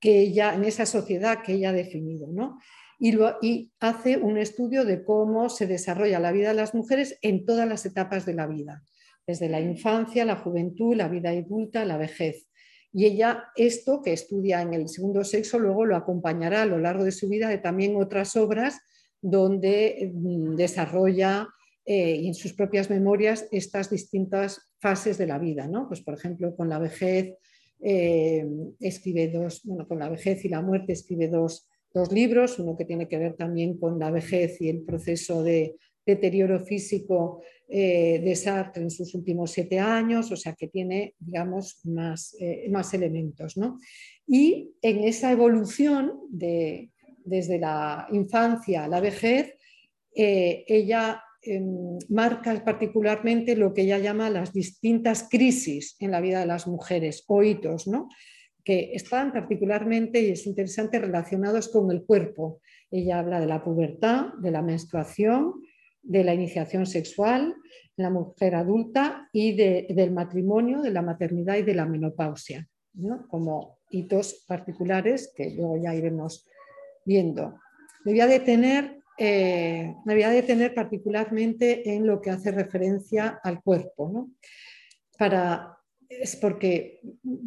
que 0.00 0.20
ella, 0.20 0.54
en 0.54 0.64
esa 0.64 0.86
sociedad 0.86 1.42
que 1.42 1.52
ella 1.52 1.70
ha 1.70 1.74
definido. 1.74 2.28
¿no? 2.32 2.58
Y, 2.98 3.18
y, 3.42 3.72
hace 3.80 4.16
un 4.16 4.38
estudio 4.38 4.86
de 4.86 5.04
cómo 5.04 5.50
se 5.50 5.66
desarrolla 5.66 6.20
la 6.20 6.32
vida 6.32 6.48
de 6.48 6.54
las 6.54 6.74
mujeres 6.74 7.18
en 7.20 7.44
todas 7.44 7.68
las 7.68 7.84
etapas 7.84 8.24
de 8.24 8.32
la 8.32 8.46
vida, 8.46 8.82
desde 9.26 9.50
la 9.50 9.60
infancia, 9.60 10.24
la 10.24 10.36
juventud, 10.36 10.96
la 10.96 11.08
vida 11.08 11.28
adulta, 11.28 11.84
la 11.84 11.98
vejez. 11.98 12.48
Y 12.96 13.04
ella 13.04 13.50
esto 13.56 14.00
que 14.00 14.14
estudia 14.14 14.62
en 14.62 14.72
el 14.72 14.88
segundo 14.88 15.22
sexo 15.22 15.58
luego 15.58 15.84
lo 15.84 15.96
acompañará 15.96 16.62
a 16.62 16.66
lo 16.66 16.78
largo 16.78 17.04
de 17.04 17.12
su 17.12 17.28
vida 17.28 17.50
de 17.50 17.58
también 17.58 17.94
otras 17.94 18.34
obras 18.36 18.80
donde 19.20 20.10
mm, 20.14 20.54
desarrolla 20.56 21.46
eh, 21.84 22.22
en 22.24 22.32
sus 22.32 22.54
propias 22.54 22.88
memorias 22.88 23.48
estas 23.52 23.90
distintas 23.90 24.72
fases 24.78 25.18
de 25.18 25.26
la 25.26 25.38
vida. 25.38 25.66
¿no? 25.66 25.88
Pues, 25.88 26.00
por 26.00 26.14
ejemplo, 26.14 26.56
con 26.56 26.70
la 26.70 26.78
vejez, 26.78 27.34
eh, 27.80 28.46
escribe 28.80 29.28
dos, 29.28 29.60
bueno, 29.64 29.86
con 29.86 29.98
la 29.98 30.08
vejez 30.08 30.42
y 30.46 30.48
la 30.48 30.62
muerte 30.62 30.94
escribe 30.94 31.28
dos, 31.28 31.68
libros, 32.10 32.58
uno 32.58 32.78
que 32.78 32.86
tiene 32.86 33.08
que 33.08 33.18
ver 33.18 33.36
también 33.36 33.78
con 33.78 33.98
la 33.98 34.10
vejez 34.10 34.58
y 34.60 34.70
el 34.70 34.84
proceso 34.84 35.42
de 35.42 35.76
deterioro 36.04 36.60
físico 36.60 37.42
eh, 37.68 38.20
de 38.24 38.36
Sartre 38.36 38.82
en 38.82 38.90
sus 38.90 39.14
últimos 39.14 39.50
siete 39.50 39.78
años, 39.78 40.30
o 40.30 40.36
sea 40.36 40.54
que 40.54 40.68
tiene, 40.68 41.14
digamos, 41.18 41.80
más, 41.84 42.36
eh, 42.40 42.68
más 42.70 42.92
elementos. 42.94 43.56
¿no? 43.56 43.78
Y 44.26 44.72
en 44.82 45.04
esa 45.04 45.32
evolución 45.32 46.20
de, 46.30 46.90
desde 47.24 47.58
la 47.58 48.06
infancia 48.12 48.84
a 48.84 48.88
la 48.88 49.00
vejez, 49.00 49.54
ella 50.18 51.22
Em, 51.46 51.98
marca 52.08 52.52
particularmente 52.64 53.54
lo 53.54 53.72
que 53.72 53.82
ella 53.82 53.98
llama 53.98 54.30
las 54.30 54.52
distintas 54.52 55.28
crisis 55.30 55.94
en 56.00 56.10
la 56.10 56.20
vida 56.20 56.40
de 56.40 56.46
las 56.46 56.66
mujeres 56.66 57.22
o 57.28 57.42
hitos, 57.44 57.86
¿no? 57.86 58.08
que 58.64 58.90
están 58.94 59.32
particularmente, 59.32 60.20
y 60.20 60.30
es 60.30 60.44
interesante, 60.44 60.98
relacionados 60.98 61.68
con 61.68 61.88
el 61.92 62.02
cuerpo. 62.04 62.60
Ella 62.90 63.20
habla 63.20 63.38
de 63.38 63.46
la 63.46 63.62
pubertad, 63.62 64.32
de 64.40 64.50
la 64.50 64.60
menstruación, 64.60 65.62
de 66.06 66.24
la 66.24 66.34
iniciación 66.34 66.86
sexual, 66.86 67.54
de 67.96 68.02
la 68.02 68.10
mujer 68.10 68.54
adulta 68.54 69.28
y 69.32 69.56
del 69.56 70.12
matrimonio, 70.12 70.82
de 70.82 70.90
la 70.90 71.02
maternidad 71.02 71.56
y 71.56 71.62
de 71.62 71.74
la 71.74 71.86
menopausia, 71.86 72.68
como 73.28 73.78
hitos 73.90 74.44
particulares 74.46 75.32
que 75.34 75.50
luego 75.50 75.76
ya 75.82 75.94
iremos 75.94 76.46
viendo. 77.04 77.58
Me 78.04 78.12
voy 78.12 78.20
a 78.20 78.26
detener 78.26 78.96
eh, 79.18 79.94
me 80.04 80.14
voy 80.14 80.22
a 80.24 80.30
detener 80.30 80.74
particularmente 80.74 81.94
en 81.94 82.06
lo 82.06 82.20
que 82.20 82.30
hace 82.30 82.50
referencia 82.50 83.40
al 83.42 83.62
cuerpo, 83.62 84.28
Para, 85.18 85.78
es 86.08 86.36
porque 86.36 87.00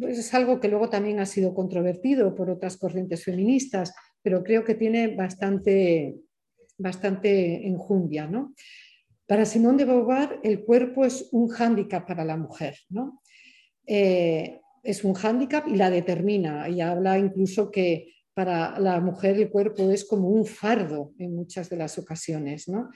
es 0.08 0.34
algo 0.34 0.58
que 0.58 0.68
luego 0.68 0.90
también 0.90 1.20
ha 1.20 1.26
sido 1.26 1.54
controvertido 1.54 2.34
por 2.34 2.50
otras 2.50 2.76
corrientes 2.76 3.24
feministas, 3.24 3.94
pero 4.22 4.42
creo 4.42 4.64
que 4.64 4.74
tiene 4.74 5.14
bastante, 5.14 6.16
bastante 6.80 7.66
enjundia. 7.66 8.26
¿no? 8.26 8.54
Para 9.26 9.44
Simone 9.44 9.78
de 9.78 9.84
Beauvoir, 9.84 10.40
el 10.42 10.64
cuerpo 10.64 11.04
es 11.04 11.28
un 11.32 11.48
hándicap 11.48 12.06
para 12.06 12.24
la 12.24 12.36
mujer. 12.36 12.76
¿no? 12.88 13.22
Eh, 13.86 14.60
es 14.82 15.04
un 15.04 15.14
hándicap 15.14 15.68
y 15.68 15.76
la 15.76 15.90
determina. 15.90 16.68
Y 16.68 16.80
habla 16.80 17.18
incluso 17.18 17.70
que 17.70 18.14
para 18.34 18.78
la 18.78 19.00
mujer 19.00 19.36
el 19.36 19.50
cuerpo 19.50 19.90
es 19.90 20.04
como 20.04 20.28
un 20.28 20.46
fardo 20.46 21.12
en 21.18 21.34
muchas 21.34 21.68
de 21.68 21.76
las 21.76 21.98
ocasiones, 21.98 22.68
¿no? 22.68 22.90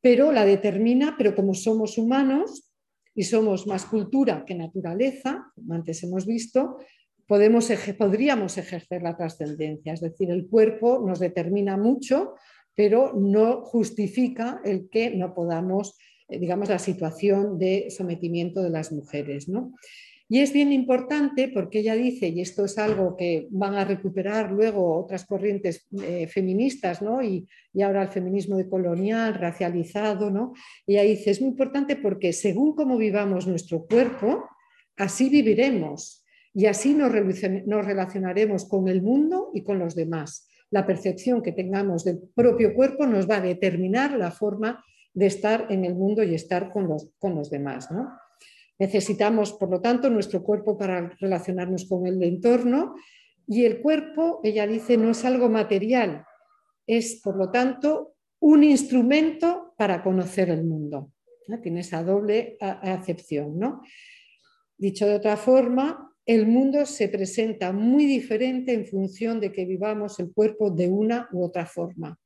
Pero 0.00 0.30
la 0.30 0.44
determina, 0.44 1.16
pero 1.18 1.34
como 1.34 1.54
somos 1.54 1.98
humanos 1.98 2.70
y 3.14 3.24
somos 3.24 3.66
más 3.66 3.84
cultura 3.86 4.44
que 4.46 4.54
naturaleza, 4.54 5.50
como 5.54 5.74
antes 5.74 6.02
hemos 6.04 6.26
visto, 6.26 6.78
podemos, 7.26 7.68
podríamos 7.98 8.56
ejercer 8.56 9.02
la 9.02 9.16
trascendencia, 9.16 9.92
es 9.92 10.00
decir, 10.00 10.30
el 10.30 10.46
cuerpo 10.46 11.02
nos 11.04 11.18
determina 11.18 11.76
mucho, 11.76 12.34
pero 12.78 13.12
no 13.12 13.62
justifica 13.62 14.60
el 14.64 14.88
que 14.88 15.10
no 15.10 15.34
podamos, 15.34 15.98
eh, 16.28 16.38
digamos, 16.38 16.68
la 16.68 16.78
situación 16.78 17.58
de 17.58 17.90
sometimiento 17.90 18.62
de 18.62 18.70
las 18.70 18.92
mujeres, 18.92 19.48
¿no? 19.48 19.72
Y 20.28 20.38
es 20.38 20.52
bien 20.52 20.72
importante 20.72 21.48
porque 21.48 21.80
ella 21.80 21.96
dice, 21.96 22.28
y 22.28 22.40
esto 22.40 22.66
es 22.66 22.78
algo 22.78 23.16
que 23.16 23.48
van 23.50 23.74
a 23.74 23.84
recuperar 23.84 24.52
luego 24.52 24.96
otras 24.96 25.26
corrientes 25.26 25.88
eh, 26.04 26.28
feministas, 26.28 27.02
¿no? 27.02 27.20
Y, 27.20 27.48
ahora 27.82 28.02
el 28.02 28.10
feminismo 28.10 28.56
decolonial, 28.56 29.34
racializado, 29.34 30.30
¿no? 30.30 30.52
Ella 30.86 31.02
dice, 31.02 31.32
es 31.32 31.40
muy 31.40 31.50
importante 31.50 31.96
porque 31.96 32.32
según 32.32 32.76
cómo 32.76 32.96
vivamos 32.96 33.48
nuestro 33.48 33.86
cuerpo, 33.86 34.44
así 34.96 35.28
viviremos 35.30 36.24
y 36.54 36.66
así 36.66 36.94
nos, 36.94 37.12
nos 37.66 37.84
relacionaremos 37.84 38.68
con 38.68 38.86
el 38.86 39.02
mundo 39.02 39.50
y 39.52 39.64
con 39.64 39.80
los 39.80 39.96
demás. 39.96 40.47
La 40.70 40.86
percepción 40.86 41.42
que 41.42 41.52
tengamos 41.52 42.04
del 42.04 42.20
propio 42.34 42.74
cuerpo 42.74 43.06
nos 43.06 43.28
va 43.28 43.36
a 43.36 43.42
determinar 43.42 44.12
la 44.12 44.30
forma 44.30 44.84
de 45.14 45.26
estar 45.26 45.66
en 45.70 45.84
el 45.84 45.94
mundo 45.94 46.22
y 46.22 46.34
estar 46.34 46.70
con 46.70 46.88
los, 46.88 47.10
con 47.18 47.34
los 47.34 47.50
demás, 47.50 47.90
¿no? 47.90 48.12
Necesitamos, 48.78 49.54
por 49.54 49.70
lo 49.70 49.80
tanto, 49.80 50.08
nuestro 50.08 50.42
cuerpo 50.42 50.78
para 50.78 51.10
relacionarnos 51.18 51.88
con 51.88 52.06
el 52.06 52.22
entorno 52.22 52.94
y 53.46 53.64
el 53.64 53.80
cuerpo, 53.80 54.40
ella 54.44 54.66
dice, 54.66 54.96
no 54.96 55.10
es 55.10 55.24
algo 55.24 55.48
material, 55.48 56.24
es, 56.86 57.20
por 57.22 57.36
lo 57.36 57.50
tanto, 57.50 58.14
un 58.40 58.62
instrumento 58.62 59.74
para 59.76 60.02
conocer 60.02 60.50
el 60.50 60.64
mundo. 60.64 61.12
Tiene 61.62 61.80
esa 61.80 62.04
doble 62.04 62.56
acepción. 62.60 63.58
¿no? 63.58 63.82
Dicho 64.76 65.06
de 65.06 65.16
otra 65.16 65.36
forma, 65.36 66.07
el 66.28 66.46
mundo 66.46 66.86
se 66.86 67.08
presenta 67.08 67.72
muy 67.72 68.06
diferente 68.06 68.72
en 68.72 68.86
función 68.86 69.40
de 69.40 69.50
que 69.50 69.64
vivamos 69.64 70.20
el 70.20 70.30
cuerpo 70.32 70.70
de 70.70 70.88
una 70.88 71.28
u 71.32 71.42
otra 71.42 71.66
forma. 71.66 72.16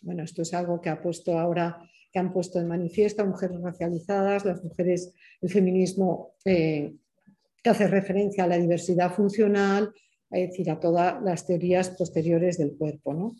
Bueno, 0.00 0.22
esto 0.22 0.42
es 0.42 0.54
algo 0.54 0.80
que 0.80 0.88
ha 0.88 1.02
puesto 1.02 1.38
ahora 1.38 1.76
que 2.10 2.18
han 2.18 2.32
puesto 2.32 2.58
en 2.58 2.68
manifiesto 2.68 3.26
mujeres 3.26 3.60
racializadas, 3.60 4.46
las 4.46 4.64
mujeres, 4.64 5.12
el 5.42 5.50
feminismo 5.50 6.36
eh, 6.44 6.94
que 7.62 7.70
hace 7.70 7.86
referencia 7.86 8.44
a 8.44 8.46
la 8.46 8.56
diversidad 8.56 9.12
funcional 9.12 9.92
es 10.30 10.50
decir, 10.50 10.70
a 10.70 10.78
todas 10.78 11.22
las 11.22 11.46
teorías 11.46 11.90
posteriores 11.90 12.58
del 12.58 12.76
cuerpo. 12.76 13.14
¿no? 13.14 13.36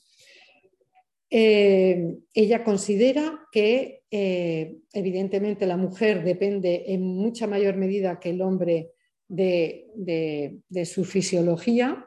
Eh, 1.31 2.17
ella 2.35 2.65
considera 2.65 3.41
que 3.53 4.03
eh, 4.11 4.79
evidentemente 4.93 5.67
la 5.67 5.77
mujer 5.77 6.25
depende 6.25 6.85
en 6.89 7.03
mucha 7.03 7.47
mayor 7.47 7.77
medida 7.77 8.19
que 8.19 8.31
el 8.31 8.41
hombre 8.41 8.93
de, 9.29 10.85
su 10.85 11.05
fisiología, 11.05 12.07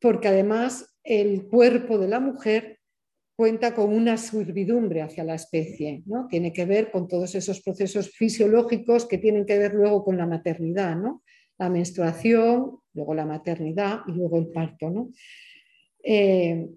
porque 0.00 0.28
además 0.28 0.96
el 1.02 1.48
cuerpo 1.48 1.98
de 1.98 2.08
la 2.08 2.20
mujer 2.20 2.78
cuenta 3.36 3.74
con 3.74 3.92
una 3.92 4.16
servidumbre 4.16 5.02
hacia 5.02 5.24
la 5.24 5.34
especie, 5.34 6.02
¿no? 6.06 6.26
tiene 6.28 6.52
que 6.52 6.64
ver 6.64 6.90
con 6.90 7.06
todos 7.06 7.34
esos 7.34 7.60
procesos 7.62 8.10
fisiológicos 8.10 9.06
que 9.06 9.18
tienen 9.18 9.46
que 9.46 9.58
ver 9.58 9.74
luego 9.74 10.04
con 10.04 10.16
la 10.16 10.26
maternidad, 10.26 10.96
¿no? 10.96 11.22
la 11.56 11.68
menstruación, 11.68 12.78
luego 12.94 13.14
la 13.14 13.26
maternidad 13.26 14.00
y 14.08 14.12
luego 14.12 14.38
el 14.38 14.48
parto. 14.48 14.90
¿no? 14.90 15.10
Eh, 16.02 16.68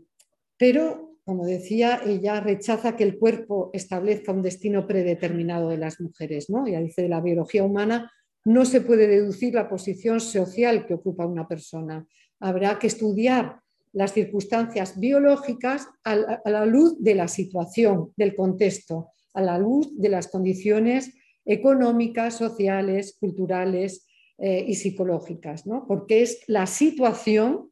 pero 0.57 1.11
como 1.24 1.45
decía, 1.45 2.01
ella 2.05 2.39
rechaza 2.41 2.95
que 2.95 3.03
el 3.03 3.17
cuerpo 3.17 3.69
establezca 3.74 4.32
un 4.32 4.41
destino 4.41 4.88
predeterminado 4.88 5.69
de 5.69 5.78
las 5.78 6.01
mujeres. 6.01 6.49
¿no? 6.49 6.65
Ella 6.65 6.82
dice, 6.82 7.03
de 7.03 7.09
la 7.09 7.22
biología 7.22 7.63
humana 7.63 8.11
no 8.45 8.65
se 8.65 8.81
puede 8.81 9.07
deducir 9.07 9.53
la 9.53 9.69
posición 9.69 10.19
social 10.19 10.85
que 10.85 10.95
ocupa 10.95 11.25
una 11.25 11.47
persona. 11.47 12.05
Habrá 12.39 12.79
que 12.79 12.87
estudiar 12.87 13.59
las 13.93 14.13
circunstancias 14.13 14.99
biológicas 14.99 15.87
a 16.03 16.15
la 16.49 16.65
luz 16.65 17.01
de 17.01 17.15
la 17.15 17.27
situación, 17.27 18.13
del 18.15 18.35
contexto, 18.35 19.09
a 19.33 19.41
la 19.41 19.57
luz 19.57 19.91
de 19.97 20.09
las 20.09 20.27
condiciones 20.27 21.13
económicas, 21.45 22.35
sociales, 22.35 23.17
culturales 23.19 24.07
eh, 24.37 24.63
y 24.67 24.75
psicológicas, 24.75 25.65
¿no? 25.65 25.85
porque 25.87 26.21
es 26.21 26.43
la 26.47 26.67
situación 26.67 27.71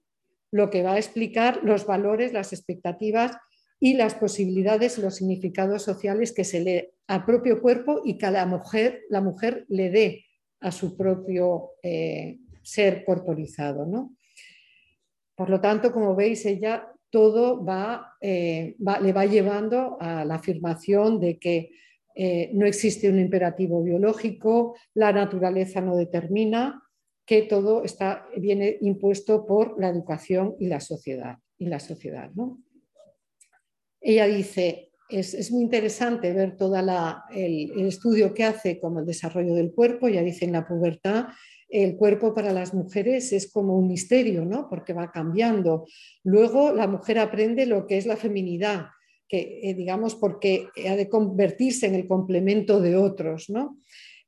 lo 0.51 0.69
que 0.69 0.83
va 0.83 0.93
a 0.93 0.97
explicar 0.97 1.61
los 1.63 1.85
valores, 1.85 2.33
las 2.33 2.53
expectativas 2.53 3.37
y 3.79 3.93
las 3.93 4.15
posibilidades 4.15 4.97
los 4.97 5.15
significados 5.15 5.83
sociales 5.83 6.33
que 6.33 6.43
se 6.43 6.61
le 6.61 6.93
al 7.07 7.25
propio 7.25 7.61
cuerpo 7.61 8.01
y 8.03 8.17
que 8.17 8.29
la 8.29 8.45
mujer, 8.45 9.03
la 9.09 9.21
mujer 9.21 9.65
le 9.69 9.89
dé 9.89 10.25
a 10.61 10.71
su 10.71 10.95
propio 10.95 11.71
eh, 11.83 12.39
ser 12.61 13.03
corporizado. 13.05 13.85
¿no? 13.85 14.15
Por 15.35 15.49
lo 15.49 15.61
tanto, 15.61 15.91
como 15.91 16.15
veis, 16.15 16.45
ella 16.45 16.91
todo 17.09 17.63
va, 17.63 18.15
eh, 18.21 18.75
le 19.01 19.13
va 19.13 19.25
llevando 19.25 19.97
a 19.99 20.23
la 20.25 20.35
afirmación 20.35 21.19
de 21.19 21.39
que 21.39 21.71
eh, 22.15 22.51
no 22.53 22.65
existe 22.65 23.09
un 23.09 23.19
imperativo 23.19 23.81
biológico, 23.81 24.75
la 24.93 25.11
naturaleza 25.11 25.81
no 25.81 25.95
determina, 25.95 26.83
que 27.25 27.43
todo 27.43 27.83
está, 27.83 28.27
viene 28.37 28.77
impuesto 28.81 29.45
por 29.45 29.79
la 29.79 29.89
educación 29.89 30.55
y 30.59 30.67
la 30.67 30.79
sociedad. 30.79 31.37
Y 31.57 31.67
la 31.67 31.79
sociedad 31.79 32.31
¿no? 32.35 32.59
Ella 34.01 34.25
dice, 34.27 34.88
es, 35.09 35.51
muy 35.51 35.63
interesante 35.63 36.31
ver 36.33 36.55
todo 36.55 36.75
el, 36.77 37.87
estudio 37.87 38.33
que 38.33 38.43
hace 38.43 38.79
como 38.79 38.99
el 38.99 39.05
desarrollo 39.05 39.55
del 39.55 39.71
cuerpo, 39.71 40.07
ya 40.07 40.21
dice 40.21 40.45
en 40.45 40.53
la 40.53 40.67
pubertad, 40.67 41.27
el 41.67 41.97
cuerpo 41.97 42.33
para 42.33 42.53
las 42.53 42.73
mujeres 42.73 43.31
es 43.31 43.51
como 43.51 43.77
un 43.77 43.87
misterio, 43.87 44.45
¿no? 44.45 44.67
porque 44.69 44.93
va 44.93 45.11
cambiando. 45.11 45.85
Luego 46.23 46.73
la 46.73 46.87
mujer 46.87 47.19
aprende 47.19 47.65
lo 47.65 47.85
que 47.85 47.97
es 47.97 48.05
la 48.05 48.17
feminidad, 48.17 48.87
que 49.27 49.59
eh, 49.63 49.73
digamos 49.75 50.15
porque 50.15 50.67
ha 50.87 50.95
de 50.95 51.09
convertirse 51.09 51.85
en 51.85 51.95
el 51.95 52.07
complemento 52.07 52.79
de 52.81 52.95
otros. 52.95 53.49
¿no? 53.49 53.77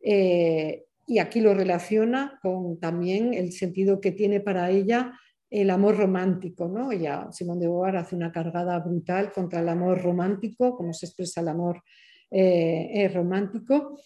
Eh, 0.04 0.84
y 1.08 1.20
aquí 1.20 1.42
lo 1.42 1.54
relaciona 1.54 2.40
con 2.42 2.80
también 2.80 3.34
el 3.34 3.52
sentido 3.52 4.00
que 4.00 4.12
tiene 4.12 4.40
para 4.40 4.70
ella 4.70 5.14
el 5.52 5.70
amor 5.70 5.98
romántico. 5.98 6.68
¿no? 6.68 6.92
Ya 6.94 7.32
Simón 7.32 7.60
de 7.60 7.68
Beauvoir 7.68 7.98
hace 7.98 8.16
una 8.16 8.32
cargada 8.32 8.80
brutal 8.80 9.32
contra 9.32 9.60
el 9.60 9.70
amor 9.70 10.02
romántico, 10.02 10.76
como 10.76 10.94
se 10.94 11.06
expresa 11.06 11.42
el 11.42 11.50
amor 11.50 11.84
eh, 12.32 13.12
romántico. 13.14 14.00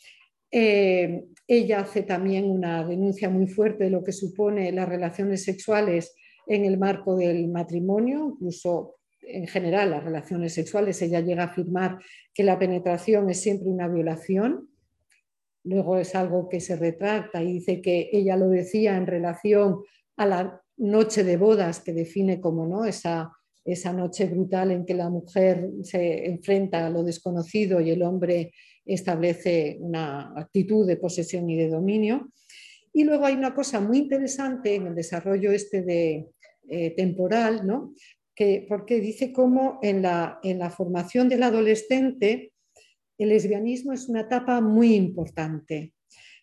Eh, 0.52 1.26
ella 1.48 1.82
hace 1.82 2.02
también 2.02 2.50
una 2.50 2.84
denuncia 2.84 3.30
muy 3.30 3.48
fuerte 3.48 3.86
de 3.86 3.90
lo 3.92 4.04
que 4.04 4.12
supone 4.12 4.72
las 4.72 4.90
relaciones 4.90 5.44
sexuales 5.44 6.16
en 6.48 6.66
el 6.66 6.78
marco 6.78 7.16
del 7.16 7.48
matrimonio, 7.48 8.32
incluso 8.34 8.96
en 9.22 9.48
general 9.48 9.92
las 9.92 10.04
relaciones 10.04 10.54
sexuales. 10.54 11.02
Ella 11.02 11.20
llega 11.20 11.44
a 11.44 11.48
afirmar 11.48 12.00
que 12.34 12.44
la 12.44 12.58
penetración 12.58 13.30
es 13.30 13.42
siempre 13.42 13.68
una 13.68 13.88
violación. 13.88 14.70
Luego 15.64 15.98
es 15.98 16.16
algo 16.16 16.50
que 16.50 16.60
se 16.60 16.76
retracta 16.76 17.44
y 17.44 17.54
dice 17.54 17.82
que 17.82 18.10
ella 18.12 18.36
lo 18.36 18.50
decía 18.50 18.98
en 18.98 19.08
relación 19.08 19.82
a 20.18 20.26
la 20.26 20.65
noche 20.78 21.24
de 21.24 21.38
bodas 21.38 21.80
que 21.80 21.94
define 21.94 22.40
como 22.40 22.68
¿no? 22.68 22.86
esa, 22.86 23.32
esa 23.64 23.94
noche 23.94 24.26
brutal 24.26 24.72
en 24.72 24.86
que 24.86 24.94
la 24.94 25.10
mujer 25.10 25.70
se 25.84 26.26
enfrenta 26.28 26.86
a 26.86 26.90
lo 26.90 27.04
desconocido 27.04 27.82
y 27.82 27.92
el 27.92 28.04
hombre 28.04 28.54
establece 28.86 29.78
una 29.80 30.34
actitud 30.40 30.86
de 30.86 30.98
posesión 30.98 31.50
y 31.50 31.58
de 31.58 31.70
dominio. 31.70 32.32
Y 32.94 33.04
luego 33.04 33.26
hay 33.26 33.34
una 33.34 33.54
cosa 33.56 33.82
muy 33.82 33.98
interesante 33.98 34.76
en 34.76 34.88
el 34.88 34.96
desarrollo 34.96 35.52
este 35.52 35.82
de, 35.82 36.28
eh, 36.70 36.92
temporal, 36.92 37.66
¿no? 37.66 37.94
que, 38.36 38.66
porque 38.68 39.00
dice 39.00 39.32
cómo 39.32 39.80
en 39.82 40.02
la, 40.02 40.40
en 40.44 40.60
la 40.60 40.70
formación 40.70 41.30
del 41.30 41.44
adolescente 41.44 42.52
el 43.18 43.30
lesbianismo 43.30 43.94
es 43.94 44.10
una 44.10 44.22
etapa 44.22 44.62
muy 44.62 44.94
importante. 44.94 45.95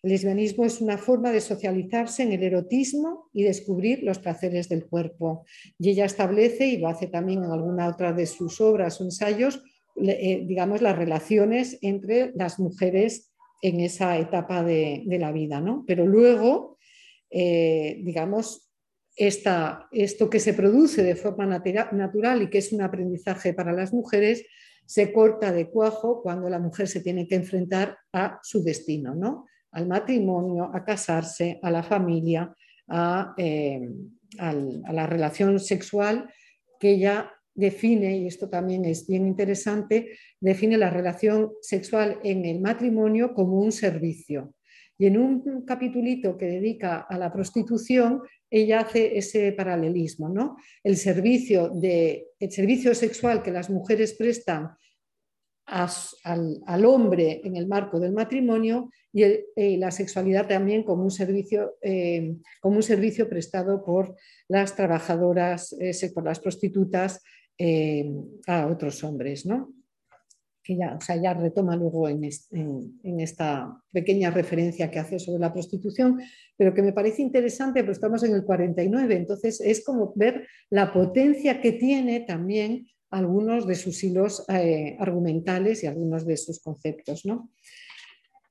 El 0.03 0.11
lesbianismo 0.11 0.65
es 0.65 0.81
una 0.81 0.97
forma 0.97 1.31
de 1.31 1.39
socializarse 1.39 2.23
en 2.23 2.33
el 2.33 2.43
erotismo 2.43 3.29
y 3.31 3.43
descubrir 3.43 4.03
los 4.03 4.19
placeres 4.19 4.67
del 4.67 4.85
cuerpo. 4.85 5.45
Y 5.79 5.91
ella 5.91 6.03
establece, 6.03 6.67
y 6.67 6.77
lo 6.77 6.89
hace 6.89 7.07
también 7.07 7.45
en 7.45 7.51
alguna 7.51 7.87
otra 7.87 8.11
de 8.11 8.25
sus 8.25 8.59
obras 8.59 8.99
o 8.99 9.05
ensayos, 9.05 9.63
eh, 9.95 10.43
digamos, 10.45 10.81
las 10.81 10.97
relaciones 10.97 11.79
entre 11.81 12.33
las 12.35 12.59
mujeres 12.59 13.31
en 13.61 13.79
esa 13.79 14.17
etapa 14.17 14.61
de, 14.61 15.05
la 15.07 15.31
vida. 15.31 15.61
¿no? 15.61 15.85
Pero 15.87 16.05
luego, 16.05 16.77
eh, 17.29 18.01
digamos, 18.03 18.69
esto 19.15 20.29
que 20.29 20.41
se 20.41 20.53
produce 20.53 21.01
de 21.01 21.15
forma 21.15 21.45
natural 21.45 22.41
y 22.41 22.49
que 22.49 22.57
es 22.57 22.73
un 22.73 22.81
aprendizaje 22.81 23.53
para 23.53 23.71
las 23.71 23.93
mujeres, 23.93 24.45
se 24.85 25.13
corta 25.13 25.53
de 25.53 25.69
cuajo 25.69 26.21
cuando 26.21 26.49
la 26.49 26.59
mujer 26.59 26.89
se 26.89 26.99
tiene 26.99 27.25
que 27.25 27.35
enfrentar 27.35 27.99
a 28.11 28.39
su 28.43 28.61
destino, 28.65 29.15
¿no? 29.15 29.45
Al 29.73 29.87
matrimonio, 29.87 30.71
a 30.73 30.83
casarse, 30.83 31.59
a 31.61 31.69
la 31.69 31.83
familia, 31.83 32.55
eh, 33.37 33.89
a, 34.39 34.53
la 34.53 35.07
relación 35.07 35.59
sexual 35.59 36.29
que 36.79 36.91
ella 36.91 37.31
define, 37.55 38.17
y 38.17 38.27
esto 38.27 38.49
también 38.49 38.85
es 38.85 39.07
bien 39.07 39.27
interesante, 39.27 40.17
define 40.39 40.77
la 40.77 40.89
relación 40.89 41.51
sexual 41.61 42.19
en 42.23 42.45
el 42.45 42.61
matrimonio 42.61 43.33
como 43.33 43.59
un 43.59 43.71
servicio. 43.71 44.53
Y 44.97 45.07
en 45.07 45.17
un 45.17 45.65
capitulito 45.65 46.37
que 46.37 46.45
dedica 46.45 47.07
a 47.09 47.17
la 47.17 47.31
prostitución, 47.33 48.21
ella 48.49 48.81
hace 48.81 49.17
ese 49.17 49.51
paralelismo, 49.51 50.29
¿no? 50.29 50.57
El 50.83 50.97
servicio, 50.97 51.69
de, 51.69 52.27
el 52.39 52.51
servicio 52.51 52.93
sexual 52.93 53.41
que 53.41 53.51
las 53.51 53.69
mujeres 53.69 54.13
prestan 54.13 54.69
al, 55.65 56.85
hombre 56.85 57.41
en 57.43 57.55
el 57.55 57.67
marco 57.67 57.99
del 57.99 58.11
matrimonio 58.11 58.89
y 59.11 59.23
eh, 59.23 59.77
la 59.77 59.91
sexualidad 59.91 60.47
también 60.47 60.83
como 60.83 61.03
un 61.03 61.11
servicio, 61.11 61.75
eh, 61.81 62.35
como 62.61 62.77
un 62.77 62.83
servicio 62.83 63.29
prestado 63.29 63.83
por 63.83 64.15
las 64.47 64.75
trabajadoras, 64.75 65.75
eh, 65.79 66.11
por 66.13 66.25
las 66.25 66.39
prostitutas 66.39 67.21
a 68.47 68.67
otros 68.67 69.03
hombres. 69.03 69.45
¿no? 69.45 69.73
que 70.63 70.77
ya, 70.77 70.95
o 70.95 71.01
sea, 71.01 71.17
ya 71.17 71.33
retoma 71.33 71.75
luego 71.75 72.07
en, 72.07 72.23
esta 73.19 73.77
pequeña 73.91 74.31
referencia 74.31 74.89
que 74.89 74.97
hace 74.97 75.19
sobre 75.19 75.39
la 75.39 75.51
prostitución, 75.51 76.21
pero 76.55 76.73
que 76.73 76.81
me 76.81 76.93
parece 76.93 77.21
interesante, 77.21 77.81
pero 77.81 77.91
estamos 77.91 78.23
en 78.23 78.33
el 78.33 78.45
49, 78.45 79.15
entonces 79.15 79.59
es 79.59 79.83
como 79.83 80.13
ver 80.15 80.47
la 80.69 80.93
potencia 80.93 81.59
que 81.59 81.73
tiene 81.73 82.21
también 82.21 82.87
algunos 83.13 83.67
de 83.67 83.75
sus 83.75 84.03
hilos 84.03 84.43
eh, 84.49 84.97
argumentales 84.99 85.83
y 85.83 85.87
algunos 85.87 86.25
de 86.25 86.35
sus 86.35 86.59
conceptos. 86.59 87.25
¿no? 87.25 87.51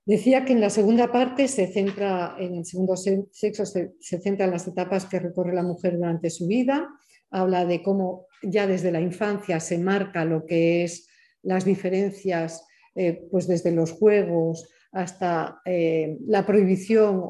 Decía 0.07 0.45
que 0.45 0.53
en 0.53 0.61
la 0.61 0.71
segunda 0.71 1.11
parte 1.11 1.49
se 1.49 1.67
centra, 1.67 2.37
en 2.39 2.55
el 2.55 2.65
segundo 2.65 2.95
sexo 2.97 3.67
se, 3.67 3.93
centra 4.01 4.45
en 4.45 4.53
las 4.53 4.69
etapas 4.69 5.07
que 5.07 5.19
recorre 5.19 5.55
la 5.55 5.65
mujer 5.65 5.97
durante 5.97 6.31
su 6.31 6.47
vida, 6.47 6.89
habla 7.31 7.65
de 7.65 7.83
cómo 7.83 8.27
ya 8.43 8.67
desde 8.67 8.93
la 8.93 9.01
infancia 9.01 9.59
se 9.59 9.79
marca 9.79 10.25
lo 10.25 10.47
que 10.47 10.85
es 10.85 11.09
las 11.43 11.65
diferencias, 11.65 12.65
eh, 12.95 13.27
pues 13.31 13.49
desde 13.49 13.73
los 13.73 13.93
juegos 13.93 14.69
hasta 14.93 15.61
eh, 15.65 16.19
la 16.27 16.45
prohibición, 16.47 17.23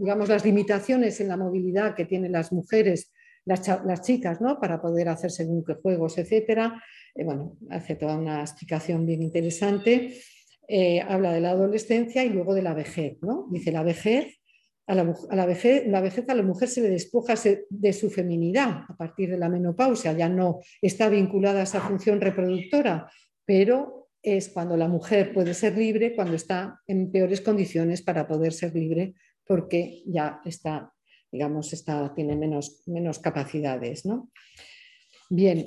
digamos, 0.00 0.28
las 0.28 0.44
limitaciones 0.44 1.20
en 1.20 1.28
la 1.28 1.36
movilidad 1.36 1.94
que 1.94 2.04
tienen 2.04 2.32
las 2.32 2.52
mujeres 2.52 3.12
las, 3.44 4.02
chicas, 4.02 4.40
¿no? 4.40 4.58
Para 4.58 4.80
poder 4.80 5.08
hacer 5.08 5.30
según 5.30 5.64
qué 5.64 5.74
juegos, 5.74 6.18
etcétera. 6.18 6.82
Eh, 7.14 7.24
bueno, 7.24 7.56
hace 7.70 7.96
toda 7.96 8.16
una 8.16 8.40
explicación 8.40 9.06
bien 9.06 9.22
interesante. 9.22 10.14
Eh, 10.66 11.00
habla 11.00 11.32
de 11.32 11.40
la 11.40 11.50
adolescencia 11.50 12.24
y 12.24 12.30
luego 12.30 12.54
de 12.54 12.62
la 12.62 12.74
vejez, 12.74 13.18
¿no? 13.20 13.46
Dice 13.50 13.70
la 13.70 13.82
vejez 13.82 14.40
a 14.86 14.94
la, 14.94 15.46
vejez, 15.46 15.86
la 15.86 16.00
vejez 16.00 16.28
a 16.28 16.34
la 16.34 16.42
mujer 16.42 16.68
se 16.68 16.82
le 16.82 16.90
despoja 16.90 17.34
de 17.70 17.92
su 17.92 18.10
feminidad 18.10 18.84
a 18.86 18.96
partir 18.96 19.30
de 19.30 19.38
la 19.38 19.48
menopausia, 19.48 20.12
ya 20.12 20.28
no 20.28 20.60
está 20.82 21.08
vinculada 21.08 21.60
a 21.60 21.62
esa 21.62 21.80
función 21.80 22.20
reproductora, 22.20 23.10
pero 23.46 24.08
es 24.22 24.50
cuando 24.50 24.76
la 24.76 24.88
mujer 24.88 25.32
puede 25.32 25.54
ser 25.54 25.78
libre, 25.78 26.14
cuando 26.14 26.34
está 26.34 26.80
en 26.86 27.10
peores 27.10 27.40
condiciones 27.40 28.02
para 28.02 28.26
poder 28.26 28.52
ser 28.52 28.74
libre, 28.74 29.14
porque 29.46 30.02
ya 30.06 30.40
está, 30.44 30.92
digamos, 31.34 31.72
está, 31.72 32.14
tiene 32.14 32.36
menos, 32.36 32.82
menos 32.86 33.18
capacidades. 33.18 34.06
¿no? 34.06 34.30
Bien. 35.28 35.64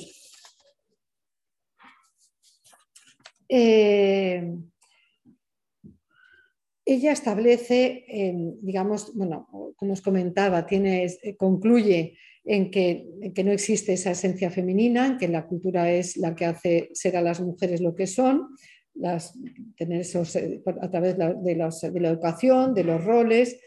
Eh, 3.49 4.55
ella 6.85 7.11
establece, 7.11 8.05
digamos, 8.61 9.13
bueno, 9.13 9.47
como 9.75 9.91
os 9.91 10.01
comentaba, 10.01 10.65
tiene, 10.65 11.05
concluye 11.37 12.17
en 12.45 12.71
que, 12.71 13.43
no 13.43 13.51
existe 13.51 13.91
esa 13.91 14.11
esencia 14.11 14.49
femenina, 14.49 15.05
en 15.05 15.17
que 15.17 15.27
la 15.27 15.45
cultura 15.45 15.91
es 15.91 16.15
la 16.15 16.33
que 16.33 16.45
hace 16.45 16.89
ser 16.93 17.17
a 17.17 17.21
las 17.21 17.41
mujeres 17.41 17.81
lo 17.81 17.93
que 17.93 18.07
son, 18.07 18.47
las, 18.93 19.37
tener 19.75 20.01
esos, 20.01 20.33
eh, 20.37 20.63
a 20.81 20.89
través 20.89 21.17
de, 21.17 21.55
la 21.55 22.09
educación, 22.09 22.73
de 22.73 22.85
los 22.85 23.03
roles. 23.03 23.59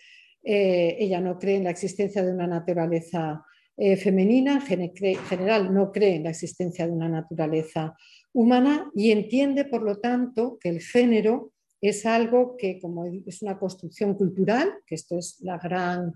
Eh, 0.43 0.97
ella 0.99 1.21
no 1.21 1.39
cree 1.39 1.57
en 1.57 1.65
la 1.65 1.71
existencia 1.71 2.23
de 2.23 2.33
una 2.33 2.47
naturaleza 2.47 3.45
femenina, 3.97 4.63
en 4.69 4.93
general 4.93 5.73
no 5.73 5.91
cree 5.91 6.17
en 6.17 6.25
la 6.25 6.31
existencia 6.31 6.87
de 6.87 6.93
una 6.93 7.09
naturaleza 7.09 7.97
humana 8.33 8.91
y 8.95 9.11
entiende, 9.11 9.65
por 9.65 9.83
lo 9.83 9.99
tanto, 9.99 10.59
que 10.61 10.69
el 10.69 10.81
género 10.81 11.53
es 11.81 12.05
algo 12.05 12.57
que 12.57 12.79
como 12.81 13.05
es 13.05 13.43
una 13.43 13.59
construcción 13.59 14.15
cultural, 14.15 14.73
que 14.87 14.95
esto 14.95 15.19
es 15.19 15.39
la 15.41 15.59
gran, 15.59 16.13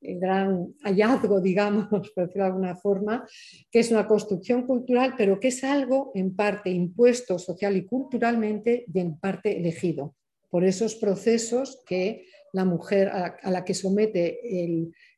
el 0.00 0.20
gran 0.20 0.74
hallazgo, 0.84 1.40
digamos, 1.40 1.88
por 1.88 2.02
decirlo 2.02 2.44
de 2.44 2.50
alguna 2.50 2.76
forma, 2.76 3.26
que 3.70 3.80
es 3.80 3.90
una 3.90 4.06
construcción 4.06 4.66
cultural, 4.66 5.14
pero 5.16 5.40
que 5.40 5.48
es 5.48 5.64
algo 5.64 6.12
en 6.14 6.34
parte 6.34 6.70
impuesto 6.70 7.38
social 7.38 7.76
y 7.76 7.84
culturalmente 7.84 8.84
y 8.92 9.00
en 9.00 9.18
parte 9.18 9.56
elegido 9.56 10.14
por 10.50 10.64
esos 10.64 10.94
procesos 10.94 11.82
que 11.86 12.24
la 12.52 12.64
mujer, 12.64 13.08
a, 13.08 13.50
la 13.50 13.64
que 13.64 13.74
somete 13.74 14.40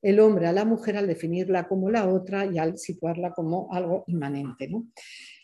el, 0.03 0.21
hombre 0.21 0.47
a 0.47 0.53
la 0.53 0.65
mujer 0.65 0.97
al 0.97 1.07
definirla 1.07 1.69
como 1.69 1.91
la 1.91 2.09
otra 2.09 2.47
y 2.47 2.59
al 2.59 2.79
situarla 2.79 3.33
como 3.33 3.73
algo 3.73 4.05
inmanente. 4.09 4.71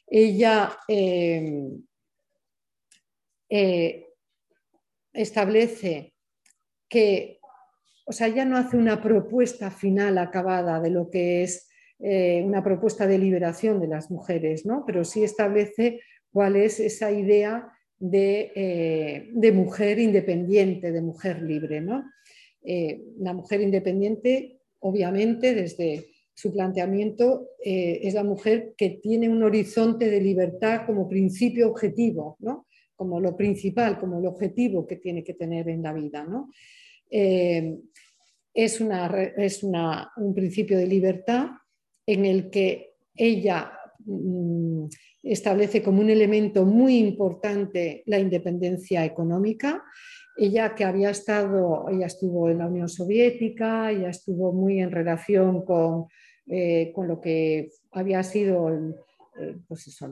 Ella 0.07 0.77
eh, 0.89 1.69
eh, 3.49 4.07
establece 5.13 6.15
que, 6.89 7.41
o 8.05 8.13
sea, 8.13 8.29
ya 8.29 8.45
no 8.45 8.57
hace 8.57 8.77
una 8.77 9.03
propuesta 9.03 9.71
final 9.71 10.19
acabada 10.19 10.81
de 10.81 10.91
lo 10.91 11.11
que 11.11 11.43
es 11.43 11.69
eh, 11.99 12.43
una 12.45 12.63
propuesta 12.63 13.07
de 13.07 13.19
liberación 13.19 13.81
de 13.81 13.89
las 13.89 14.11
mujeres, 14.11 14.67
¿no? 14.67 14.85
pero 14.87 15.05
sí 15.05 15.25
establece 15.25 16.01
cuál 16.31 16.57
es 16.57 16.79
esa 16.79 17.11
idea 17.11 17.73
de, 17.99 18.53
eh, 18.55 19.53
mujer 19.53 19.99
independiente, 19.99 20.93
de 20.93 21.03
mujer 21.03 21.43
libre. 21.43 21.81
¿no? 21.81 22.05
Eh, 22.63 23.03
la 23.19 23.33
mujer 23.33 23.61
independiente, 23.61 24.61
obviamente, 24.81 25.55
desde 25.55 26.07
su 26.35 26.53
planteamiento, 26.53 27.49
es 27.59 28.13
la 28.13 28.23
mujer 28.23 28.75
que 28.77 28.91
tiene 29.03 29.27
un 29.27 29.43
horizonte 29.43 30.11
de 30.11 30.21
libertad 30.21 30.83
como 30.85 31.09
principio 31.09 31.71
objetivo, 31.71 32.37
¿no? 32.41 32.67
como 32.97 33.21
lo 33.21 33.37
principal, 33.37 33.99
como 33.99 34.19
el 34.19 34.27
objetivo 34.27 34.87
que 34.87 34.97
tiene 34.97 35.23
que 35.23 35.35
tener 35.35 35.69
en 35.69 35.83
la 35.83 35.93
vida. 35.93 36.27
Eh, 37.11 37.79
es, 38.53 38.81
es 39.37 39.63
un 39.63 40.35
principio 40.35 40.79
de 40.79 40.87
libertad 40.87 41.49
en 42.07 42.25
el 42.25 42.51
que 42.51 42.95
ella 43.15 43.71
mm, 44.05 44.87
establece 45.33 45.83
como 45.83 46.01
un 46.01 46.11
elemento 46.11 46.65
muy 46.65 46.99
importante 46.99 48.03
la 48.07 48.19
independencia 48.19 49.05
económica. 49.05 49.83
Ella 50.37 50.75
que 50.75 50.85
había 50.85 51.11
estado, 51.11 51.89
ella 51.89 52.07
estuvo 52.07 52.49
en 52.51 52.59
la 52.59 52.67
Unión 52.67 52.89
Soviética, 52.89 53.91
ella 53.91 54.11
estuvo 54.11 54.53
muy 54.53 54.81
en 54.81 54.91
relación 54.91 55.65
con, 55.65 56.07
eh, 56.47 56.93
con 56.95 57.09
lo 57.09 57.21
que 57.21 57.71
había 57.93 58.23
sido 58.23 58.69
el, 58.69 58.95
eh, 59.41 59.57
pues 59.67 59.87
eso, 59.89 60.09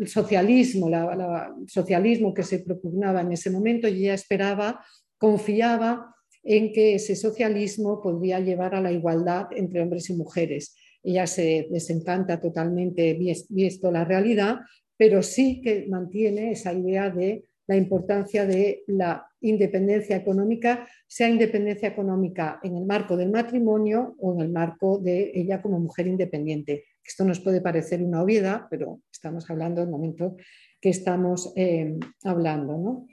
el 0.00 0.06
socialismo, 0.06 0.88
el 0.88 1.68
socialismo 1.68 2.34
que 2.34 2.42
se 2.42 2.60
propugnaba 2.60 3.22
en 3.22 3.32
ese 3.32 3.50
momento 3.50 3.88
y 3.88 4.04
ella 4.04 4.14
esperaba, 4.14 4.84
confiaba 5.18 6.14
en 6.44 6.72
que 6.72 6.96
ese 6.96 7.16
socialismo 7.16 8.00
podría 8.02 8.40
llevar 8.40 8.74
a 8.74 8.80
la 8.80 8.92
igualdad 8.92 9.46
entre 9.52 9.80
hombres 9.80 10.10
y 10.10 10.16
mujeres. 10.16 10.76
Ella 11.02 11.26
se 11.26 11.68
desencanta 11.70 12.40
totalmente 12.40 13.18
visto 13.48 13.90
la 13.90 14.04
realidad, 14.04 14.60
pero 14.96 15.22
sí 15.22 15.60
que 15.60 15.86
mantiene 15.88 16.52
esa 16.52 16.72
idea 16.72 17.10
de 17.10 17.44
la 17.66 17.76
importancia 17.76 18.44
de 18.46 18.84
la 18.86 19.26
independencia 19.40 20.16
económica, 20.16 20.86
sea 21.06 21.28
independencia 21.28 21.88
económica 21.88 22.60
en 22.62 22.76
el 22.76 22.84
marco 22.84 23.16
del 23.16 23.30
matrimonio 23.30 24.14
o 24.18 24.34
en 24.34 24.40
el 24.40 24.50
marco 24.50 24.98
de 24.98 25.32
ella 25.34 25.62
como 25.62 25.78
mujer 25.78 26.06
independiente. 26.06 26.84
Esto 27.04 27.24
nos 27.24 27.40
puede 27.40 27.60
parecer 27.60 28.02
una 28.02 28.22
obviedad, 28.22 28.62
pero 28.70 29.00
estamos 29.10 29.48
hablando 29.50 29.80
del 29.80 29.90
momento 29.90 30.36
que 30.80 30.90
estamos 30.90 31.52
eh, 31.56 31.98
hablando. 32.24 33.06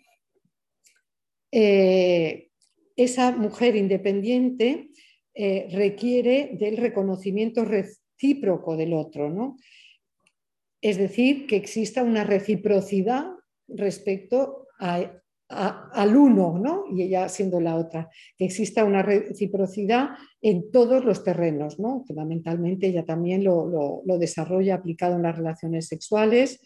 Eh, 1.52 2.50
esa 2.96 3.32
mujer 3.32 3.76
independiente 3.76 4.90
eh, 5.42 5.70
requiere 5.72 6.58
del 6.60 6.76
reconocimiento 6.76 7.64
recíproco 7.64 8.76
del 8.76 8.92
otro, 8.92 9.56
es 10.82 10.98
decir, 10.98 11.48
que 11.48 11.56
exista 11.56 12.04
una 12.04 12.26
reciprocidad 12.26 13.24
respecto 13.66 14.68
al 14.80 16.18
uno, 16.18 16.60
¿no? 16.60 16.84
y 16.92 17.04
ella 17.04 17.30
siendo 17.30 17.62
la 17.62 17.78
otra, 17.78 18.10
que 18.38 18.44
exista 18.44 18.84
una 18.84 19.02
reciprocidad 19.02 20.10
en 20.42 20.72
todos 20.72 21.06
los 21.06 21.24
terrenos. 21.24 21.80
¿no? 21.80 22.04
Fundamentalmente 22.06 22.88
ella 22.88 23.06
también 23.06 23.46
lo, 23.46 24.04
desarrolla 24.20 24.76
aplicado 24.76 25.16
en 25.16 25.24
las 25.24 25.38
relaciones 25.38 25.88
sexuales. 25.88 26.60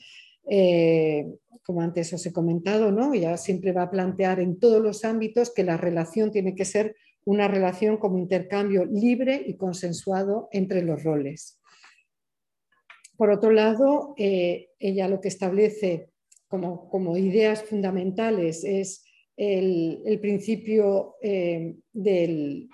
Eh, 0.49 1.27
como 1.61 1.81
antes 1.81 2.11
os 2.11 2.25
he 2.25 2.33
comentado, 2.33 2.91
¿no? 2.91 3.13
ella 3.13 3.37
siempre 3.37 3.71
va 3.71 3.83
a 3.83 3.91
plantear 3.91 4.39
en 4.39 4.57
todos 4.57 4.81
los 4.81 5.05
ámbitos 5.05 5.53
que 5.53 5.63
la 5.63 5.77
relación 5.77 6.31
tiene 6.31 6.55
que 6.55 6.65
ser 6.65 6.95
una 7.25 7.47
relación 7.47 7.97
como 7.97 8.17
intercambio 8.17 8.85
libre 8.85 9.41
y 9.45 9.55
consensuado 9.55 10.49
entre 10.51 10.81
los 10.83 11.03
roles. 11.03 11.59
Por 13.17 13.29
otro 13.29 13.51
lado, 13.51 14.13
eh, 14.17 14.69
ella 14.79 15.07
lo 15.07 15.21
que 15.21 15.27
establece 15.27 16.09
como, 16.47 17.17
ideas 17.17 17.63
fundamentales 17.63 18.63
es 18.63 19.03
el, 19.37 20.19
principio 20.21 21.15
eh, 21.21 21.75
del, 21.91 22.69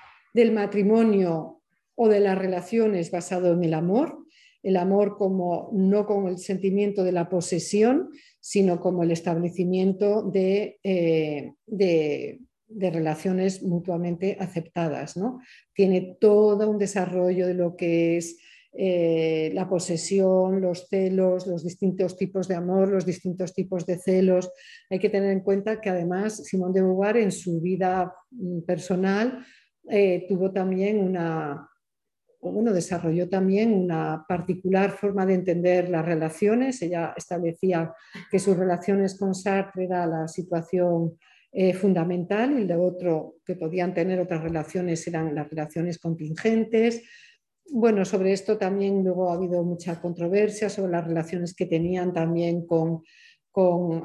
matrimonio 0.52 1.62
o 1.95 2.10
de 2.10 2.20
las 2.20 2.38
relaciones 2.38 3.12
basado 3.12 3.54
en 3.54 3.64
el 3.64 3.74
amor, 3.74 4.26
el 4.64 4.76
amor 4.76 5.18
como 5.18 5.70
no 5.74 6.06
como 6.06 6.28
el 6.28 6.38
sentimiento 6.38 7.04
de 7.04 7.14
la 7.14 7.30
posesión, 7.30 8.10
sino 8.41 8.82
como 8.82 9.04
el 9.04 9.12
establecimiento 9.12 10.24
de, 10.24 10.80
eh, 10.84 11.54
de, 11.66 12.39
relaciones 12.70 13.63
mutuamente 13.63 14.38
aceptadas. 14.39 15.17
¿no? 15.17 15.39
Tiene 15.74 16.17
todo 16.20 16.70
un 16.70 16.78
desarrollo 16.78 17.47
de 17.47 17.53
lo 17.53 17.76
que 17.76 18.17
es 18.17 18.38
eh, 18.72 19.49
la 19.55 19.67
posesión, 19.67 20.61
los 20.61 20.88
celos, 20.88 21.47
los 21.47 21.63
distintos 21.63 22.15
tipos 22.15 22.47
de 22.47 22.55
amor, 22.55 22.89
los 22.89 23.05
distintos 23.05 23.53
tipos 23.53 23.86
de 23.86 23.97
celos. 23.97 24.51
Hay 24.89 24.99
que 24.99 25.09
tener 25.09 25.32
en 25.32 25.41
cuenta 25.41 25.82
que 25.82 25.89
además 25.89 26.45
Simón 26.45 26.74
de 26.74 26.82
Beauvoir 26.82 27.17
en 27.17 27.32
su 27.32 27.59
vida 27.59 28.13
mm, 28.30 28.61
personal 28.61 29.43
eh, 29.89 30.26
tuvo 30.30 30.51
también 30.51 30.99
una, 30.99 31.67
bueno, 32.41 32.72
desarrolló 32.72 33.28
también 33.28 33.74
una 33.74 34.24
particular 34.28 34.91
forma 34.91 35.26
de 35.26 35.34
entender 35.34 35.89
las 35.89 36.05
relaciones. 36.05 36.80
Ella 36.84 37.13
establecía 37.17 37.91
que 38.30 38.38
sus 38.38 38.55
relaciones 38.55 39.17
con 39.17 39.34
Sartre 39.34 39.86
era 39.86 40.05
la 40.05 40.28
situación 40.28 41.17
eh, 41.52 41.74
fundamental 41.74 42.60
y 42.60 42.66
lo 42.66 42.84
otro 42.84 43.36
que 43.45 43.56
podían 43.56 43.93
tener 43.93 44.20
otras 44.20 44.43
relaciones 44.43 45.08
eran 45.08 45.34
las 45.34 45.50
relaciones 45.50 45.97
contingentes, 45.97 47.04
bueno, 47.72 48.04
sobre 48.04 48.34
esto 48.34 48.58
también 48.58 49.04
luego 49.04 49.30
ha 49.30 49.36
habido 49.36 49.64
mucha 49.64 50.02
controversia 50.02 50.70
sobre 50.70 50.91
las 50.91 51.06
relaciones 51.06 51.54
que 51.54 51.66
tenían 51.66 52.14
también 52.14 52.66
con, 52.66 53.04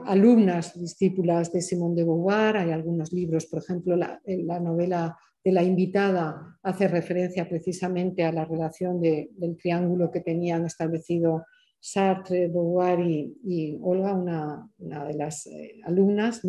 alumnas 0.06 0.76
discípulas 0.80 1.52
de 1.52 1.62
Simone 1.62 1.94
de 1.94 2.02
Beauvoir. 2.02 2.56
Hay 2.56 2.72
algunos 2.72 3.12
libros, 3.12 3.46
por 3.46 3.62
ejemplo, 3.62 3.94
la, 3.94 4.20
la 4.24 4.58
novela 4.58 5.16
de 5.44 5.52
la 5.52 5.62
invitada 5.62 6.58
hace 6.60 6.88
referencia 6.88 7.48
precisamente 7.48 8.24
a 8.24 8.32
la 8.32 8.44
relación 8.46 9.00
del 9.00 9.56
triángulo 9.56 10.10
que 10.10 10.22
tenían 10.22 10.66
establecido 10.66 11.44
Sartre, 11.78 12.48
Beauvoir 12.48 12.98
y, 13.00 13.78
Olga, 13.80 14.14
una, 14.14 14.70
de 14.78 15.14
las 15.14 15.46
eh, 15.46 15.80
alumnas. 15.84 16.40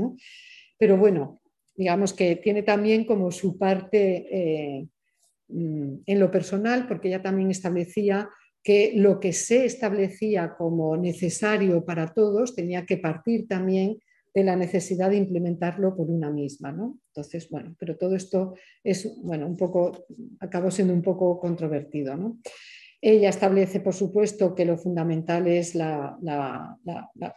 Pero 0.78 0.98
bueno, 0.98 1.40
digamos 1.76 2.14
que 2.14 2.36
tiene 2.38 2.64
también 2.64 3.06
como 3.06 3.32
su 3.32 3.58
parte 3.58 4.28
eh, 4.32 4.88
mm, 5.48 5.96
en 6.06 6.20
lo 6.20 6.32
personal, 6.32 6.88
porque 6.88 7.10
ella 7.10 7.22
también 7.22 7.52
establecía 7.52 8.30
que 8.64 8.94
lo 8.96 9.20
que 9.20 9.32
se 9.32 9.66
establecía 9.66 10.56
como 10.58 10.98
necesario 10.98 11.86
para 11.86 12.14
todos 12.14 12.56
tenía 12.56 12.86
que 12.86 12.98
partir 12.98 13.48
también 13.48 14.00
de 14.34 14.44
la 14.44 14.56
necesidad 14.56 15.12
de 15.12 15.18
implementarlo 15.18 15.96
por 15.96 16.10
una 16.10 16.30
misma. 16.30 16.72
¿no? 16.72 17.00
Entonces, 17.08 17.50
bueno, 17.50 17.76
pero 17.80 17.96
todo 17.96 18.16
esto 18.16 18.56
es, 18.84 19.18
bueno, 19.22 19.48
un 19.48 19.56
poco, 19.56 20.06
acabó 20.40 20.72
siendo 20.72 20.94
un 20.94 21.02
poco 21.02 21.40
controvertido. 21.40 22.18
¿no? 22.18 22.40
Ella 23.08 23.30
establece, 23.30 23.82
por 23.82 23.94
supuesto, 23.94 24.56
que 24.56 24.66
lo 24.66 24.80
fundamental 24.80 25.46
es 25.46 25.76
la, 25.76 26.18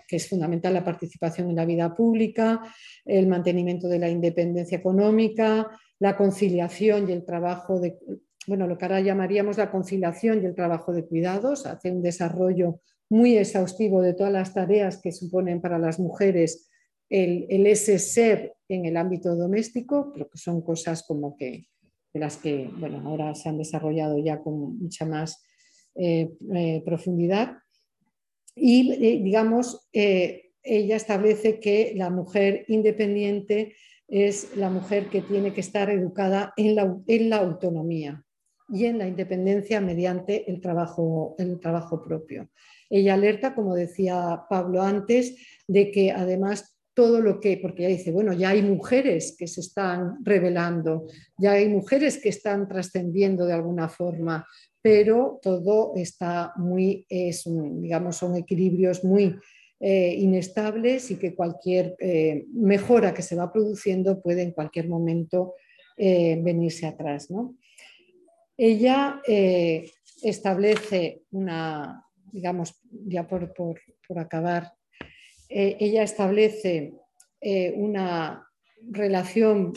que 0.09 0.17
es 0.17 0.27
fundamental 0.27 0.73
la 0.73 0.83
participación 0.83 1.51
en 1.51 1.57
la 1.57 1.67
vida 1.67 1.95
pública, 1.95 2.63
el 3.05 3.27
mantenimiento 3.27 3.87
de 3.87 3.99
la 3.99 4.09
independencia 4.09 4.79
económica, 4.79 5.69
la 5.99 6.17
conciliación 6.17 7.07
y 7.07 7.13
el 7.13 7.23
trabajo 7.27 7.81
de, 7.81 7.99
bueno, 8.47 8.67
lo 8.67 8.79
que 8.79 8.87
ahora 8.87 9.03
llamaríamos 9.03 9.59
la 9.59 9.71
conciliación 9.71 10.43
y 10.43 10.47
el 10.47 10.55
trabajo 10.55 10.95
de 10.95 11.05
cuidados, 11.05 11.67
hace 11.67 11.91
un 11.91 12.01
desarrollo 12.01 12.81
muy 13.11 13.37
exhaustivo 13.37 14.01
de 14.01 14.15
todas 14.15 14.33
las 14.33 14.55
tareas 14.55 15.03
que 15.03 15.13
suponen 15.13 15.61
para 15.61 15.79
las 15.79 16.01
mujeres 16.01 16.71
el, 17.11 17.47
ese 17.67 17.99
ser 17.99 18.55
en 18.71 18.87
el 18.87 18.97
ámbito 18.97 19.37
doméstico, 19.37 20.13
pero 20.15 20.31
que 20.31 20.39
son 20.39 20.63
cosas 20.63 21.03
como 21.07 21.37
que 21.37 21.67
de 22.15 22.21
las 22.21 22.39
que 22.39 22.71
bueno, 22.79 23.03
ahora 23.05 23.35
se 23.35 23.51
han 23.51 23.59
desarrollado 23.59 24.17
ya 24.17 24.41
con 24.41 24.79
mucha 24.79 25.05
más 25.05 25.45
eh, 26.01 26.31
eh, 26.55 26.81
profundidad. 26.85 27.59
Y, 28.55 28.93
eh, 28.93 29.21
digamos, 29.21 29.89
ella 29.93 30.97
establece 30.97 31.59
que 31.59 31.93
la 31.97 32.09
mujer 32.09 32.65
independiente 32.69 33.75
es 34.07 34.57
la 34.57 34.71
mujer 34.71 35.07
que 35.07 35.23
tiene 35.23 35.53
que 35.53 35.61
estar 35.61 35.91
educada 35.91 36.53
en 36.57 36.77
la, 36.77 36.97
en 37.09 37.31
la 37.31 37.39
autonomía 37.39 38.25
y 38.69 38.85
en 38.85 38.99
la 38.99 39.09
independencia 39.09 39.81
mediante 39.81 40.49
el 40.49 40.61
trabajo, 40.61 41.35
el 41.37 41.59
trabajo 41.59 42.05
propio. 42.05 42.49
Ella 42.89 43.15
alerta, 43.15 43.57
como 43.57 43.75
decía 43.75 44.45
Pablo 44.49 44.83
antes, 44.83 45.37
de 45.67 45.91
que 45.91 46.13
además 46.13 46.78
todo 46.99 47.21
lo 47.21 47.39
que, 47.39 47.59
porque 47.59 47.87
ella 47.87 47.97
dice, 47.97 48.11
bueno, 48.11 48.33
ya 48.33 48.49
hay 48.49 48.61
mujeres 48.61 49.37
que 49.39 49.47
se 49.47 49.61
están 49.61 50.17
revelando, 50.25 51.07
ya 51.39 51.53
hay 51.53 51.69
mujeres 51.69 52.19
que 52.21 52.29
están 52.29 52.67
trascendiendo 52.67 53.47
de 53.47 53.53
alguna 53.53 53.89
forma, 53.89 54.45
pero 54.83 55.39
todo 55.41 55.93
está 55.95 56.53
muy, 56.57 57.07
digamos, 57.09 58.17
son 58.17 58.35
equilibrios 58.35 59.05
muy 59.05 59.37
eh, 59.79 60.17
inestables 60.19 61.13
y 61.13 61.21
que 61.21 61.37
cualquier 61.37 61.95
eh, 62.01 62.47
mejora 62.53 63.15
que 63.15 63.23
se 63.23 63.37
va 63.37 63.53
produciendo 63.53 64.21
puede 64.21 64.43
en 64.43 64.51
cualquier 64.51 64.89
momento 64.89 65.55
eh, 65.97 66.37
venirse 66.43 66.85
atrás. 66.85 67.29
Ella 68.57 69.23
establece 70.21 71.23
una, 71.31 72.05
digamos, 72.33 72.75
ya 72.91 73.25
por, 73.29 73.55
por 73.55 74.19
acabar, 74.19 74.73
ella 75.49 76.03
establece 76.03 76.95
una 77.75 78.47
relación, 78.91 79.73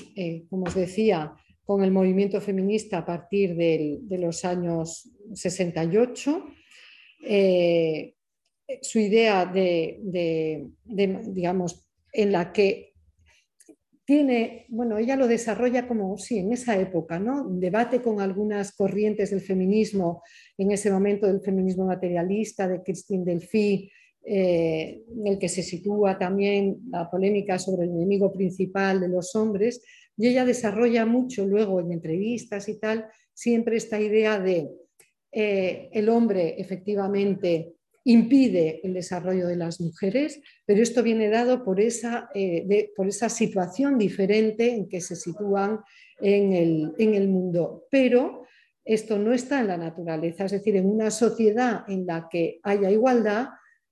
como 0.50 0.66
os 0.66 0.76
decía, 0.76 1.34
con 1.64 1.84
el 1.84 1.92
movimiento 1.92 2.42
feminista 2.42 3.00
a 3.00 3.06
partir 3.06 3.56
de 3.56 4.18
los 4.18 4.44
años 4.44 5.10
68. 5.34 6.46
Eh, 7.24 8.16
su 8.82 9.00
idea 9.00 9.46
de, 9.46 10.70
digamos, 10.84 11.88
en 12.14 12.32
la 12.32 12.52
que 12.52 12.94
tiene, 14.06 14.66
bueno, 14.70 14.98
ella 14.98 15.16
lo 15.16 15.28
desarrolla 15.28 15.88
como, 15.88 16.18
sí, 16.18 16.40
en 16.40 16.52
esa 16.52 16.78
época, 16.78 17.20
¿no? 17.20 17.48
Debate 17.50 18.02
con 18.02 18.20
algunas 18.20 18.74
corrientes 18.74 19.30
del 19.30 19.42
feminismo, 19.42 20.24
en 20.58 20.72
ese 20.72 20.92
momento 20.92 21.28
del 21.28 21.42
feminismo 21.42 21.86
materialista, 21.86 22.68
de 22.68 22.82
Christine 22.82 23.24
Delphi, 23.24 23.92
eh, 24.24 25.04
en 25.10 25.28
el 25.28 25.40
que 25.40 25.50
se 25.50 25.64
sitúa 25.64 26.18
también 26.18 26.80
la 26.90 27.10
polémica 27.10 27.58
sobre 27.58 27.86
el 27.86 27.92
enemigo 27.92 28.32
principal 28.32 29.00
de 29.00 29.08
los 29.08 29.36
hombres, 29.36 29.84
y 30.18 30.28
ella 30.28 30.46
desarrolla 30.46 31.06
mucho 31.06 31.46
luego 31.46 31.80
en 31.80 31.92
entrevistas 31.92 32.70
y 32.70 32.80
tal, 32.80 33.08
siempre 33.34 33.78
esta 33.78 34.00
idea 34.00 34.40
de 34.40 34.70
eh, 35.32 35.90
el 35.94 36.10
hombre 36.10 36.56
efectivamente 36.58 37.74
impide 38.04 38.82
el 38.84 38.94
desarrollo 38.94 39.48
de 39.48 39.56
las 39.56 39.80
mujeres, 39.80 40.42
pero 40.66 40.82
esto 40.82 41.04
viene 41.04 41.30
dado 41.30 41.64
por 41.64 41.80
esa, 41.80 42.30
eh, 42.34 42.92
por 42.96 43.08
esa 43.08 43.30
situación 43.30 43.98
diferente 43.98 44.74
en 44.74 44.90
que 44.90 45.02
se 45.02 45.16
sitúan 45.16 45.80
en 46.20 46.54
el, 46.54 46.94
en 46.98 47.16
el 47.16 47.28
mundo. 47.28 47.86
Pero 47.92 48.44
esto 48.84 49.20
no 49.20 49.34
está 49.34 49.62
en 49.62 49.68
la 49.68 49.78
naturaleza, 49.78 50.46
es 50.46 50.52
decir, 50.52 50.76
en 50.76 50.88
una 50.88 51.12
sociedad 51.12 51.84
en 51.88 52.06
la 52.06 52.28
que 52.30 52.60
haya 52.64 52.90
igualdad, 52.90 53.50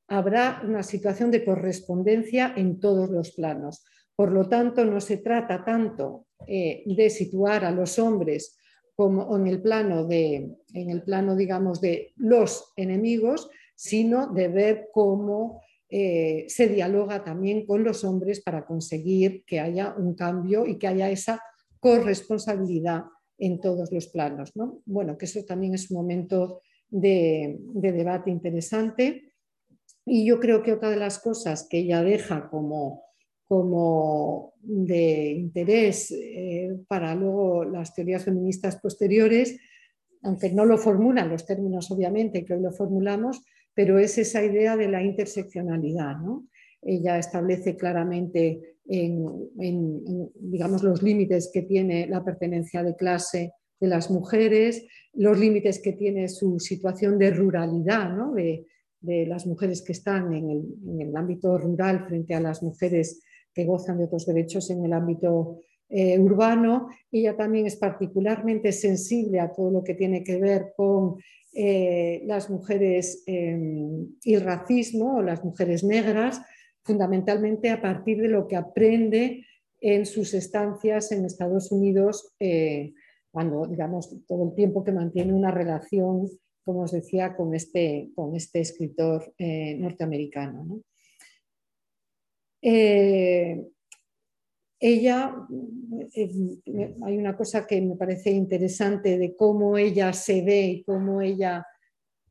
habrá 0.10 0.62
una 0.66 0.84
situación 0.84 1.32
de 1.32 1.46
correspondencia 1.46 2.54
en 2.56 2.80
todos 2.80 3.10
los 3.10 3.32
planos. 3.32 3.86
Por 4.16 4.32
lo 4.32 4.50
tanto, 4.50 4.84
no 4.84 5.00
se 5.00 5.18
trata 5.18 5.64
tanto 5.64 6.26
eh, 6.48 6.84
de 6.86 7.10
situar 7.10 7.64
a 7.64 7.72
los 7.72 8.00
hombres 8.00 8.58
como 8.96 9.38
en 9.38 9.48
el 9.48 9.62
plano 9.62 10.06
de, 10.06 10.58
en 10.74 10.90
el 10.90 11.04
plano, 11.04 11.36
digamos, 11.36 11.80
de 11.80 12.12
los 12.18 12.74
enemigos, 12.76 13.50
sino 13.76 14.28
de 14.28 14.50
ver 14.50 14.90
cómo 14.92 15.62
eh, 15.90 16.46
se 16.50 16.68
dialoga 16.68 17.24
también 17.24 17.66
con 17.66 17.84
los 17.84 18.04
hombres 18.04 18.42
para 18.42 18.66
conseguir 18.66 19.46
que 19.46 19.62
haya 19.62 19.96
un 19.98 20.16
cambio 20.16 20.66
y 20.66 20.78
que 20.78 20.88
haya 20.88 21.10
esa 21.10 21.42
corresponsabilidad 21.80 23.06
en 23.38 23.62
todos 23.62 23.92
los 23.92 24.08
planos. 24.08 24.52
Bueno, 24.86 25.18
que 25.18 25.26
eso 25.26 25.46
también 25.46 25.76
es 25.76 25.90
un 25.90 25.98
momento 25.98 26.62
de, 26.90 27.58
de 27.60 27.92
debate 27.94 28.30
interesante. 28.30 29.29
Y 30.10 30.26
yo 30.26 30.40
creo 30.40 30.64
que 30.64 30.74
otra 30.74 30.90
de 30.90 30.98
las 30.98 31.20
cosas 31.20 31.68
que 31.70 31.80
ella 31.80 32.04
deja 32.04 32.50
como 32.50 33.04
como 33.50 34.54
de 34.62 35.32
interés 35.32 36.12
eh, 36.12 36.70
para 36.88 37.16
luego 37.16 37.66
las 37.66 37.96
teorías 37.96 38.24
feministas 38.24 38.76
posteriores, 38.76 39.60
aunque 40.22 40.52
no 40.52 40.66
lo 40.66 40.78
formulan 40.78 41.30
los 41.30 41.48
términos 41.48 41.90
obviamente 41.90 42.46
que 42.46 42.54
hoy 42.54 42.62
lo 42.62 42.72
formulamos, 42.72 43.42
pero 43.74 43.98
es 43.98 44.20
esa 44.20 44.44
idea 44.44 44.78
de 44.78 44.88
la 44.88 45.02
interseccionalidad. 45.02 46.18
Ella 46.80 47.18
establece 47.18 47.76
claramente 47.76 48.78
en, 48.86 50.30
digamos, 50.36 50.84
los 50.84 51.02
límites 51.02 51.50
que 51.52 51.64
tiene 51.64 52.06
la 52.06 52.24
pertenencia 52.24 52.84
de 52.84 52.96
clase 52.96 53.54
de 53.80 53.88
las 53.88 54.12
mujeres, 54.12 54.86
los 55.14 55.40
límites 55.40 55.82
que 55.82 55.94
tiene 55.94 56.28
su 56.28 56.60
situación 56.60 57.18
de 57.18 57.32
ruralidad, 57.32 58.12
de, 58.36 58.68
las 59.02 59.48
mujeres 59.48 59.82
que 59.82 59.94
están 59.94 60.34
en 60.34 60.50
el, 60.50 60.64
en 60.88 61.02
el, 61.02 61.16
ámbito 61.16 61.58
rural 61.58 62.06
frente 62.06 62.34
a 62.34 62.42
las 62.42 62.62
mujeres 62.62 63.22
que 63.54 63.66
gozan 63.66 63.98
de 63.98 64.06
otros 64.06 64.26
derechos 64.26 64.70
en 64.70 64.84
el 64.86 64.94
ámbito 64.94 65.60
eh, 65.90 66.20
urbano. 66.20 66.90
Ella 67.12 67.36
también 67.36 67.66
es 67.66 67.76
particularmente 67.76 68.72
sensible 68.72 69.40
a 69.40 69.52
todo 69.52 69.72
lo 69.72 69.84
que 69.84 69.96
tiene 69.96 70.24
que 70.24 70.40
ver 70.40 70.74
con 70.78 71.16
eh, 71.52 72.22
las 72.26 72.50
mujeres 72.50 73.24
em, 73.26 74.08
y 74.24 74.36
el 74.36 74.42
racismo 74.42 75.18
o 75.18 75.22
las 75.24 75.44
mujeres 75.44 75.84
negras, 75.84 76.42
fundamentalmente 76.84 77.72
a 77.72 77.82
partir 77.82 78.22
de 78.22 78.28
lo 78.28 78.48
que 78.48 78.56
aprende 78.56 79.46
en 79.82 80.06
sus 80.06 80.36
estancias 80.36 81.12
en 81.12 81.26
Estados 81.26 81.72
Unidos, 81.72 82.36
eh, 82.40 82.94
cuando, 83.32 83.66
digamos, 83.66 84.16
todo 84.28 84.50
el 84.50 84.56
tiempo 84.56 84.84
que 84.84 84.92
mantiene 84.92 85.34
una 85.34 85.52
relación, 85.52 86.28
como 86.70 86.82
os 86.82 86.92
decía, 86.92 87.36
con 87.36 87.56
este, 87.56 88.12
con 88.14 88.36
este 88.36 88.60
escritor 88.60 89.34
norteamericano. 89.40 90.64
¿no? 90.64 90.84
Eh, 92.62 93.66
ella, 94.80 95.36
eh, 96.14 96.96
hay 97.02 97.18
una 97.18 97.36
cosa 97.36 97.66
que 97.66 97.82
me 97.82 97.96
parece 97.96 98.30
interesante 98.30 99.18
de 99.18 99.36
cómo 99.36 99.80
ella 99.80 100.14
se 100.14 100.44
ve 100.44 100.62
y 100.68 100.84
cómo 100.84 101.22
ella 101.22 101.66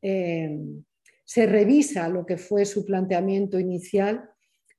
eh, 0.01 0.57
se 1.25 1.45
revisa 1.45 2.07
lo 2.07 2.25
que 2.25 2.37
fue 2.37 2.63
su 2.63 2.85
planteamiento 2.85 3.59
inicial. 3.59 4.23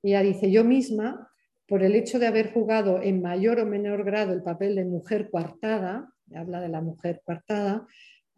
Ella 0.01 0.23
dice, 0.23 0.49
yo 0.49 0.63
misma, 0.63 1.31
por 1.67 1.83
el 1.83 1.93
hecho 1.93 2.17
de 2.17 2.25
haber 2.25 2.51
jugado 2.51 2.99
en 2.99 3.21
mayor 3.21 3.59
o 3.59 3.67
menor 3.67 4.05
grado 4.05 4.33
el 4.33 4.41
papel 4.41 4.73
de 4.73 4.85
mujer 4.85 5.29
coartada, 5.29 6.11
habla 6.33 6.61
de 6.61 6.69
la 6.69 6.81
mujer 6.81 7.21
coartada, 7.23 7.85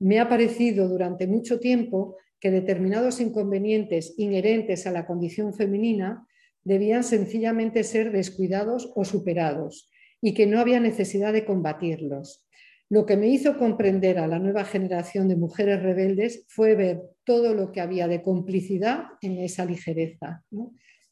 me 0.03 0.19
ha 0.19 0.27
parecido 0.27 0.89
durante 0.89 1.27
mucho 1.27 1.59
tiempo 1.59 2.17
que 2.39 2.51
determinados 2.51 3.21
inconvenientes 3.21 4.13
inherentes 4.17 4.85
a 4.85 4.91
la 4.91 5.05
condición 5.05 5.53
femenina 5.53 6.27
debían 6.65 7.05
sencillamente 7.05 7.85
ser 7.85 8.11
descuidados 8.11 8.91
o 8.95 9.05
superados 9.05 9.89
y 10.21 10.33
que 10.33 10.45
no 10.45 10.59
había 10.59 10.81
necesidad 10.81 11.31
de 11.31 11.45
combatirlos. 11.45 12.45
Lo 12.89 13.05
que 13.05 13.15
me 13.15 13.29
hizo 13.29 13.57
comprender 13.57 14.19
a 14.19 14.27
la 14.27 14.39
nueva 14.39 14.65
generación 14.65 15.29
de 15.29 15.37
mujeres 15.37 15.81
rebeldes 15.81 16.45
fue 16.49 16.75
ver 16.75 17.01
todo 17.23 17.53
lo 17.53 17.71
que 17.71 17.79
había 17.79 18.09
de 18.09 18.21
complicidad 18.21 19.05
en 19.21 19.39
esa 19.39 19.63
ligereza. 19.63 20.43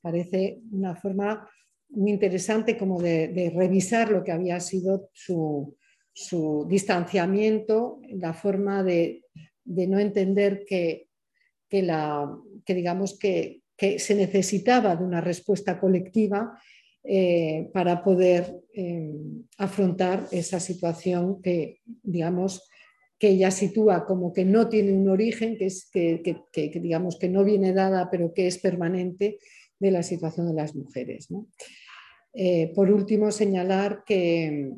Parece 0.02 0.60
una 0.70 0.96
forma 0.96 1.50
muy 1.92 2.12
interesante 2.12 2.78
como 2.78 3.02
de, 3.02 3.54
revisar 3.56 4.12
lo 4.12 4.22
que 4.22 4.34
había 4.34 4.60
sido 4.60 5.10
su, 5.14 5.78
distanciamiento, 6.68 7.99
la 8.09 8.34
forma 8.34 8.84
de, 8.84 9.24
no 9.66 9.99
entender 9.99 10.66
que, 10.66 11.07
digamos 12.68 13.18
que, 13.18 13.62
se 13.78 14.14
necesitaba 14.14 14.95
de 14.95 15.03
una 15.03 15.22
respuesta 15.22 15.80
colectiva 15.80 16.55
eh, 17.03 17.68
para 17.74 18.03
poder 18.03 18.62
eh, 18.76 19.12
afrontar 19.57 20.28
esa 20.32 20.59
situación 20.59 21.41
que, 21.41 21.80
digamos, 22.03 22.70
que 23.18 23.30
ella 23.30 23.49
sitúa 23.49 24.05
como 24.05 24.34
que 24.34 24.45
no 24.45 24.70
tiene 24.70 24.93
un 24.93 25.09
origen, 25.09 25.57
que, 25.57 25.66
es, 25.66 25.89
que, 25.91 26.22
digamos 26.53 27.18
que 27.18 27.30
no 27.30 27.43
viene 27.43 27.74
dada, 27.74 28.09
pero 28.12 28.34
que 28.34 28.45
es 28.45 28.59
permanente 28.59 29.39
de 29.80 29.91
la 29.91 30.03
situación 30.03 30.47
de 30.47 30.53
las 30.53 30.76
mujeres. 30.76 31.28
Eh, 32.34 32.72
por 32.76 32.91
último, 32.91 33.32
señalar 33.32 34.03
que, 34.05 34.72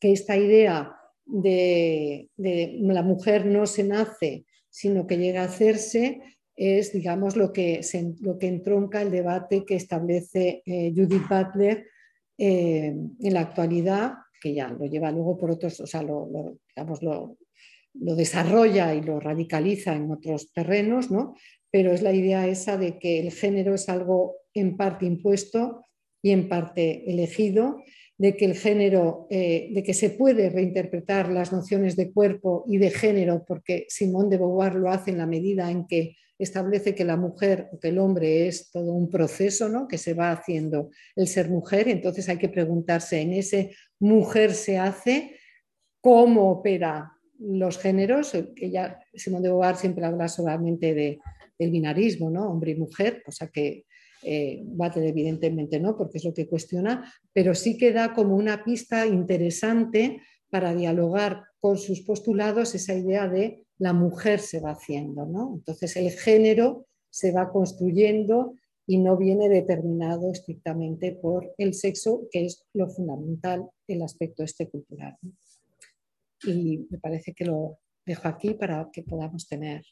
esta 0.00 0.36
idea 0.36 0.94
de, 1.24 2.28
la 2.36 3.02
mujer 3.02 3.46
no 3.46 3.66
se 3.66 3.84
nace, 3.84 4.46
sino 4.70 5.06
que 5.06 5.18
llega 5.18 5.42
a 5.42 5.46
hacerse, 5.46 6.20
es 6.56 6.92
digamos, 6.92 7.36
lo, 7.36 7.52
que 7.52 7.80
lo 8.20 8.38
que 8.38 8.48
entronca 8.48 9.02
el 9.02 9.10
debate 9.10 9.64
que 9.64 9.76
establece 9.76 10.62
eh, 10.64 10.92
Judith 10.94 11.28
Butler 11.28 11.86
eh, 12.36 12.94
en 13.20 13.34
la 13.34 13.40
actualidad, 13.40 14.14
que 14.40 14.54
ya 14.54 14.68
lo 14.68 14.86
lleva 14.86 15.10
luego 15.10 15.36
por 15.36 15.50
otros, 15.50 15.80
o 15.80 15.86
sea, 15.86 16.02
lo, 16.02 16.28
digamos, 16.74 17.02
lo, 17.02 17.36
desarrolla 17.94 18.94
y 18.94 19.02
lo 19.02 19.18
radicaliza 19.18 19.94
en 19.94 20.10
otros 20.12 20.52
terrenos, 20.52 21.10
¿no? 21.10 21.34
pero 21.70 21.92
es 21.92 22.02
la 22.02 22.12
idea 22.12 22.46
esa 22.46 22.76
de 22.76 22.98
que 22.98 23.20
el 23.20 23.32
género 23.32 23.74
es 23.74 23.88
algo 23.88 24.36
en 24.54 24.76
parte 24.76 25.06
impuesto 25.06 25.84
y 26.22 26.30
en 26.30 26.48
parte 26.48 27.10
elegido, 27.10 27.82
de 28.18 28.36
que 28.36 28.44
el 28.44 28.56
género, 28.56 29.28
eh, 29.30 29.70
de 29.72 29.82
que 29.84 29.94
se 29.94 30.10
puede 30.10 30.50
reinterpretar 30.50 31.30
las 31.30 31.52
nociones 31.52 31.94
de 31.94 32.12
cuerpo 32.12 32.64
y 32.66 32.78
de 32.78 32.90
género, 32.90 33.44
porque 33.46 33.86
Simón 33.88 34.28
de 34.28 34.38
Beauvoir 34.38 34.74
lo 34.74 34.90
hace 34.90 35.12
en 35.12 35.18
la 35.18 35.26
medida 35.26 35.70
en 35.70 35.86
que 35.86 36.16
establece 36.36 36.94
que 36.96 37.04
la 37.04 37.16
mujer 37.16 37.68
o 37.72 37.78
que 37.78 37.88
el 37.88 37.98
hombre 37.98 38.48
es 38.48 38.70
todo 38.70 38.92
un 38.92 39.08
proceso 39.08 39.68
¿no? 39.68 39.86
que 39.86 39.98
se 39.98 40.14
va 40.14 40.32
haciendo 40.32 40.90
el 41.14 41.28
ser 41.28 41.48
mujer, 41.48 41.88
entonces 41.88 42.28
hay 42.28 42.38
que 42.38 42.48
preguntarse 42.48 43.20
en 43.20 43.32
ese 43.32 43.74
mujer 44.00 44.52
se 44.52 44.78
hace, 44.78 45.36
cómo 46.00 46.50
opera 46.50 47.12
los 47.38 47.78
géneros, 47.78 48.36
que 48.56 48.70
ya 48.70 48.98
Simón 49.14 49.42
de 49.42 49.48
Beauvoir 49.48 49.76
siempre 49.76 50.04
habla 50.04 50.26
solamente 50.26 50.92
de, 50.92 51.18
del 51.56 51.70
binarismo, 51.70 52.30
¿no? 52.30 52.50
hombre 52.50 52.72
y 52.72 52.76
mujer, 52.76 53.22
cosa 53.24 53.48
que 53.48 53.84
eh, 54.22 54.64
evidentemente 54.96 55.80
no, 55.80 55.96
porque 55.96 56.18
es 56.18 56.24
lo 56.24 56.34
que 56.34 56.48
cuestiona, 56.48 57.12
pero 57.32 57.54
sí 57.54 57.76
que 57.76 57.92
da 57.92 58.14
como 58.14 58.36
una 58.36 58.64
pista 58.64 59.06
interesante 59.06 60.20
para 60.50 60.74
dialogar 60.74 61.44
con 61.60 61.76
sus 61.76 62.00
postulados 62.02 62.74
esa 62.74 62.94
idea 62.94 63.28
de 63.28 63.64
la 63.78 63.92
mujer 63.92 64.40
se 64.40 64.60
va 64.60 64.72
haciendo, 64.72 65.26
¿no? 65.26 65.54
Entonces 65.54 65.96
el 65.96 66.10
género 66.10 66.86
se 67.10 67.32
va 67.32 67.50
construyendo 67.50 68.54
y 68.86 68.98
no 68.98 69.16
viene 69.16 69.48
determinado 69.48 70.32
estrictamente 70.32 71.12
por 71.12 71.54
el 71.58 71.74
sexo, 71.74 72.26
que 72.30 72.46
es 72.46 72.64
lo 72.72 72.88
fundamental, 72.88 73.68
el 73.86 74.02
aspecto 74.02 74.42
este 74.42 74.68
cultural. 74.68 75.16
Y 76.44 76.86
me 76.90 76.98
parece 76.98 77.34
que 77.34 77.44
lo 77.44 77.78
dejo 78.06 78.28
aquí 78.28 78.54
para 78.54 78.88
que 78.92 79.02
podamos 79.02 79.46
tener 79.46 79.82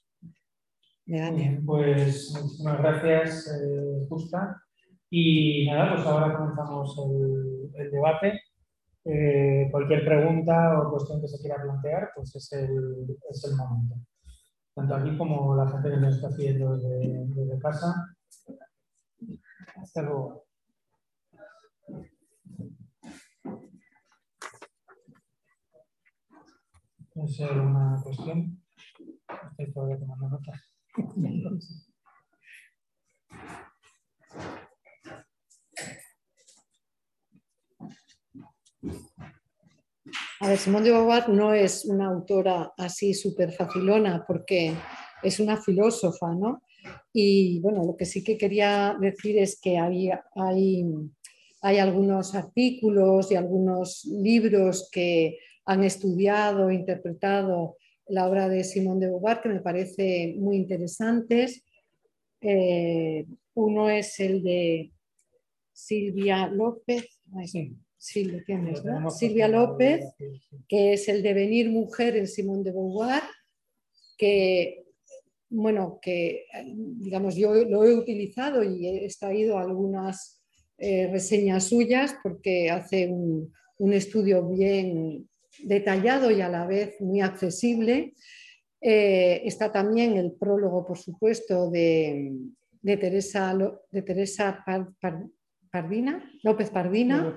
pues 1.64 2.32
muchísimas 2.34 2.78
gracias, 2.78 3.46
eh, 3.48 4.06
Justa. 4.08 4.60
Y 5.08 5.66
nada, 5.66 5.94
pues 5.94 6.06
ahora 6.06 6.36
comenzamos 6.36 6.98
el, 7.74 7.90
debate. 7.92 8.40
Eh, 9.04 9.68
cualquier 9.70 10.04
pregunta 10.04 10.80
o 10.80 10.90
cuestión 10.90 11.20
que 11.20 11.28
se 11.28 11.38
quiera 11.38 11.62
plantear, 11.62 12.10
pues 12.14 12.34
es 12.34 12.52
el, 12.54 13.16
es 13.30 13.44
el 13.44 13.56
momento. 13.56 13.94
Tanto 14.74 14.94
aquí 14.96 15.16
como 15.16 15.54
la 15.54 15.70
gente 15.70 15.90
que 15.90 15.96
nos 15.96 16.16
está 16.16 16.30
siguiendo 16.32 16.76
desde, 16.76 17.24
desde 17.28 17.58
casa. 17.60 18.16
Hasta 19.76 20.02
luego. 20.02 20.44
¿Tienes 27.12 27.40
alguna 27.42 28.00
cuestión? 28.02 28.60
Estoy 29.50 29.72
todavía 29.72 29.98
tomando 29.98 30.28
notas. 30.30 30.75
A 40.40 40.48
ver, 40.48 40.58
Simone 40.58 40.84
de 40.84 40.92
Beauvoir 40.92 41.28
no 41.28 41.52
es 41.52 41.84
una 41.84 42.06
autora 42.06 42.72
así 42.76 43.14
súper 43.14 43.52
facilona 43.52 44.24
porque 44.26 44.74
es 45.22 45.40
una 45.40 45.56
filósofa, 45.56 46.34
¿no? 46.34 46.62
Y 47.12 47.60
bueno, 47.60 47.84
lo 47.84 47.96
que 47.96 48.04
sí 48.04 48.22
que 48.22 48.38
quería 48.38 48.96
decir 49.00 49.38
es 49.38 49.58
que 49.60 49.78
hay, 49.78 50.10
hay, 50.34 50.84
hay 51.62 51.78
algunos 51.78 52.34
artículos 52.34 53.32
y 53.32 53.34
algunos 53.34 54.04
libros 54.04 54.88
que 54.92 55.38
han 55.64 55.82
estudiado, 55.82 56.70
interpretado 56.70 57.76
la 58.08 58.28
obra 58.28 58.48
de 58.48 58.64
Simón 58.64 59.00
de 59.00 59.06
Beauvoir, 59.06 59.40
que 59.40 59.48
me 59.48 59.60
parece 59.60 60.34
muy 60.38 60.56
interesantes. 60.56 61.64
Eh, 62.40 63.26
uno 63.54 63.90
es 63.90 64.20
el 64.20 64.42
de 64.42 64.92
Silvia 65.72 66.46
López, 66.46 67.20
Silvia, 67.98 69.48
López, 69.48 70.04
que 70.68 70.92
es 70.92 71.08
el 71.08 71.22
de 71.22 71.34
Venir 71.34 71.70
Mujer 71.70 72.16
en 72.16 72.28
Simón 72.28 72.62
de 72.62 72.70
Beauvoir, 72.70 73.22
que, 74.16 74.84
bueno, 75.48 75.98
que 76.00 76.44
digamos, 76.64 77.34
yo 77.34 77.52
lo 77.54 77.84
he 77.84 77.94
utilizado 77.94 78.62
y 78.62 78.86
he 78.86 79.04
extraído 79.04 79.58
algunas 79.58 80.40
eh, 80.78 81.08
reseñas 81.10 81.64
suyas 81.64 82.16
porque 82.22 82.70
hace 82.70 83.08
un, 83.08 83.52
un 83.78 83.92
estudio 83.92 84.46
bien 84.48 85.28
detallado 85.64 86.30
y 86.30 86.40
a 86.40 86.48
la 86.48 86.66
vez 86.66 87.00
muy 87.00 87.20
accesible. 87.20 88.14
Eh, 88.80 89.42
está 89.44 89.72
también 89.72 90.16
el 90.16 90.32
prólogo, 90.32 90.86
por 90.86 90.98
supuesto, 90.98 91.70
de, 91.70 92.32
Teresa, 92.82 93.56
de 93.90 94.02
Teresa 94.02 94.64
Pardina, 95.70 96.30
López 96.42 96.70
Pardina, 96.70 97.36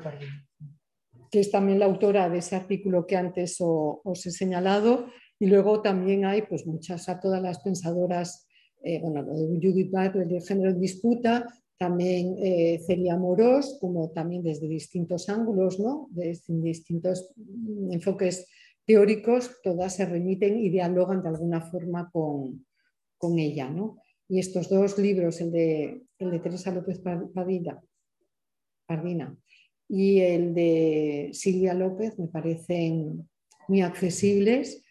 que 1.32 1.40
es 1.40 1.52
también 1.52 1.80
la 1.80 1.86
autora 1.86 2.30
de 2.30 2.40
ese 2.40 2.56
artículo 2.56 3.06
que 3.08 3.16
antes 3.16 3.58
os 3.60 4.26
he 4.26 4.32
señalado. 4.32 5.08
Y 5.40 5.48
luego 5.48 5.82
también 5.82 6.26
hay 6.26 6.42
pues, 6.44 6.68
muchas, 6.68 7.08
a 7.08 7.20
todas 7.20 7.42
las 7.42 7.60
pensadoras, 7.60 8.48
eh, 8.84 9.00
bueno, 9.02 9.22
lo 9.22 9.34
de 9.34 9.48
Judith 9.48 9.92
Butler, 9.92 10.28
de 10.28 10.42
género 10.42 10.72
en 10.72 10.80
disputa, 10.80 11.48
también 11.80 12.36
eh, 12.40 12.78
Celia 12.86 13.16
Morós, 13.16 13.78
como 13.80 14.12
también 14.12 14.44
desde 14.44 14.68
distintos 14.68 15.30
ángulos, 15.30 15.80
¿no? 15.80 16.10
desde 16.12 16.54
distintos 16.60 17.32
enfoques 17.90 18.48
teóricos, 18.86 19.62
todas 19.64 19.96
se 19.96 20.06
remiten 20.06 20.60
y 20.60 20.70
dialogan 20.70 21.24
de 21.24 21.30
alguna 21.30 21.62
forma 21.62 22.10
con, 22.12 22.66
con 23.18 23.40
ella. 23.40 23.70
¿no? 23.70 24.02
Y 24.28 24.40
estos 24.40 24.70
dos 24.70 24.98
libros, 25.00 25.40
el 25.40 25.52
de, 25.52 26.04
el 26.18 26.32
de 26.32 26.40
Teresa 26.40 26.74
López 26.74 27.00
Padilla, 27.00 27.82
Pardina 28.86 29.38
y 29.88 30.20
el 30.20 30.54
de 30.54 31.30
Silvia 31.32 31.74
López, 31.74 32.20
me 32.20 32.28
parecen 32.28 33.30
muy 33.70 33.82
accesibles 33.82 34.84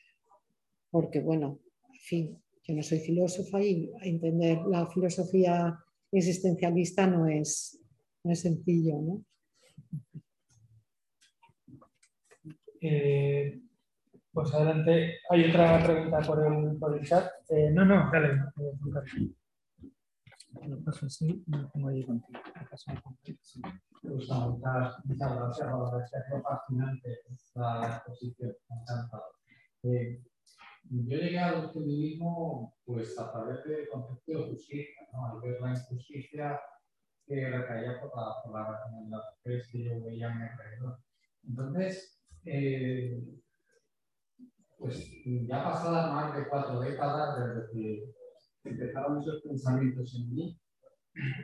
porque, 0.90 1.20
bueno, 1.20 1.60
en 1.92 2.00
fin, 2.00 2.42
yo 2.62 2.74
no 2.74 2.82
soy 2.82 3.00
filósofa 3.00 3.62
y 3.62 3.90
entender 4.00 4.62
la 4.66 4.86
filosofía 4.86 5.78
existencialista 6.12 7.06
no 7.06 7.26
es, 7.26 7.80
no 8.24 8.32
es 8.32 8.40
sencillo. 8.40 9.00
¿no? 9.00 9.24
Eh, 12.80 13.60
pues 14.32 14.54
adelante, 14.54 15.18
hay 15.30 15.50
otra 15.50 15.82
pregunta 15.84 16.20
por 16.20 16.46
el, 16.46 16.78
por 16.78 16.96
el 16.96 17.04
chat. 17.04 17.28
Eh, 17.48 17.70
no, 17.72 17.84
no, 17.84 18.10
dale. 18.12 18.40
Lo 20.66 20.82
paso 20.82 21.06
así 21.06 21.44
y 21.46 21.50
lo 21.50 21.68
pongo 21.70 21.88
ahí 21.88 22.04
contigo. 22.04 22.40
Pues 24.00 24.28
muchas, 24.28 25.04
muchas 25.04 25.34
gracias, 25.34 25.68
la 25.68 26.42
fascinante 26.42 27.18
esta 27.32 27.96
exposición. 27.96 28.56
Eh, 29.82 30.22
yo 30.90 31.16
llegué 31.16 31.38
al 31.38 31.72
feminismo 31.72 32.74
pues, 32.84 33.18
a 33.18 33.30
través 33.30 33.64
del 33.64 33.88
concepto 33.88 34.32
de 34.32 34.50
justicia, 34.50 35.06
¿no? 35.12 35.26
al 35.26 35.40
ver 35.40 35.60
la 35.60 35.70
injusticia 35.70 36.60
que 37.26 37.50
recaía 37.50 38.00
por, 38.00 38.10
la, 38.16 38.34
por 38.42 38.52
la, 38.54 38.80
las 39.08 39.22
mujeres 39.36 39.68
que 39.70 39.84
yo 39.84 40.02
veía 40.02 40.30
en 40.30 40.38
mi 40.38 40.44
alrededor. 40.44 40.98
Entonces, 41.46 42.20
eh, 42.44 43.22
pues 44.78 45.10
ya 45.24 45.64
pasadas 45.64 46.12
más 46.12 46.36
de 46.36 46.48
cuatro 46.48 46.80
décadas 46.80 47.38
desde 47.38 47.72
que 47.72 48.14
empezaron 48.64 49.20
esos 49.20 49.42
pensamientos 49.42 50.14
en 50.14 50.34
mí, 50.34 50.60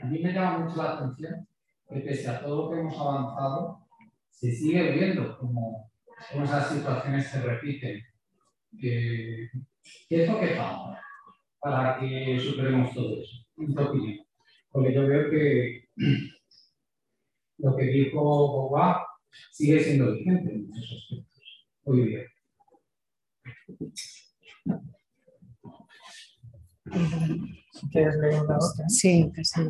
a 0.03 0.07
mí 0.07 0.23
me 0.23 0.33
llama 0.33 0.59
mucho 0.59 0.83
la 0.83 0.95
atención 0.95 1.47
que 1.89 2.01
pese 2.01 2.29
a 2.29 2.41
todo 2.41 2.65
lo 2.65 2.71
que 2.71 2.81
hemos 2.81 2.99
avanzado, 2.99 3.87
se 4.31 4.51
sigue 4.53 4.93
viendo 4.93 5.37
como, 5.39 5.91
esas 6.33 6.71
situaciones 6.71 7.27
se 7.27 7.43
repiten. 7.43 8.01
¿Qué 8.81 9.51
es 10.11 10.29
lo 10.29 10.41
que 10.41 10.57
falta 10.57 11.01
para 11.61 11.99
que 11.99 12.39
superemos 12.41 12.95
todo 12.95 13.21
eso? 13.21 13.47
En 13.59 13.75
tu 13.75 13.83
opinión. 13.83 14.27
Porque 14.71 14.95
yo 14.95 15.07
veo 15.07 15.31
que 15.31 15.89
lo 17.59 17.77
que 17.77 17.85
dijo 17.85 18.21
Boba 18.21 19.07
sigue 19.53 19.81
siendo 19.81 20.13
vigente 20.13 20.53
en 20.53 20.67
muchos 20.67 20.93
aspectos 20.93 21.69
hoy 21.85 22.09
día. 22.09 22.21
Si 27.73 27.89
quieres 27.91 28.17
leer 28.17 28.43
una 28.43 28.57
otra. 28.57 28.89
Sí, 28.89 29.33
casi. 29.35 29.63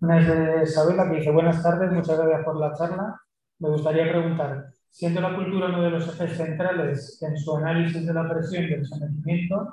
Una 0.00 0.20
es 0.20 0.26
de 0.26 0.62
Isabela 0.64 1.08
que 1.08 1.16
dice, 1.18 1.30
buenas 1.30 1.62
tardes, 1.62 1.92
muchas 1.92 2.18
gracias 2.18 2.44
por 2.44 2.58
la 2.58 2.74
charla. 2.74 3.20
Me 3.58 3.68
gustaría 3.68 4.10
preguntar, 4.10 4.72
siendo 4.92 5.22
la 5.22 5.34
cultura 5.34 5.68
uno 5.68 5.82
de 5.82 5.90
los 5.90 6.06
ejes 6.06 6.36
centrales 6.36 7.20
en 7.22 7.36
su 7.38 7.56
análisis 7.56 8.06
de 8.06 8.12
la 8.12 8.28
presión 8.28 8.64
y 8.64 8.72
el 8.74 8.86
sometimiento, 8.86 9.72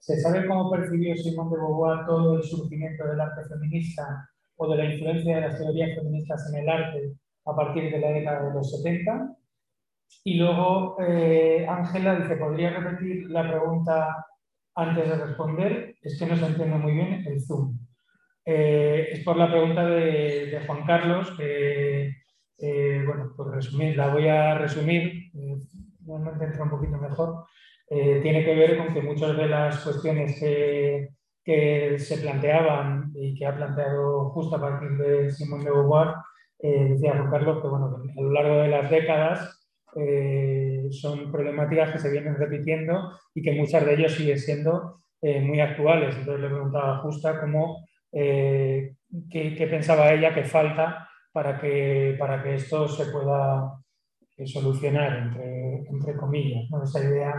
¿se 0.00 0.20
sabe 0.20 0.46
cómo 0.46 0.70
percibió 0.70 1.16
Simón 1.16 1.50
de 1.50 1.56
Beauvoir 1.56 2.04
todo 2.04 2.36
el 2.36 2.42
surgimiento 2.42 3.06
del 3.06 3.20
arte 3.20 3.48
feminista 3.48 4.28
o 4.56 4.68
de 4.68 4.76
la 4.76 4.92
influencia 4.92 5.36
de 5.36 5.40
las 5.42 5.58
teorías 5.58 5.96
feministas 5.96 6.52
en 6.52 6.62
el 6.62 6.68
arte 6.68 7.12
a 7.44 7.54
partir 7.54 7.92
de 7.92 8.00
la 8.00 8.10
década 8.10 8.48
de 8.48 8.54
los 8.54 8.70
70? 8.72 9.36
Y 10.24 10.34
luego 10.34 10.96
eh, 11.00 11.64
Ángela 11.68 12.16
dice, 12.16 12.36
¿podría 12.36 12.70
repetir 12.70 13.30
la 13.30 13.48
pregunta 13.48 14.26
antes 14.74 15.08
de 15.08 15.16
responder? 15.26 15.94
Es 16.02 16.18
que 16.18 16.26
no 16.26 16.36
se 16.36 16.46
entiende 16.46 16.76
muy 16.76 16.92
bien 16.92 17.24
el 17.24 17.40
Zoom. 17.40 17.78
Eh, 18.44 19.10
es 19.12 19.24
por 19.24 19.36
la 19.36 19.48
pregunta 19.48 19.86
de, 19.86 20.60
Juan 20.66 20.84
Carlos, 20.86 21.32
que, 21.36 22.14
eh, 22.58 23.02
bueno, 23.04 23.32
por 23.36 23.54
resumir, 23.54 23.96
la 23.96 24.08
voy 24.08 24.28
a 24.28 24.56
resumir, 24.58 25.30
eh, 25.34 25.56
me 26.06 26.44
entra 26.44 26.64
un 26.64 26.70
poquito 26.70 26.96
mejor. 26.98 27.44
tiene 27.88 28.44
que 28.44 28.54
ver 28.54 28.78
con 28.78 28.92
que 28.94 29.02
muchas 29.02 29.36
de 29.36 29.46
las 29.46 29.82
cuestiones 29.84 30.38
que, 30.40 31.08
se 31.98 32.18
planteaban 32.18 33.12
y 33.14 33.34
que 33.34 33.46
ha 33.46 33.54
planteado 33.54 34.30
justo 34.30 34.56
a 34.56 34.60
partir 34.60 34.96
de 34.98 35.30
Simón 35.30 35.64
de 35.64 35.70
Beauvoir, 35.70 36.08
decía 36.58 37.12
Juan 37.16 37.30
Carlos 37.30 37.62
que, 37.62 37.68
bueno, 37.68 38.02
a 38.16 38.20
lo 38.20 38.32
largo 38.32 38.56
de 38.62 38.68
las 38.68 38.90
décadas 38.90 39.68
son 40.90 41.30
problemáticas 41.30 41.92
que 41.92 41.98
se 41.98 42.10
vienen 42.10 42.36
repitiendo 42.36 43.12
y 43.34 43.42
que 43.42 43.52
muchas 43.52 43.86
de 43.86 43.94
ellas 43.94 44.12
siguen 44.12 44.38
siendo 44.38 45.02
muy 45.22 45.60
actuales. 45.60 46.16
Entonces 46.16 46.42
le 46.42 46.48
preguntaba 46.48 46.98
justa 46.98 47.40
cómo 47.40 47.86
eh, 48.18 48.94
qué, 49.30 49.66
pensaba 49.70 50.10
ella 50.12 50.34
que 50.34 50.44
falta 50.44 51.06
para 51.36 51.60
que, 51.60 52.16
para 52.18 52.42
que 52.42 52.54
esto 52.54 52.88
se 52.88 53.04
pueda 53.12 53.78
eh, 54.38 54.46
solucionar, 54.46 55.18
entre, 55.18 55.86
entre 55.86 56.16
comillas, 56.16 56.64
esa 56.82 57.04
idea 57.04 57.34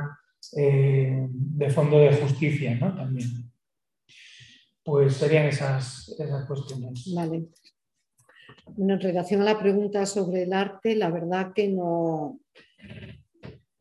eh, 0.56 1.26
de 1.28 1.70
fondo 1.72 1.98
de 1.98 2.16
justicia 2.16 2.76
¿no? 2.76 2.96
también. 2.96 3.52
Pues 4.84 5.16
serían 5.16 5.48
esas, 5.48 6.10
esas 6.10 6.46
cuestiones. 6.46 7.12
Vale. 7.16 7.48
en 8.78 9.00
relación 9.02 9.42
a 9.42 9.46
la 9.46 9.58
pregunta 9.58 10.06
sobre 10.06 10.44
el 10.44 10.54
arte, 10.54 10.96
la 10.96 11.10
verdad 11.10 11.52
que 11.56 11.68
no, 11.68 12.40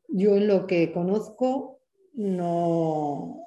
yo 0.08 0.34
en 0.34 0.46
lo 0.46 0.66
que 0.66 0.92
conozco 0.92 1.80
no, 2.14 3.45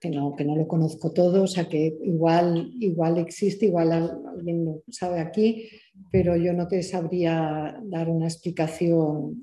que 0.00 0.10
no, 0.10 0.34
que 0.36 0.44
no 0.44 0.56
lo 0.56 0.68
conozco 0.68 1.12
todo, 1.12 1.42
o 1.42 1.46
sea 1.46 1.68
que 1.68 1.98
igual, 2.02 2.72
igual 2.80 3.18
existe, 3.18 3.66
igual 3.66 3.92
alguien 3.92 4.64
lo 4.64 4.82
sabe 4.88 5.20
aquí, 5.20 5.68
pero 6.10 6.36
yo 6.36 6.52
no 6.52 6.68
te 6.68 6.82
sabría 6.82 7.78
dar 7.84 8.08
una 8.08 8.26
explicación 8.26 9.34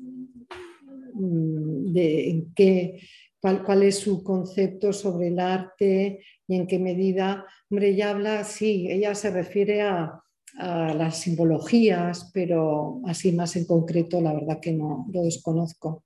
mm, 1.14 1.94
de 1.94 2.46
qué, 2.56 3.00
cuál, 3.40 3.64
cuál, 3.64 3.84
es 3.84 4.00
su 4.00 4.24
concepto 4.24 4.94
sobre 4.94 5.28
el 5.28 5.40
arte 5.40 6.22
y 6.48 6.56
en 6.56 6.68
qué 6.68 6.80
medida. 6.80 7.46
Hombre, 7.70 7.90
ella 7.90 8.12
habla, 8.12 8.44
sí, 8.44 8.88
ella 8.90 9.14
se 9.16 9.32
refiere 9.32 9.82
a, 9.82 10.22
a 10.58 10.94
las 10.94 11.18
simbologías, 11.20 12.32
pero 12.34 13.02
así 13.06 13.32
más 13.32 13.56
en 13.56 13.66
concreto, 13.66 14.22
la 14.22 14.34
verdad 14.34 14.60
que 14.62 14.72
no 14.72 15.06
lo 15.12 15.24
desconozco. 15.24 16.05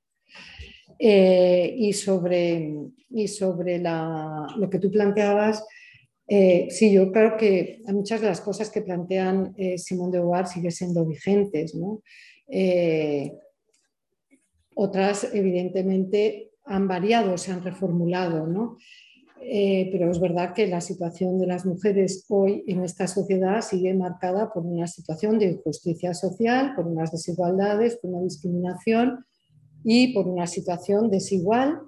Eh, 1.02 1.76
y 1.78 1.94
sobre, 1.94 2.76
y 3.10 3.28
sobre 3.30 3.80
lo 3.80 4.70
que 4.70 4.80
tú 4.80 4.92
planteabas, 4.92 5.66
eh, 6.28 6.68
sí, 6.70 6.92
yo 6.92 7.10
creo 7.12 7.38
que 7.38 7.82
muchas 7.88 8.20
de 8.20 8.28
las 8.28 8.42
cosas 8.42 8.70
que 8.70 8.82
plantean 8.82 9.54
eh, 9.58 9.78
Simón 9.78 10.12
de 10.12 10.20
Beauvoir 10.20 10.46
siguen 10.46 10.72
siendo 10.72 11.06
vigentes. 11.06 11.74
otras, 14.76 15.34
evidentemente, 15.34 16.52
han 16.66 16.88
variado, 16.88 17.38
se 17.38 17.52
han 17.52 17.64
reformulado, 17.64 18.46
¿no? 18.46 18.78
pero 19.42 20.12
es 20.12 20.20
verdad 20.20 20.54
que 20.54 20.68
la 20.68 20.82
situación 20.82 21.40
de 21.40 21.48
las 21.48 21.66
mujeres 21.66 22.26
hoy 22.28 22.62
en 22.68 22.84
esta 22.84 23.08
sociedad 23.08 23.62
sigue 23.62 23.94
marcada 23.94 24.52
por 24.52 24.66
una 24.66 24.86
situación 24.86 25.40
de 25.40 25.46
injusticia 25.46 26.14
social, 26.14 26.76
por 26.76 26.86
unas 26.86 27.10
desigualdades, 27.14 27.96
por 27.96 28.12
una 28.12 28.24
discriminación 28.24 29.26
y 29.84 30.14
por 30.14 30.28
una 30.28 30.48
situación 30.48 31.10
desigual, 31.10 31.82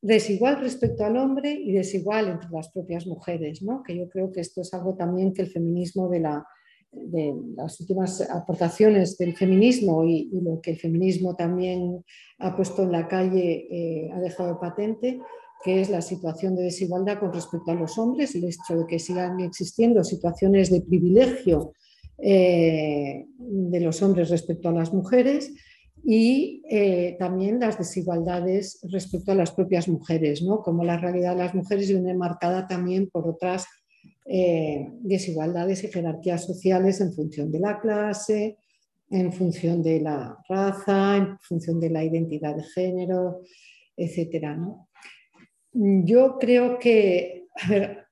desigual 0.00 0.60
respecto 0.60 1.04
al 1.04 1.16
hombre 1.16 1.52
y 1.52 1.72
desigual 1.72 2.28
entre 2.28 2.50
las 2.50 2.70
propias 2.70 3.06
mujeres, 3.06 3.62
¿no? 3.62 3.82
que 3.82 3.96
yo 3.96 4.08
creo 4.08 4.32
que 4.32 4.40
esto 4.40 4.60
es 4.60 4.72
algo 4.74 4.94
también 4.94 5.32
que 5.32 5.42
el 5.42 5.50
feminismo 5.50 6.08
de, 6.08 6.20
la, 6.20 6.44
de 6.90 7.34
las 7.56 7.80
últimas 7.80 8.20
aportaciones 8.30 9.16
del 9.18 9.36
feminismo 9.36 10.04
y, 10.04 10.30
lo 10.32 10.60
que 10.60 10.72
el 10.72 10.78
feminismo 10.78 11.34
también 11.34 12.04
ha 12.38 12.56
puesto 12.56 12.82
en 12.82 12.92
la 12.92 13.08
calle 13.08 13.66
eh, 13.70 14.10
ha 14.12 14.20
dejado 14.20 14.58
patente, 14.60 15.20
que 15.64 15.80
es 15.80 15.90
la 15.90 16.02
situación 16.02 16.56
de 16.56 16.64
desigualdad 16.64 17.20
con 17.20 17.32
respecto 17.32 17.70
a 17.70 17.74
los 17.74 17.96
hombres, 17.96 18.34
el 18.34 18.44
hecho 18.44 18.76
de 18.76 18.86
que 18.86 18.98
sigan 18.98 19.38
existiendo 19.40 20.02
situaciones 20.02 20.70
de 20.70 20.80
privilegio 20.80 21.72
eh, 22.18 23.26
de 23.38 23.80
los 23.80 24.02
hombres 24.02 24.30
respecto 24.30 24.68
a 24.68 24.72
las 24.72 24.92
mujeres 24.92 25.52
y 26.04 26.62
eh, 26.68 27.16
también 27.18 27.60
las 27.60 27.78
desigualdades 27.78 28.80
respecto 28.90 29.32
a 29.32 29.36
las 29.36 29.52
propias 29.52 29.88
mujeres, 29.88 30.42
¿no? 30.42 30.62
como 30.62 30.84
la 30.84 30.96
realidad 30.96 31.32
de 31.32 31.42
las 31.44 31.54
mujeres 31.54 31.88
viene 31.88 32.14
marcada 32.14 32.66
también 32.66 33.08
por 33.08 33.28
otras 33.28 33.66
eh, 34.24 34.88
desigualdades 35.00 35.84
y 35.84 35.88
jerarquías 35.88 36.44
sociales 36.44 37.00
en 37.00 37.12
función 37.12 37.52
de 37.52 37.60
la 37.60 37.80
clase, 37.80 38.58
en 39.10 39.32
función 39.32 39.82
de 39.82 40.00
la 40.00 40.38
raza, 40.48 41.16
en 41.16 41.38
función 41.40 41.78
de 41.78 41.90
la 41.90 42.02
identidad 42.02 42.56
de 42.56 42.64
género, 42.64 43.42
etc. 43.96 44.56
Yo 45.72 46.38
creo 46.38 46.78
que, 46.78 47.46
a 47.62 47.68
ver, 47.68 48.06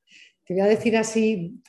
te 0.47 0.55
voy 0.55 0.63
a 0.63 0.67
decir 0.67 0.97
así, 0.97 1.61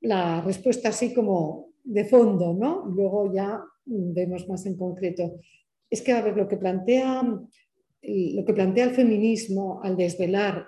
la 0.00 0.40
respuesta 0.40 0.90
así 0.90 1.12
como 1.12 1.68
de 1.84 2.04
fondo, 2.04 2.54
¿no? 2.54 2.86
Luego 2.86 3.32
ya 3.32 3.60
vemos 3.88 4.48
más 4.48 4.66
en 4.66 4.76
concreto. 4.76 5.40
Es 5.90 6.02
que, 6.02 6.12
a 6.12 6.22
ver, 6.22 6.36
lo 6.36 6.46
que 6.46 6.56
plantea, 6.56 7.22
lo 7.22 8.44
que 8.44 8.54
plantea 8.54 8.84
el 8.84 8.94
feminismo 8.94 9.80
al 9.82 9.96
desvelar 9.96 10.66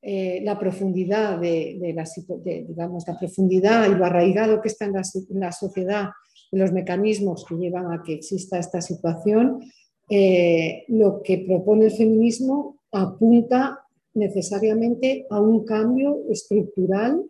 eh, 0.00 0.40
la 0.44 0.56
profundidad 0.56 1.40
de, 1.40 1.92
la, 1.94 2.04
digamos, 2.44 3.04
la 3.08 3.18
profundidad 3.18 3.90
y 3.90 3.96
lo 3.96 4.04
arraigado 4.04 4.60
que 4.60 4.68
está 4.68 4.84
en 4.84 4.92
la, 5.40 5.52
sociedad, 5.52 6.10
de 6.52 6.58
los 6.58 6.72
mecanismos 6.72 7.44
que 7.44 7.56
llevan 7.56 7.92
a 7.92 8.02
que 8.04 8.14
exista 8.14 8.60
esta 8.60 8.80
situación, 8.80 9.60
eh, 10.08 10.84
lo 10.86 11.20
que 11.22 11.38
propone 11.38 11.86
el 11.86 11.90
feminismo 11.90 12.78
apunta 12.92 13.80
necesariamente 14.14 15.26
a 15.30 15.40
un 15.40 15.64
cambio 15.64 16.20
estructural 16.30 17.24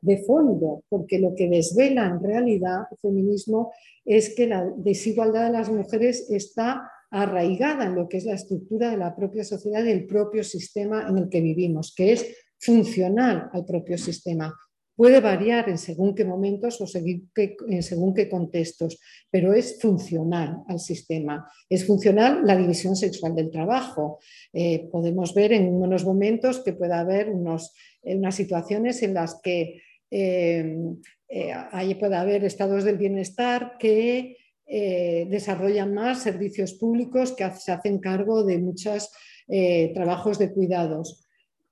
de 0.00 0.18
fondo, 0.18 0.82
porque 0.88 1.18
lo 1.18 1.34
que 1.34 1.48
desvela 1.48 2.06
en 2.06 2.22
realidad 2.22 2.84
el 2.90 2.98
feminismo 2.98 3.72
es 4.04 4.34
que 4.34 4.46
la 4.46 4.70
desigualdad 4.76 5.46
de 5.46 5.52
las 5.52 5.70
mujeres 5.70 6.30
está 6.30 6.90
arraigada 7.10 7.86
en 7.86 7.94
lo 7.94 8.08
que 8.08 8.18
es 8.18 8.24
la 8.24 8.34
estructura 8.34 8.90
de 8.90 8.96
la 8.96 9.14
propia 9.14 9.44
sociedad 9.44 9.84
y 9.84 9.90
el 9.90 10.06
propio 10.06 10.44
sistema 10.44 11.06
en 11.08 11.18
el 11.18 11.28
que 11.28 11.40
vivimos, 11.40 11.94
que 11.94 12.12
es 12.12 12.26
funcional 12.58 13.48
al 13.52 13.64
propio 13.64 13.98
sistema. 13.98 14.54
Puede 14.96 15.20
variar 15.20 15.68
en 15.68 15.78
según 15.78 16.14
qué 16.14 16.24
momentos 16.24 16.80
o 16.80 16.86
según 16.86 18.14
qué 18.14 18.28
contextos, 18.28 18.98
pero 19.30 19.52
es 19.52 19.78
funcional 19.78 20.62
al 20.66 20.80
sistema. 20.80 21.46
Es 21.68 21.86
funcional 21.86 22.40
la 22.44 22.56
división 22.56 22.96
sexual 22.96 23.34
del 23.34 23.50
trabajo. 23.50 24.18
Eh, 24.52 24.88
podemos 24.90 25.34
ver 25.34 25.52
en 25.52 25.68
unos 25.68 26.04
momentos 26.04 26.60
que 26.64 26.72
puede 26.72 26.94
haber 26.94 27.28
unos, 27.28 27.74
unas 28.02 28.34
situaciones 28.34 29.02
en 29.02 29.12
las 29.14 29.38
que 29.42 29.82
Em, 30.10 31.00
eh, 31.28 31.52
ahí 31.72 31.94
puede 31.96 32.16
haber 32.16 32.44
estados 32.44 32.84
del 32.84 32.96
bienestar 32.96 33.76
que 33.78 34.36
eh, 34.66 35.26
desarrollan 35.28 35.94
más 35.94 36.22
servicios 36.22 36.74
públicos 36.74 37.32
que 37.32 37.48
se 37.50 37.72
hacen 37.72 37.98
cargo 37.98 38.44
de 38.44 38.58
muchos 38.58 39.10
eh, 39.48 39.92
trabajos 39.94 40.38
de 40.38 40.52
cuidados. 40.52 41.22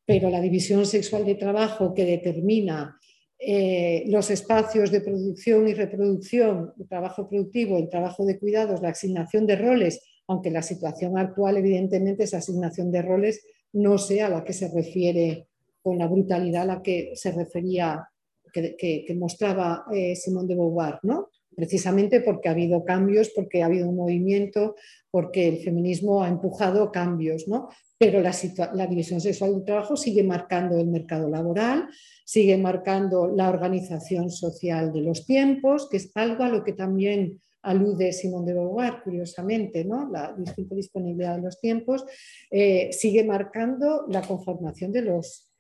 pero 0.07 0.29
la 0.29 0.43
división 0.43 0.85
sexual 0.85 1.25
de 1.25 1.35
trabajo 1.35 1.95
que 1.95 2.05
determina 2.05 3.01
eh, 3.47 4.05
los 4.07 4.31
espacios 4.31 4.91
de 4.91 5.01
producción 5.01 5.69
y 5.69 5.75
reproducción, 5.75 6.73
el 6.79 6.89
trabajo 6.89 7.29
productivo, 7.29 7.79
el 7.79 7.89
trabajo 7.89 8.25
de 8.25 8.39
cuidados, 8.39 8.81
la 8.81 8.91
asignación 8.91 9.47
de 9.47 9.57
roles, 9.57 10.01
aunque 10.27 10.51
la 10.51 10.63
situación 10.63 11.19
actual, 11.19 11.57
evidentemente, 11.57 12.25
esa 12.25 12.39
asignación 12.39 12.91
de 12.91 13.03
roles 13.03 13.45
no 13.73 13.99
sea 13.99 14.29
la 14.29 14.45
que 14.45 14.53
se 14.53 14.69
refiere 14.69 15.49
con 15.83 15.99
la 15.99 16.07
brutalidad 16.07 16.63
a 16.63 16.77
la 16.77 16.83
que 16.83 17.13
se 17.15 17.33
refería, 17.33 18.09
que, 18.53 19.17
mostraba 19.19 19.85
eh, 19.93 20.17
Simón 20.17 20.47
de 20.47 20.55
Beauvoir, 20.55 20.99
¿no? 21.03 21.29
Precisamente 21.55 22.21
porque 22.21 22.49
ha 22.49 22.53
habido 22.53 22.85
cambios, 22.85 23.31
porque 23.35 23.63
ha 23.63 23.67
habido 23.67 23.89
un 23.89 23.97
movimiento, 23.97 24.75
porque 25.11 25.49
el 25.49 25.59
feminismo 25.59 26.23
ha 26.23 26.29
empujado 26.29 26.91
cambios, 26.91 27.47
¿no? 27.49 27.69
Pero 27.99 28.21
la, 28.21 28.87
división 28.87 29.21
sexual 29.21 29.55
del 29.55 29.65
trabajo 29.65 29.97
sigue 29.97 30.23
marcando 30.23 30.79
el 30.79 30.89
mercado 30.89 31.29
laboral, 31.29 31.89
sigue 32.25 32.59
marcando 32.59 33.29
la 33.29 33.49
organización 33.49 34.31
social 34.31 34.93
de 34.93 35.03
los 35.03 35.25
tiempos, 35.25 35.89
que 35.89 35.99
es 35.99 36.11
algo 36.15 36.45
a 36.45 36.49
lo 36.49 36.65
que 36.65 36.73
también 36.73 37.41
alude 37.63 38.13
Simón 38.13 38.45
de 38.45 38.53
Beauvoir, 38.55 39.03
curiosamente, 39.03 39.85
¿no? 39.85 40.11
la 40.11 40.35
distinta 40.37 40.75
disponibilidad 40.75 41.37
de 41.37 41.43
los 41.43 41.61
tiempos, 41.61 42.05
eh, 42.51 42.91
sigue 42.93 43.25
marcando 43.25 44.05
la 44.09 44.21
conformación 44.23 44.93
de 44.93 45.03
los, 45.03 45.54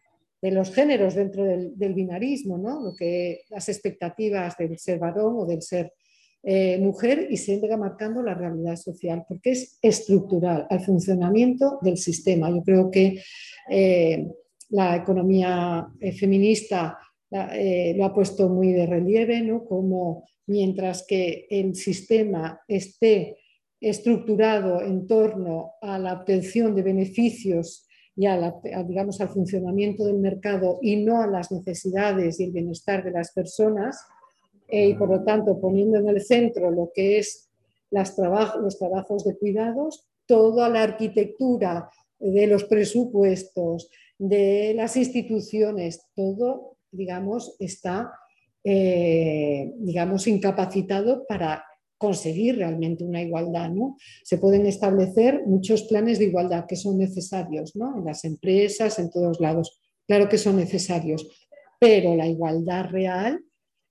de 0.44 0.50
los 0.50 0.74
géneros 0.74 1.14
dentro 1.14 1.42
del, 1.42 1.94
binarismo, 1.94 2.58
¿no? 2.58 2.82
lo 2.82 2.94
que, 2.94 3.44
las 3.48 3.66
expectativas 3.70 4.54
del 4.58 4.78
ser 4.78 4.98
varón 4.98 5.36
o 5.38 5.46
del 5.46 5.62
ser 5.62 5.94
eh, 6.42 6.76
mujer 6.78 7.28
y 7.30 7.38
sigue 7.38 7.74
marcando 7.78 8.20
la 8.20 8.34
realidad 8.34 8.76
social, 8.76 9.24
porque 9.26 9.52
es 9.52 9.78
estructural 9.80 10.66
al 10.68 10.80
funcionamiento 10.80 11.78
del 11.80 11.96
sistema. 11.96 12.50
Yo 12.50 12.62
creo 12.62 12.90
que 12.90 13.22
eh, 13.70 14.26
la 14.68 14.96
economía 14.96 15.88
feminista 16.18 16.98
lo 17.30 18.04
ha 18.04 18.14
puesto 18.14 18.50
muy 18.50 18.72
de 18.72 18.86
relieve, 18.86 19.40
¿no? 19.40 19.64
como 19.64 20.28
mientras 20.46 21.06
que 21.06 21.46
el 21.48 21.74
sistema 21.74 22.60
esté 22.68 23.38
estructurado 23.80 24.82
en 24.82 25.06
torno 25.06 25.72
a 25.80 25.98
la 25.98 26.12
obtención 26.12 26.74
de 26.76 26.82
beneficios 26.82 27.83
y 28.16 28.26
digamos, 28.86 29.20
al 29.20 29.28
funcionamiento 29.28 30.04
del 30.04 30.18
mercado 30.18 30.78
y 30.80 30.96
no 30.96 31.20
a 31.20 31.26
las 31.26 31.50
necesidades 31.50 32.38
y 32.38 32.44
el 32.44 32.52
bienestar 32.52 33.04
de 33.04 33.10
las 33.10 33.32
personas, 33.32 33.98
eh, 34.68 34.88
y 34.88 34.94
por 34.94 35.08
lo 35.08 35.24
tanto 35.24 35.60
poniendo 35.60 35.98
en 35.98 36.08
el 36.08 36.22
centro 36.22 36.70
lo 36.70 36.90
que 36.94 37.18
es 37.18 37.48
los 37.90 38.14
trabajos 38.14 39.24
de 39.24 39.36
cuidados, 39.36 40.08
toda 40.26 40.68
la 40.68 40.82
arquitectura 40.82 41.90
de 42.18 42.46
los 42.46 42.64
presupuestos, 42.64 43.90
de 44.18 44.72
las 44.74 44.96
instituciones, 44.96 46.06
todo, 46.14 46.76
digamos, 46.90 47.56
está 47.58 48.12
eh, 48.66 49.74
digamos, 49.76 50.26
incapacitado 50.26 51.26
para 51.26 51.62
conseguir 51.98 52.56
realmente 52.56 53.04
una 53.04 53.22
igualdad. 53.22 53.70
¿no? 53.70 53.96
Se 54.22 54.38
pueden 54.38 54.66
establecer 54.66 55.42
muchos 55.46 55.84
planes 55.84 56.18
de 56.18 56.26
igualdad 56.26 56.66
que 56.66 56.76
son 56.76 56.98
necesarios 56.98 57.76
¿no? 57.76 57.98
en 57.98 58.04
las 58.04 58.24
empresas, 58.24 58.98
en 58.98 59.10
todos 59.10 59.40
lados. 59.40 59.80
Claro 60.06 60.28
que 60.28 60.38
son 60.38 60.56
necesarios, 60.56 61.26
pero 61.80 62.14
la 62.14 62.26
igualdad 62.26 62.90
real 62.90 63.42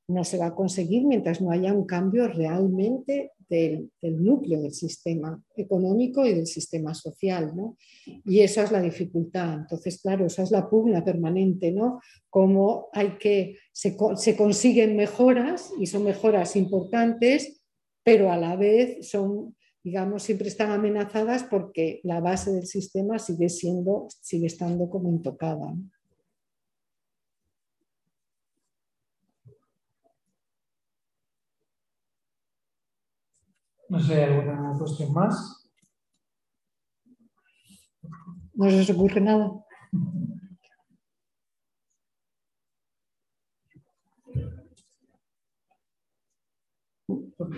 no 0.08 0.24
se 0.24 0.38
va 0.38 0.48
a 0.48 0.56
conseguir 0.56 1.06
mientras 1.06 1.42
no 1.42 1.52
haya 1.52 1.74
un 1.74 1.86
cambio 1.86 2.28
realmente 2.28 3.32
del, 3.50 3.92
núcleo 4.02 4.62
del 4.62 4.74
sistema 4.74 5.42
económico 5.56 6.26
y 6.26 6.34
del 6.34 6.48
sistema 6.48 6.94
social. 6.94 7.54
¿no? 7.56 7.78
Y 8.26 8.40
esa 8.42 8.64
es 8.64 8.72
la 8.72 8.82
dificultad. 8.82 9.54
Entonces, 9.54 10.02
claro, 10.02 10.26
esa 10.26 10.44
es 10.44 10.52
la 10.52 10.70
pugna 10.70 11.04
permanente, 11.04 11.72
¿no? 11.72 12.00
Cómo 12.30 12.88
hay 12.94 13.18
que, 13.20 13.58
se, 13.72 13.96
se 14.16 14.36
consiguen 14.36 14.96
mejoras 14.96 15.72
y 15.80 15.86
son 15.86 16.04
mejoras 16.04 16.56
importantes, 16.56 17.63
pero 18.04 18.32
a 18.32 18.38
la 18.38 18.56
vez 18.56 19.10
son 19.10 19.56
digamos, 19.84 20.24
siempre 20.24 20.48
están 20.48 20.72
amenazadas 20.72 21.44
porque 21.44 22.00
la 22.04 22.22
base 22.22 22.52
del 22.52 22.66
sistema 22.66 23.20
sigue 23.20 23.50
siendo, 23.50 24.08
sigue 24.22 24.48
estando 24.48 24.90
como 24.90 25.10
intocada. 25.10 25.74
No 33.90 34.00
sé, 34.00 34.24
¿alguna 34.24 34.74
cuestión 34.78 35.14
más? 35.14 35.70
No 38.54 38.70
se 38.70 38.80
os 38.80 38.90
ocurre 38.90 39.20
nada. 39.20 39.52
Hola. 47.38 47.50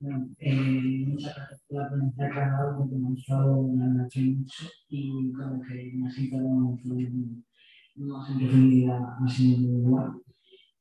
Bueno, 0.00 0.28
eh, 0.38 1.04
muchas 1.06 1.34
gracias 1.34 1.62
por 1.68 1.78
la 1.78 1.88
dado 2.50 2.76
porque 2.78 2.96
me 2.96 3.06
ha 3.06 3.10
gustado, 3.10 3.62
me 3.68 3.84
ha 3.84 4.08
mucho 4.36 4.66
y 4.88 5.32
como 5.32 5.62
que 5.62 5.92
me 5.94 6.08
ha 6.08 6.10
sentado 6.10 6.48
más 7.96 8.30
en 8.30 8.38
profundidad, 8.38 9.00
más. 9.20 10.12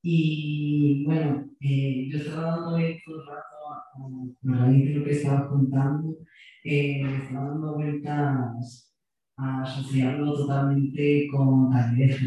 Y 0.03 1.03
bueno, 1.05 1.45
eh, 1.59 2.09
yo 2.11 2.17
estaba 2.17 2.57
dando 2.57 2.69
todo 2.71 2.77
el 2.77 3.27
rato 3.27 3.55
a, 3.69 4.65
raíz 4.65 4.85
de 4.85 4.95
lo 4.95 5.03
que 5.05 5.11
estaba 5.11 5.47
contando, 5.47 6.17
eh, 6.63 7.01
estaba 7.23 7.49
dando 7.49 7.75
vueltas 7.75 8.91
a 9.37 9.61
asociarlo 9.63 10.33
totalmente 10.33 11.27
con 11.31 11.69
talleres 11.69 12.21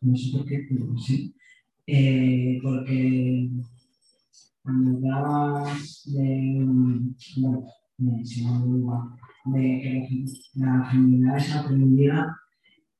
no 0.00 0.16
sé 0.16 0.32
por 0.36 0.46
qué, 0.46 0.66
pero 0.68 0.96
sí, 0.98 1.34
eh, 1.86 2.58
porque 2.62 3.50
cuando 4.62 4.96
hablabas 4.96 6.02
de, 6.06 6.64
bueno, 7.38 9.16
de, 9.46 9.58
de 9.58 10.06
que 10.08 10.24
la 10.54 10.84
feminidad 10.90 11.38
es 11.38 11.54
aprendida, 11.54 12.36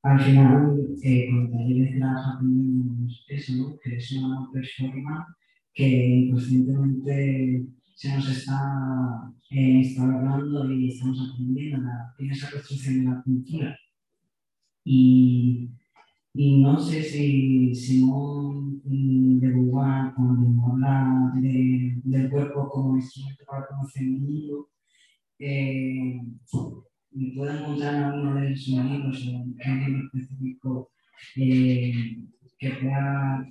al 0.07 0.21
final, 0.21 0.89
eh, 1.03 1.29
con 1.31 1.51
talleres 1.51 1.95
de 1.95 1.99
las 1.99 2.27
aprendemos 2.27 3.25
eso, 3.29 3.79
que 3.83 3.97
es 3.97 4.13
una 4.13 4.51
persona 4.53 5.27
que 5.75 5.87
inconscientemente 5.87 7.67
se 7.95 8.15
nos 8.15 8.29
está 8.31 9.33
eh, 9.51 9.83
y 9.83 10.89
estamos 10.89 11.31
aprendiendo 11.31 11.79
en 12.19 12.31
esa 12.31 12.51
construcción 12.51 12.99
de 12.99 13.11
la 13.11 13.23
cultura. 13.23 13.79
Y 14.85 15.71
y 16.39 16.61
no 16.61 16.79
sé 16.79 17.03
si 17.03 17.75
Simón 17.75 18.83
de 18.85 19.49
Beauvoir, 19.49 20.13
cuando 20.15 20.67
habla 20.67 21.33
de, 21.41 21.99
del 22.05 22.31
cuerpo 22.31 22.69
como 22.69 22.97
instrumento 22.97 23.43
para 23.47 23.67
conocer 23.67 24.03
el 24.03 24.21
mundo, 24.21 24.69
puede 27.35 27.59
encontrar 27.59 27.95
en 27.95 28.03
alguno 28.03 28.41
de 28.41 28.57
sus 28.57 28.75
libros 28.85 29.27
o 29.27 29.47
en 29.59 29.85
libro 29.85 30.03
específico 30.05 30.91
eh, 31.37 31.93
que 32.59 32.71
pueda. 32.71 33.49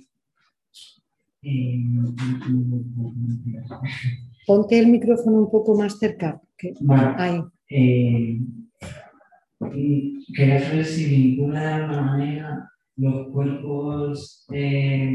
Eh, 1.42 1.80
Ponte 4.46 4.78
el 4.78 4.86
micrófono 4.88 5.38
un 5.38 5.50
poco 5.50 5.76
más 5.76 5.98
cerca. 5.98 6.40
Que... 6.56 6.74
Ahí. 7.16 7.40
Eh, 7.68 8.40
quería 10.34 10.60
saber 10.60 10.84
si 10.84 11.06
vincula 11.06 11.60
de 11.60 11.72
alguna 11.74 12.02
manera 12.02 12.70
los 12.96 13.28
cuerpos 13.32 14.46
eh, 14.52 15.10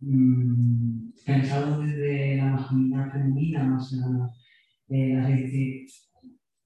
mm, 0.00 1.10
pensados 1.24 1.86
desde 1.86 2.36
la 2.38 2.46
masculinidad 2.46 3.12
femenina, 3.12 3.76
o 3.76 3.80
sea, 3.80 4.06
las 4.88 5.30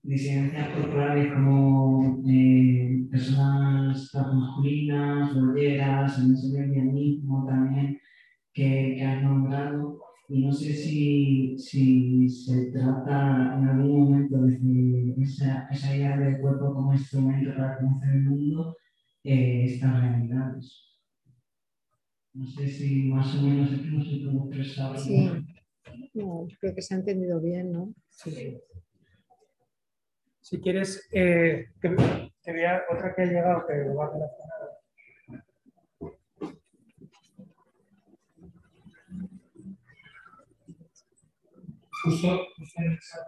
disidencias 0.04 0.68
corporales 0.68 1.32
como 1.32 2.22
eh, 2.28 3.06
personas 3.10 4.10
masculinas, 4.14 5.34
bolleras, 5.34 6.18
el 6.18 6.32
lesbianismo 6.32 7.46
también, 7.46 7.98
que, 8.52 8.94
que 8.96 9.02
has 9.02 9.22
nombrado. 9.22 10.00
Y 10.28 10.44
no 10.44 10.52
sé 10.52 10.72
si, 10.72 11.58
si 11.58 12.28
se 12.28 12.70
trata 12.70 13.58
en 13.58 13.68
algún 13.68 14.10
momento 14.10 14.40
de 14.42 15.14
esa, 15.22 15.68
esa 15.70 15.96
idea 15.96 16.16
del 16.16 16.40
cuerpo 16.40 16.72
como 16.72 16.92
instrumento 16.92 17.54
para 17.54 17.78
conocer 17.78 18.14
el 18.14 18.22
mundo 18.22 18.76
eh, 19.22 19.64
estas 19.66 20.00
realidades. 20.00 20.98
No 22.34 22.46
sé 22.46 22.68
si 22.68 23.04
más 23.04 23.34
o 23.36 23.42
menos 23.42 23.70
no 23.70 24.02
se 24.02 24.16
puede 24.16 24.60
expresar. 24.60 24.98
Sí, 24.98 25.30
no, 26.14 26.46
creo 26.60 26.74
que 26.74 26.82
se 26.82 26.94
ha 26.94 26.98
entendido 26.98 27.40
bien, 27.40 27.70
¿no? 27.70 27.94
Sí. 28.10 28.58
Si 30.44 30.60
quieres, 30.60 31.08
eh, 31.10 31.68
Había 32.46 32.82
otra 32.90 33.14
que 33.14 33.22
ha 33.22 33.24
llegado 33.24 33.66
que 33.66 33.76
lo 33.76 33.94
va 33.94 34.04
a 34.04 34.10
relacionar. 34.10 34.60
Justo, 42.02 42.46
justo 42.58 42.82
en 42.82 42.92
esa 42.92 43.18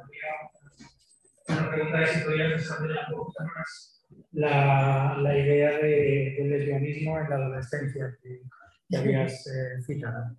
una 1.48 1.70
pregunta 1.70 2.00
de 2.00 2.06
si 2.06 2.20
podías 2.20 2.50
desarrollar 2.50 3.06
un 3.08 3.18
poco 3.18 3.32
más 3.44 4.04
la, 4.32 5.16
la 5.18 5.38
idea 5.38 5.70
de, 5.78 6.34
del 6.36 6.50
lesbianismo 6.50 7.18
en 7.18 7.30
la 7.30 7.36
adolescencia 7.36 8.14
que, 8.22 8.42
que 8.90 8.96
habías 8.98 9.46
eh, 9.46 9.82
citado. 9.86 10.36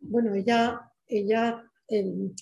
Bueno, 0.00 0.34
ella, 0.34 0.80
ella, 1.06 1.62
em, 1.88 2.32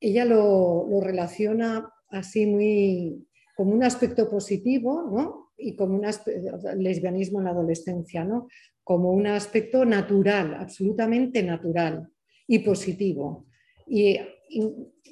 ella 0.00 0.24
lo, 0.24 0.86
lo, 0.88 1.00
relaciona 1.00 1.90
así 2.08 2.46
muy 2.46 3.26
como 3.56 3.72
un 3.72 3.84
aspecto 3.84 4.30
positivo, 4.30 5.02
¿no? 5.10 5.52
Y 5.56 5.76
como 5.76 5.96
un 5.96 6.04
el 6.04 6.82
lesbianismo 6.82 7.38
en 7.38 7.44
la 7.44 7.50
adolescencia, 7.52 8.24
¿no? 8.24 8.48
Como 8.82 9.10
un 9.10 9.26
aspecto 9.26 9.84
natural, 9.84 10.54
absolutamente 10.54 11.42
natural 11.42 12.08
y 12.46 12.58
positivo. 12.60 13.46
Y 13.86 14.18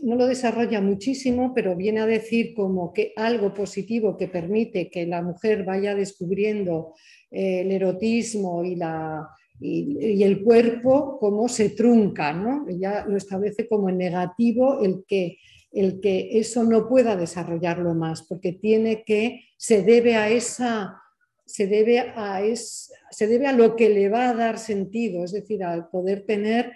no 0.02 0.16
lo 0.16 0.26
desarrolla 0.26 0.80
muchísimo, 0.80 1.52
pero 1.54 1.76
viene 1.76 2.00
a 2.00 2.06
decir 2.06 2.54
como 2.54 2.92
que 2.92 3.12
algo 3.16 3.54
positivo 3.54 4.16
que 4.16 4.28
permite 4.28 4.90
que 4.90 5.06
la 5.06 5.22
mujer 5.22 5.64
vaya 5.64 5.94
descubriendo 5.94 6.94
eh, 7.30 7.60
el 7.60 7.72
erotismo 7.72 8.64
y, 8.64 8.76
la, 8.76 9.28
y, 9.60 10.22
el 10.22 10.42
cuerpo, 10.42 11.18
como 11.18 11.48
se 11.48 11.70
trunca, 11.70 12.32
¿no? 12.32 12.66
Ella 12.68 13.04
lo 13.06 13.16
establece 13.16 13.68
como 13.68 13.88
en 13.88 13.98
negativo 13.98 14.82
el 14.82 15.04
que, 15.06 15.38
el 15.70 16.00
que 16.00 16.38
eso 16.38 16.64
no 16.64 16.88
pueda 16.88 17.16
desarrollarlo 17.16 17.94
más, 17.94 18.22
porque 18.22 18.52
tiene 18.52 19.04
que, 19.04 19.44
se 19.56 19.82
debe 19.82 20.16
a 20.16 20.28
esa 20.28 20.98
se 21.44 21.66
debe, 21.66 21.98
a 21.98 22.40
se 22.54 23.26
debe 23.26 23.46
a 23.46 23.52
lo 23.52 23.76
que 23.76 23.90
le 23.90 24.08
va 24.08 24.30
a 24.30 24.34
dar 24.34 24.58
sentido, 24.58 25.22
es 25.22 25.32
decir, 25.32 25.62
al 25.62 25.88
poder 25.90 26.24
tener 26.24 26.72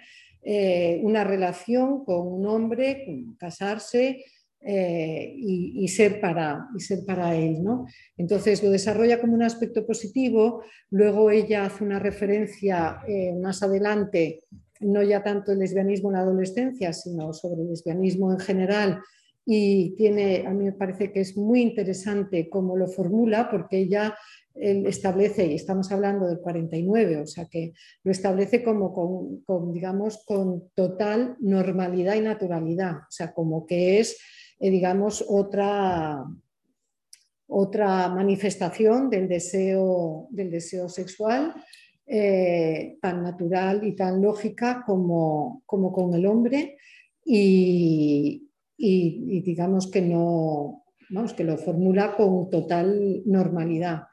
eh, 0.49 1.01
una 1.03 1.25
relación 1.25 2.05
con 2.05 2.25
un 2.25 2.45
hombre, 2.45 3.25
casarse 3.37 4.23
eh, 4.61 5.33
y, 5.35 5.85
ser 5.89 6.21
para, 6.21 6.69
y 6.73 6.79
ser 6.79 6.99
para 7.05 7.35
él. 7.35 7.61
¿no? 7.61 7.85
Entonces 8.15 8.63
lo 8.63 8.69
desarrolla 8.69 9.19
como 9.19 9.33
un 9.33 9.43
aspecto 9.43 9.85
positivo, 9.85 10.63
luego 10.89 11.31
ella 11.31 11.65
hace 11.65 11.83
una 11.83 11.99
referencia 11.99 13.01
eh, 13.05 13.33
más 13.33 13.61
adelante, 13.61 14.45
no 14.79 15.03
ya 15.03 15.21
tanto 15.21 15.51
el 15.51 15.59
lesbianismo 15.59 16.11
en 16.11 16.15
la 16.15 16.21
adolescencia, 16.21 16.93
sino 16.93 17.33
sobre 17.33 17.63
el 17.63 17.67
lesbianismo 17.67 18.31
en 18.31 18.39
general. 18.39 19.01
Y 19.45 19.95
tiene, 19.97 20.45
a 20.47 20.51
mí 20.51 20.63
me 20.63 20.71
parece 20.71 21.11
que 21.11 21.19
es 21.19 21.35
muy 21.35 21.59
interesante 21.59 22.47
cómo 22.47 22.77
lo 22.77 22.87
formula, 22.87 23.49
porque 23.51 23.79
ella 23.79 24.15
establece, 24.59 25.45
y 25.45 25.55
estamos 25.55 25.91
hablando 25.91 26.27
del 26.27 26.39
49, 26.39 27.21
o 27.21 27.27
sea 27.27 27.45
que 27.45 27.73
lo 28.03 28.11
establece 28.11 28.63
como 28.63 28.93
con, 29.45 29.71
digamos, 29.71 30.23
con 30.25 30.69
total 30.75 31.37
normalidad 31.39 32.15
y 32.15 32.21
naturalidad, 32.21 32.95
o 32.97 33.11
sea, 33.11 33.33
como 33.33 33.65
que 33.65 33.99
es, 33.99 34.17
eh, 34.59 34.69
digamos, 34.69 35.23
otra, 35.27 36.23
otra 37.47 38.09
manifestación 38.09 39.09
del 39.09 39.27
deseo, 39.27 40.27
del 40.31 40.51
deseo 40.51 40.89
sexual 40.89 41.53
eh, 42.09 42.97
tan 43.01 43.21
natural 43.21 43.85
y 43.85 43.93
tan 43.93 44.21
lógica 44.21 44.83
como, 44.85 45.61
como 45.65 45.91
con 45.91 46.13
el 46.13 46.25
hombre 46.25 46.77
y, 47.25 48.47
y, 48.77 49.41
digamos 49.41 49.91
que 49.91 50.01
no, 50.01 50.85
vamos, 51.09 51.33
que 51.33 51.43
lo 51.43 51.57
formula 51.57 52.15
con 52.15 52.49
total 52.49 53.23
normalidad. 53.25 54.03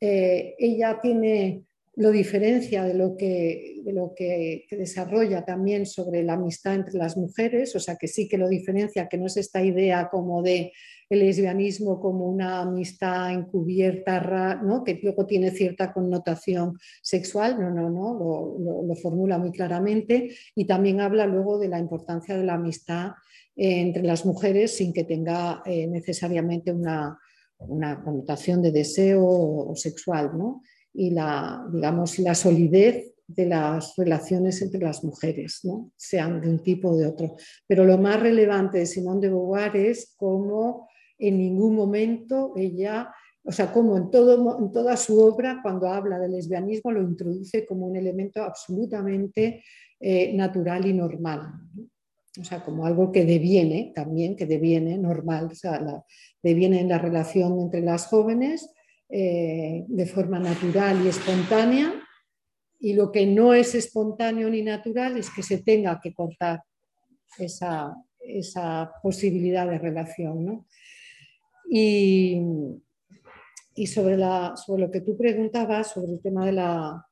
Eh, 0.00 0.54
ella 0.58 0.98
tiene, 1.00 1.64
lo 1.96 2.10
diferencia 2.10 2.84
de 2.84 2.94
lo, 2.94 3.16
que, 3.16 4.64
desarrolla 4.70 5.44
también 5.44 5.84
sobre 5.84 6.22
la 6.22 6.34
amistad 6.34 6.74
entre 6.74 6.98
las 6.98 7.16
mujeres, 7.16 7.76
o 7.76 7.80
sea 7.80 7.96
que 7.96 8.08
sí 8.08 8.28
que 8.28 8.38
lo 8.38 8.48
diferencia, 8.48 9.08
que 9.08 9.18
no 9.18 9.26
es 9.26 9.36
esta 9.36 9.62
idea 9.62 10.08
como 10.10 10.42
de 10.42 10.72
el 11.10 11.18
lesbianismo 11.18 12.00
como 12.00 12.26
una 12.26 12.60
amistad 12.60 13.32
encubierta, 13.32 14.60
¿no? 14.62 14.84
que 14.84 14.98
luego 15.02 15.26
tiene 15.26 15.50
cierta 15.50 15.92
connotación 15.92 16.78
sexual, 17.02 17.60
no, 17.60 17.68
no, 17.68 17.90
no, 17.90 18.84
lo, 18.86 18.94
formula 18.94 19.36
muy 19.36 19.50
claramente 19.50 20.30
y 20.54 20.66
también 20.66 21.00
habla 21.00 21.26
luego 21.26 21.58
de 21.58 21.68
la 21.68 21.78
importancia 21.78 22.36
de 22.36 22.44
la 22.44 22.54
amistad 22.54 23.12
eh, 23.56 23.80
entre 23.80 24.04
las 24.04 24.24
mujeres 24.24 24.76
sin 24.76 24.92
que 24.92 25.04
tenga 25.04 25.62
eh, 25.66 25.86
necesariamente 25.86 26.70
una, 26.72 27.18
una 27.60 28.02
connotación 28.02 28.62
de 28.62 28.72
deseo 28.72 29.72
sexual, 29.74 30.32
¿no? 30.36 30.62
Y 30.92 31.10
la, 31.10 31.66
digamos, 31.72 32.18
la 32.18 32.34
solidez 32.34 33.14
de 33.34 33.46
las 33.46 33.94
relaciones 33.96 34.60
entre 34.60 34.80
las 34.80 35.04
mujeres, 35.04 35.60
¿no? 35.62 35.92
sean 35.96 36.40
de 36.40 36.48
un 36.48 36.58
tipo 36.62 36.90
o 36.90 36.96
de 36.96 37.06
otro. 37.06 37.36
Pero 37.66 37.84
lo 37.84 37.96
más 37.96 38.20
relevante 38.20 38.78
de 38.78 38.86
Simone 38.86 39.20
de 39.20 39.28
Beauvoir 39.28 39.76
es 39.76 40.14
cómo 40.16 40.88
en 41.16 41.38
ningún 41.38 41.76
momento 41.76 42.54
ella, 42.56 43.14
o 43.44 43.52
sea, 43.52 43.72
cómo 43.72 43.96
en, 43.96 44.10
todo, 44.10 44.58
en 44.58 44.72
toda 44.72 44.96
su 44.96 45.20
obra, 45.20 45.60
cuando 45.62 45.88
habla 45.88 46.18
del 46.18 46.32
lesbianismo, 46.32 46.90
lo 46.90 47.02
introduce 47.02 47.64
como 47.66 47.86
un 47.86 47.96
elemento 47.96 48.42
absolutamente 48.42 49.62
eh, 50.00 50.32
natural 50.34 50.86
y 50.86 50.92
normal 50.92 51.52
o 52.38 52.44
sea, 52.44 52.62
como 52.62 52.86
algo 52.86 53.10
que 53.10 53.24
deviene 53.24 53.92
también, 53.94 54.36
que 54.36 54.46
deviene 54.46 54.96
normal, 54.96 55.48
o 55.50 55.54
sea, 55.54 55.80
deviene 56.42 56.80
en 56.80 56.88
la 56.88 56.98
relación 56.98 57.60
entre 57.60 57.80
las 57.80 58.06
jóvenes 58.06 58.70
eh, 59.08 59.84
de 59.88 60.06
forma 60.06 60.38
natural 60.38 61.04
y 61.04 61.08
espontánea, 61.08 61.92
y 62.78 62.94
lo 62.94 63.12
que 63.12 63.26
no 63.26 63.52
es 63.52 63.74
espontáneo 63.74 64.48
ni 64.48 64.62
natural 64.62 65.18
es 65.18 65.28
que 65.30 65.42
se 65.42 65.58
tenga 65.58 66.00
que 66.02 66.14
cortar 66.14 66.62
esa, 67.38 67.94
posibilidad 69.02 69.68
de 69.68 69.78
relación. 69.78 70.66
Y, 71.68 72.40
sobre, 73.86 74.16
la, 74.16 74.54
sobre 74.56 74.82
lo 74.82 74.90
que 74.90 75.00
tú 75.00 75.16
preguntabas, 75.16 75.92
sobre 75.92 76.12
el 76.12 76.20
tema 76.20 76.46
de 76.46 76.52
la... 76.52 77.06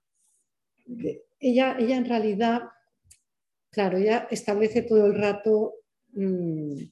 ella, 1.41 1.77
ella 1.79 1.97
en 1.97 2.05
realidad 2.05 2.63
Claro, 3.71 3.99
ella 3.99 4.27
establece 4.31 4.83
todo 4.83 5.07
el 5.07 5.15
rato 5.15 5.75
mm, 6.13 6.83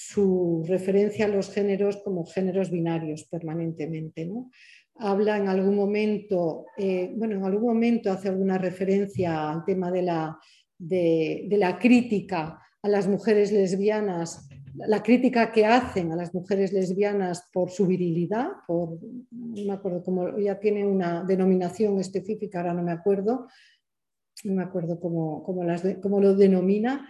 su 0.00 0.64
referencia 0.66 1.24
a 1.24 1.28
los 1.28 1.50
géneros 1.50 1.96
como 2.04 2.24
géneros 2.24 2.70
binarios 2.70 3.24
permanentemente. 3.24 4.24
¿no? 4.26 4.50
Habla 4.94 5.38
en 5.38 5.48
algún 5.48 5.74
momento, 5.74 6.66
eh, 6.76 7.12
bueno, 7.16 7.36
en 7.36 7.44
algún 7.44 7.68
momento 7.68 8.12
hace 8.12 8.28
alguna 8.28 8.58
referencia 8.58 9.50
al 9.50 9.64
tema 9.64 9.90
de 9.90 10.02
la, 10.02 10.38
de, 10.78 11.48
la 11.50 11.78
crítica 11.80 12.62
a 12.80 12.88
las 12.88 13.08
mujeres 13.08 13.50
lesbianas, 13.50 14.48
la 14.74 15.02
crítica 15.02 15.50
que 15.50 15.66
hacen 15.66 16.12
a 16.12 16.16
las 16.16 16.32
mujeres 16.32 16.72
lesbianas 16.72 17.48
por 17.52 17.70
su 17.70 17.84
virilidad, 17.84 18.50
por, 18.68 19.00
no 19.32 19.64
me 19.64 19.72
acuerdo 19.72 20.04
cómo, 20.04 20.28
ella 20.28 20.60
tiene 20.60 20.86
una 20.86 21.24
denominación 21.24 21.98
específica, 21.98 22.60
ahora 22.60 22.74
no 22.74 22.84
me 22.84 22.92
acuerdo, 22.92 23.48
no 24.44 24.54
me 24.54 24.62
acuerdo 24.62 25.00
cómo, 25.00 26.20
lo 26.20 26.36
denomina, 26.36 27.08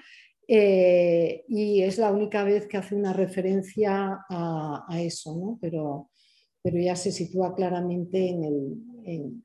eh, 0.51 1.45
y 1.47 1.83
es 1.83 1.99
la 1.99 2.11
única 2.11 2.43
vez 2.43 2.66
que 2.66 2.79
hace 2.79 2.95
una 2.95 3.12
referencia 3.12 4.19
a, 4.31 4.99
eso, 4.99 5.37
¿no? 5.37 5.59
pero, 5.61 6.09
pero 6.62 6.79
ya 6.79 6.97
se 6.97 7.12
sitúa 7.12 7.55
claramente 7.55 8.31
en 8.31 8.45
el, 8.45 9.43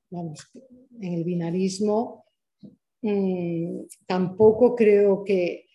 en 1.01 1.13
el 1.13 1.23
binarismo. 1.25 2.25
Mm, 3.01 3.81
tampoco 4.07 4.75
creo 4.75 5.25
que 5.25 5.65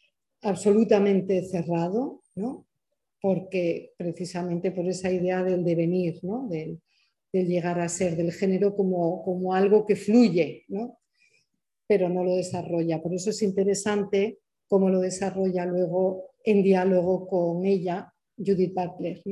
absolutamente 0.41 1.45
cerrado, 1.45 2.23
¿no? 2.35 2.67
porque 3.21 3.93
precisamente 3.99 4.71
por 4.71 4.89
esa 4.89 5.11
idea 5.11 5.43
del 5.43 5.63
devenir, 5.63 6.21
¿no? 6.23 6.49
del, 6.49 6.81
llegar 7.33 7.81
a 7.81 7.89
ser, 7.91 8.17
del 8.17 8.33
género 8.33 8.75
como, 8.75 9.23
como 9.23 9.53
algo 9.53 9.85
que 9.85 9.97
fluye, 9.97 10.65
¿no? 10.69 10.99
pero 11.87 12.09
no 12.09 12.25
lo 12.25 12.37
desarrolla. 12.37 13.03
Por 13.03 13.13
eso 13.15 13.29
es 13.29 13.43
interesante 13.43 14.39
cómo 14.69 14.91
lo 14.91 15.01
desarrolla 15.01 15.65
luego 15.67 16.31
en 16.45 16.63
diálogo 16.63 17.27
con 17.27 17.65
ella, 17.65 18.13
Judith 18.37 18.75
Butler, 18.75 19.23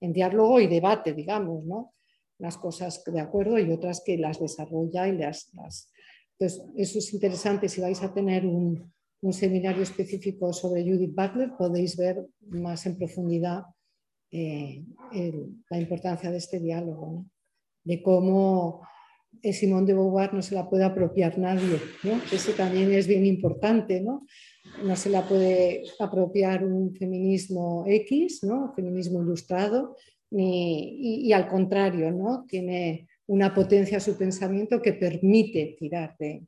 en 0.00 0.12
diálogo 0.12 0.60
y 0.60 0.66
debate, 0.66 1.12
digamos, 1.14 1.64
¿no? 1.64 1.94
las 2.42 2.58
cosas 2.58 3.02
de 3.04 3.20
acuerdo 3.20 3.56
y 3.58 3.70
otras 3.70 4.02
que 4.04 4.18
las 4.18 4.40
desarrolla 4.40 5.06
y 5.06 5.16
las... 5.16 5.52
Entonces, 6.38 6.64
eso 6.76 6.98
es 6.98 7.14
interesante. 7.14 7.68
Si 7.68 7.80
vais 7.80 8.02
a 8.02 8.12
tener 8.12 8.44
un, 8.44 8.92
seminario 9.30 9.84
específico 9.84 10.52
sobre 10.52 10.82
Judith 10.82 11.14
Butler, 11.14 11.52
podéis 11.56 11.96
ver 11.96 12.26
más 12.40 12.84
en 12.86 12.98
profundidad 12.98 13.62
eh, 14.32 14.84
la 15.70 15.78
importancia 15.78 16.32
de 16.32 16.38
este 16.38 16.58
diálogo, 16.58 17.26
de 17.84 18.02
cómo 18.02 18.82
Simón 19.50 19.86
de 19.86 19.94
Beauvoir 19.94 20.32
no 20.34 20.42
se 20.42 20.54
la 20.54 20.68
puede 20.68 20.84
apropiar 20.84 21.36
nadie, 21.38 21.78
¿no? 22.04 22.20
Eso 22.32 22.52
también 22.52 22.92
es 22.92 23.08
bien 23.08 23.26
importante, 23.26 24.00
¿no? 24.00 24.24
No 24.84 24.94
se 24.94 25.10
la 25.10 25.26
puede 25.26 25.82
apropiar 25.98 26.64
un 26.64 26.94
feminismo 26.94 27.84
X, 27.86 28.44
¿no? 28.44 28.72
Feminismo 28.74 29.20
ilustrado, 29.20 29.96
ni, 30.30 31.26
y, 31.26 31.32
al 31.32 31.48
contrario, 31.48 32.12
¿no? 32.12 32.44
Tiene 32.46 33.08
una 33.26 33.52
potencia 33.52 33.98
su 33.98 34.16
pensamiento 34.16 34.80
que 34.80 34.92
permite 34.92 35.74
tirar 35.78 36.14
de, 36.18 36.46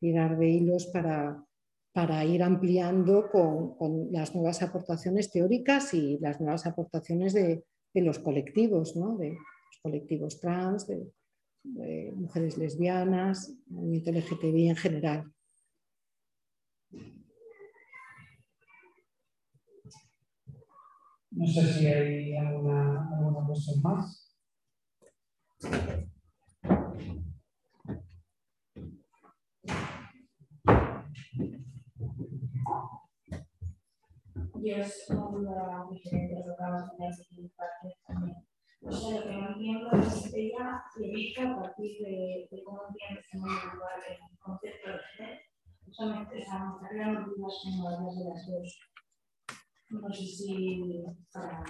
tirar 0.00 0.36
de 0.36 0.48
hilos 0.48 0.86
para, 0.86 1.44
para 1.92 2.24
ir 2.24 2.42
ampliando 2.42 3.30
con, 3.30 4.08
las 4.10 4.34
nuevas 4.34 4.60
aportaciones 4.62 5.30
teóricas 5.30 5.94
y 5.94 6.18
las 6.18 6.40
nuevas 6.40 6.66
aportaciones 6.66 7.32
de, 7.32 7.64
los 7.94 8.18
colectivos, 8.18 8.96
¿no? 8.96 9.16
de 9.16 9.30
los 9.30 9.78
colectivos 9.80 10.40
trans, 10.40 10.88
de, 10.88 11.06
mujeres 11.64 12.58
lesbianas, 12.58 13.54
movimiento 13.66 14.10
LGTBI 14.10 14.68
en 14.68 14.76
general. 14.76 15.32
No 21.30 21.46
sé 21.46 21.72
si 21.72 21.86
hay 21.86 22.36
alguna, 22.36 23.08
alguna 23.16 23.46
cuestión 23.46 23.82
más. 23.82 24.36
Yo 34.64 34.76
es 34.76 35.10
una 35.10 35.26
duda 35.26 35.86
diferente 35.90 36.36
a 36.36 36.46
lo 36.46 36.56
que 36.56 36.62
vamos 36.62 36.88
a 36.88 36.96
tener 36.96 37.50
parte 37.56 37.96
también. 38.06 38.53
O 38.86 38.92
sea, 38.92 39.20
lo 39.20 39.26
que 39.26 39.32
no 39.32 39.48
entiendo 39.48 39.90
es 39.92 40.30
que 40.30 40.46
ella 40.46 40.82
dedica 40.96 41.50
a 41.50 41.62
partir 41.62 41.98
de, 42.02 42.48
de 42.50 42.62
cómo 42.64 42.82
entiende 42.88 43.20
ese 43.20 43.38
lugar 43.38 43.98
el 44.08 44.38
concepto 44.38 44.90
de 44.90 44.98
me 46.06 47.24
dudas 47.24 47.54
como 47.62 47.90
de 47.90 48.24
las 48.24 48.46
dos. 48.46 48.80
No 49.90 50.12
sé 50.12 50.26
si 50.26 51.04
para 51.32 51.62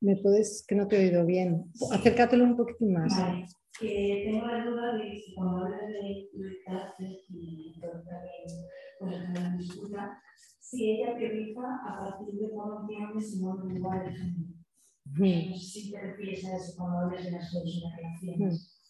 ¿Me 0.00 0.16
puedes, 0.16 0.64
que 0.66 0.74
no 0.74 0.88
te 0.88 0.96
he 0.96 1.08
oído 1.08 1.24
bien? 1.24 1.72
Acércatelo 1.92 2.44
un 2.44 2.56
poquitín 2.56 2.92
más. 2.92 3.16
Vale. 3.18 3.46
Que 3.78 4.24
tengo 4.26 4.46
la 4.46 4.64
duda 4.64 4.96
de 4.96 5.16
si 5.16 5.34
cuando 5.34 5.64
hablas 5.64 5.86
de 5.88 6.28
y 7.28 7.80
la 9.00 9.56
disputa, 9.56 10.22
si 10.72 10.90
ella 10.90 11.14
prioriza 11.14 11.60
a 11.86 11.98
partir 12.00 12.34
de 12.40 12.50
cómo 12.50 12.80
entiende 12.80 13.20
Simón 13.20 13.68
de 13.68 13.78
lugar 13.78 14.04
de 14.04 14.14
género. 14.14 15.50
No 15.50 15.56
sé 15.58 15.80
si 15.80 15.92
te 15.92 16.00
refieres 16.00 16.44
a 16.46 16.56
eso 16.56 16.72
cuando 16.76 16.98
hablas 17.00 17.24
de 17.24 17.32
las 17.32 17.52
dos 17.52 17.82
relaciones 17.96 18.82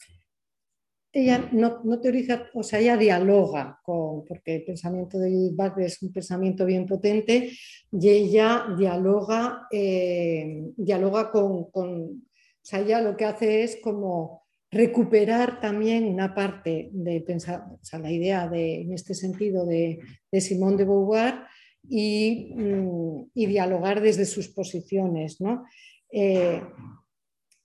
ella 1.14 1.50
no, 1.52 1.82
no, 1.84 2.00
teoriza, 2.00 2.48
o 2.54 2.62
sea, 2.62 2.78
ella 2.78 2.96
dialoga 2.96 3.80
con, 3.84 4.24
porque 4.24 4.56
el 4.56 4.64
pensamiento 4.64 5.18
de 5.18 5.30
Judith 5.30 5.56
Butler 5.56 5.86
es 5.86 6.02
un 6.02 6.10
pensamiento 6.10 6.64
bien 6.64 6.86
potente 6.86 7.50
y 7.90 8.08
ella 8.08 8.64
dialoga, 8.78 9.66
eh, 9.70 10.72
dialoga 10.74 11.30
con, 11.30 11.70
con, 11.70 11.88
o 11.90 12.62
sea, 12.62 12.80
ella 12.80 13.02
lo 13.02 13.14
que 13.14 13.26
hace 13.26 13.62
es 13.62 13.78
como 13.82 14.42
recuperar 14.70 15.60
también 15.60 16.06
una 16.06 16.34
parte 16.34 16.88
de 16.92 17.20
pensar, 17.20 17.66
o 17.70 17.84
sea, 17.84 17.98
la 17.98 18.10
idea 18.10 18.48
de, 18.48 18.80
en 18.80 18.94
este 18.94 19.12
sentido 19.12 19.66
de, 19.66 19.98
de 20.30 20.40
Simone 20.40 20.78
de 20.78 20.84
Beauvoir 20.84 21.42
y, 21.88 22.52
mm, 22.54 23.30
y, 23.34 23.46
dialogar 23.46 24.00
desde 24.00 24.24
sus 24.24 24.48
posiciones. 24.48 25.40
¿no? 25.40 25.64
Eh, 26.10 26.62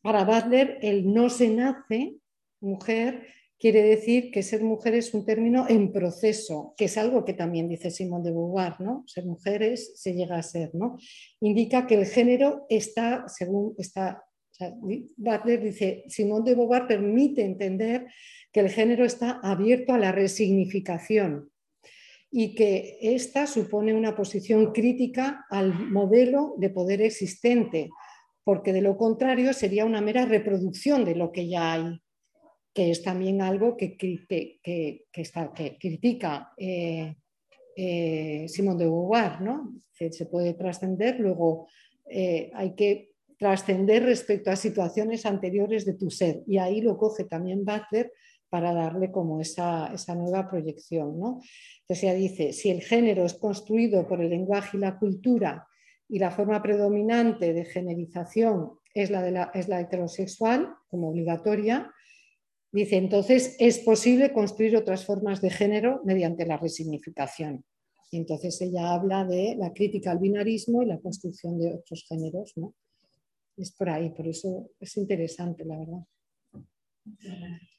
para 0.01 0.23
Butler, 0.23 0.79
el 0.81 1.13
no 1.13 1.29
se 1.29 1.49
nace 1.49 2.15
mujer 2.59 3.27
quiere 3.59 3.81
decir 3.81 4.31
que 4.31 4.43
ser 4.43 4.63
mujer 4.63 4.93
es 4.95 5.13
un 5.13 5.25
término 5.25 5.65
en 5.67 5.91
proceso, 5.91 6.73
que 6.77 6.85
es 6.85 6.97
algo 6.97 7.25
que 7.25 7.33
también 7.33 7.67
dice 7.67 7.91
Simón 7.91 8.23
de 8.23 8.31
Beauvoir, 8.31 8.79
¿no? 8.79 9.03
Ser 9.07 9.25
mujeres 9.25 9.93
se 9.95 10.13
llega 10.13 10.37
a 10.37 10.43
ser, 10.43 10.75
¿no? 10.75 10.97
Indica 11.41 11.87
que 11.87 11.95
el 11.95 12.05
género 12.05 12.65
está, 12.69 13.25
según 13.27 13.75
está, 13.77 14.23
Butler 15.17 15.61
dice, 15.61 16.03
Simón 16.07 16.43
de 16.43 16.55
Beauvoir 16.55 16.87
permite 16.87 17.43
entender 17.43 18.07
que 18.51 18.59
el 18.59 18.69
género 18.69 19.05
está 19.05 19.39
abierto 19.43 19.93
a 19.93 19.99
la 19.99 20.11
resignificación 20.11 21.51
y 22.31 22.55
que 22.55 22.97
esta 23.01 23.47
supone 23.47 23.93
una 23.93 24.15
posición 24.15 24.73
crítica 24.73 25.45
al 25.49 25.73
modelo 25.89 26.55
de 26.57 26.69
poder 26.69 27.01
existente, 27.01 27.89
porque 28.43 28.73
de 28.73 28.81
lo 28.81 28.97
contrario 28.97 29.53
sería 29.53 29.85
una 29.85 30.01
mera 30.01 30.25
reproducción 30.25 31.05
de 31.05 31.15
lo 31.15 31.31
que 31.31 31.47
ya 31.47 31.73
hay 31.73 32.01
que 32.77 32.91
es 32.91 33.01
también 33.01 33.41
algo 33.41 33.75
que, 33.75 33.97
está, 35.11 35.51
que 35.51 35.77
critica 35.79 36.53
eh, 36.55 37.15
eh, 37.75 38.45
Simón 38.47 38.77
de 38.77 38.85
Beauvoir, 38.85 39.41
¿no? 39.41 39.73
Se, 39.91 40.27
puede 40.27 40.53
trascender, 40.53 41.19
luego 41.19 41.67
eh, 42.07 42.51
hay 42.53 42.75
que 42.75 43.13
trascender 43.39 44.03
respecto 44.03 44.51
a 44.51 44.55
situaciones 44.55 45.25
anteriores 45.25 45.85
de 45.85 45.95
tu 45.95 46.11
ser, 46.11 46.43
y 46.45 46.59
ahí 46.59 46.81
lo 46.81 46.99
coge 46.99 47.23
también 47.23 47.65
Butler 47.65 48.13
para 48.49 48.73
darle 48.73 49.11
como 49.11 49.41
esa, 49.41 49.93
esa 49.93 50.15
nueva 50.15 50.49
proyección. 50.49 51.19
¿no? 51.19 51.41
Entonces 51.81 52.03
ella 52.03 52.13
dice, 52.13 52.53
si 52.53 52.69
el 52.69 52.81
género 52.81 53.25
es 53.25 53.33
construido 53.33 54.07
por 54.07 54.21
el 54.21 54.29
lenguaje 54.29 54.77
y 54.77 54.79
la 54.79 54.97
cultura 54.97 55.67
y 56.09 56.19
la 56.19 56.31
forma 56.31 56.61
predominante 56.61 57.53
de 57.53 57.65
generización 57.65 58.71
es 58.93 59.11
la, 59.11 59.21
de 59.21 59.31
la, 59.31 59.51
es 59.53 59.67
la 59.67 59.81
heterosexual 59.81 60.73
como 60.89 61.09
obligatoria, 61.09 61.91
Dice, 62.71 62.97
entonces 62.97 63.55
es 63.59 63.79
posible 63.79 64.33
construir 64.33 64.75
otras 64.75 65.05
formas 65.05 65.41
de 65.41 65.49
género 65.49 66.01
mediante 66.03 66.45
la 66.45 66.57
resignificación. 66.57 67.63
Y 68.11 68.17
entonces 68.17 68.61
ella 68.61 68.93
habla 68.93 69.25
de 69.25 69.55
la 69.57 69.73
crítica 69.73 70.11
al 70.11 70.19
binarismo 70.19 70.83
y 70.83 70.85
la 70.85 70.99
construcción 70.99 71.57
de 71.59 71.73
otros 71.73 72.05
géneros. 72.07 72.53
¿no? 72.55 72.73
Es 73.55 73.71
por 73.71 73.89
ahí, 73.89 74.09
por 74.11 74.27
eso 74.27 74.69
es 74.79 74.95
interesante, 74.97 75.65
la 75.65 75.77
verdad. 75.77 76.03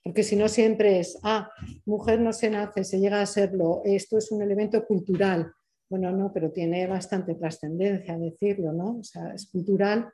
Porque 0.02 0.22
si 0.22 0.36
no 0.36 0.48
siempre 0.48 1.00
es, 1.00 1.18
ah, 1.22 1.50
mujer 1.84 2.20
no 2.20 2.32
se 2.32 2.50
nace, 2.50 2.84
se 2.84 2.98
llega 2.98 3.20
a 3.20 3.26
serlo, 3.26 3.82
esto 3.84 4.18
es 4.18 4.32
un 4.32 4.42
elemento 4.42 4.86
cultural. 4.86 5.52
Bueno, 5.90 6.10
no, 6.12 6.32
pero 6.32 6.50
tiene 6.50 6.86
bastante 6.86 7.34
trascendencia 7.34 8.18
decirlo, 8.18 8.72
¿no? 8.72 8.98
O 8.98 9.02
sea, 9.02 9.34
es 9.34 9.50
cultural, 9.50 10.10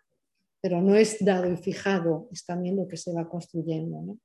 pero 0.61 0.81
no 0.81 0.95
es 0.95 1.25
dado 1.25 1.51
y 1.51 1.57
fijado, 1.57 2.29
es 2.33 2.45
también 2.45 2.77
lo 2.77 2.89
que 2.89 2.97
se 2.97 3.13
va 3.13 3.29
construyendo, 3.29 4.03
¿no? 4.03 4.19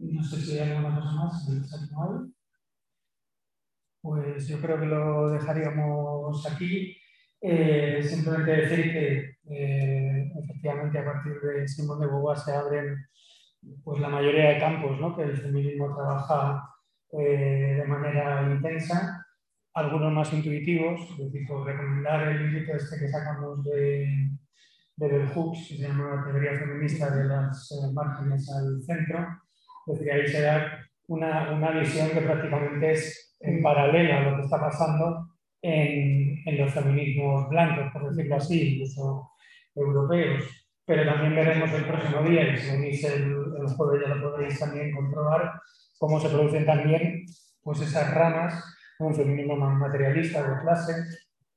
No 0.00 0.24
sé 0.24 0.40
si 0.40 0.58
hay 0.58 0.70
alguna 0.70 0.98
cosa 0.98 1.12
más 1.12 1.46
Pues 4.00 4.48
yo 4.48 4.58
creo 4.58 4.80
que 4.80 4.86
lo 4.86 5.30
dejaríamos 5.30 6.46
aquí. 6.46 6.96
Eh, 7.42 8.02
simplemente 8.02 8.50
decir 8.50 8.92
que 8.92 9.36
eh, 9.50 10.32
efectivamente 10.42 10.98
a 10.98 11.04
partir 11.04 11.40
de 11.40 11.68
Simón 11.68 12.00
de 12.00 12.06
Beauvoir 12.06 12.38
se 12.38 12.52
abren 12.52 12.96
pues, 13.84 14.00
la 14.00 14.08
mayoría 14.08 14.50
de 14.50 14.58
campos 14.58 14.98
¿no? 15.00 15.16
que 15.16 15.22
el 15.22 15.36
feminismo 15.36 15.94
trabaja 15.94 16.62
eh, 17.12 17.76
de 17.80 17.84
manera 17.84 18.42
intensa, 18.50 19.26
algunos 19.74 20.12
más 20.12 20.32
intuitivos, 20.32 21.00
es 21.12 21.32
decir, 21.32 21.46
recomendar 21.48 22.28
el 22.28 22.52
libro 22.52 22.76
este 22.76 22.98
que 22.98 23.08
sacamos 23.08 23.64
de, 23.64 24.30
de 24.96 25.08
Bell 25.08 25.28
Hooks, 25.28 25.68
que 25.68 25.76
se 25.76 25.82
llama 25.82 26.16
la 26.16 26.24
teoría 26.24 26.58
feminista 26.58 27.14
de 27.14 27.24
las 27.24 27.70
márgenes 27.92 28.50
al 28.50 28.82
centro, 28.82 29.39
es 29.92 29.98
decir, 29.98 30.12
ahí 30.12 30.28
se 30.28 30.42
da 30.42 30.86
una, 31.08 31.52
una, 31.52 31.70
visión 31.72 32.10
que 32.10 32.20
prácticamente 32.20 32.92
es 32.92 33.36
en 33.40 33.62
paralela 33.62 34.18
a 34.18 34.30
lo 34.30 34.36
que 34.36 34.42
está 34.42 34.60
pasando 34.60 35.28
en, 35.62 36.42
en 36.46 36.58
los 36.58 36.72
feminismos 36.72 37.48
blancos, 37.48 37.92
por 37.92 38.08
decirlo 38.08 38.36
así, 38.36 38.74
incluso 38.74 39.30
europeos. 39.74 40.44
Pero 40.84 41.04
también 41.04 41.34
veremos 41.34 41.72
el 41.72 41.84
próximo 41.84 42.22
día, 42.22 42.52
y 42.52 42.56
si 42.56 42.70
venís 42.72 43.04
el, 43.04 43.22
el 43.22 43.66
jueves 43.76 44.06
ya 44.06 44.14
lo 44.14 44.30
podréis 44.30 44.58
también 44.58 44.92
comprobar, 44.92 45.52
cómo 45.98 46.18
se 46.18 46.28
producen 46.28 46.66
también 46.66 47.24
pues, 47.62 47.80
esas 47.80 48.14
ramas, 48.14 48.64
un 48.98 49.14
feminismo 49.14 49.56
más 49.56 49.76
materialista 49.78 50.42
de 50.42 50.62
clase, 50.62 50.92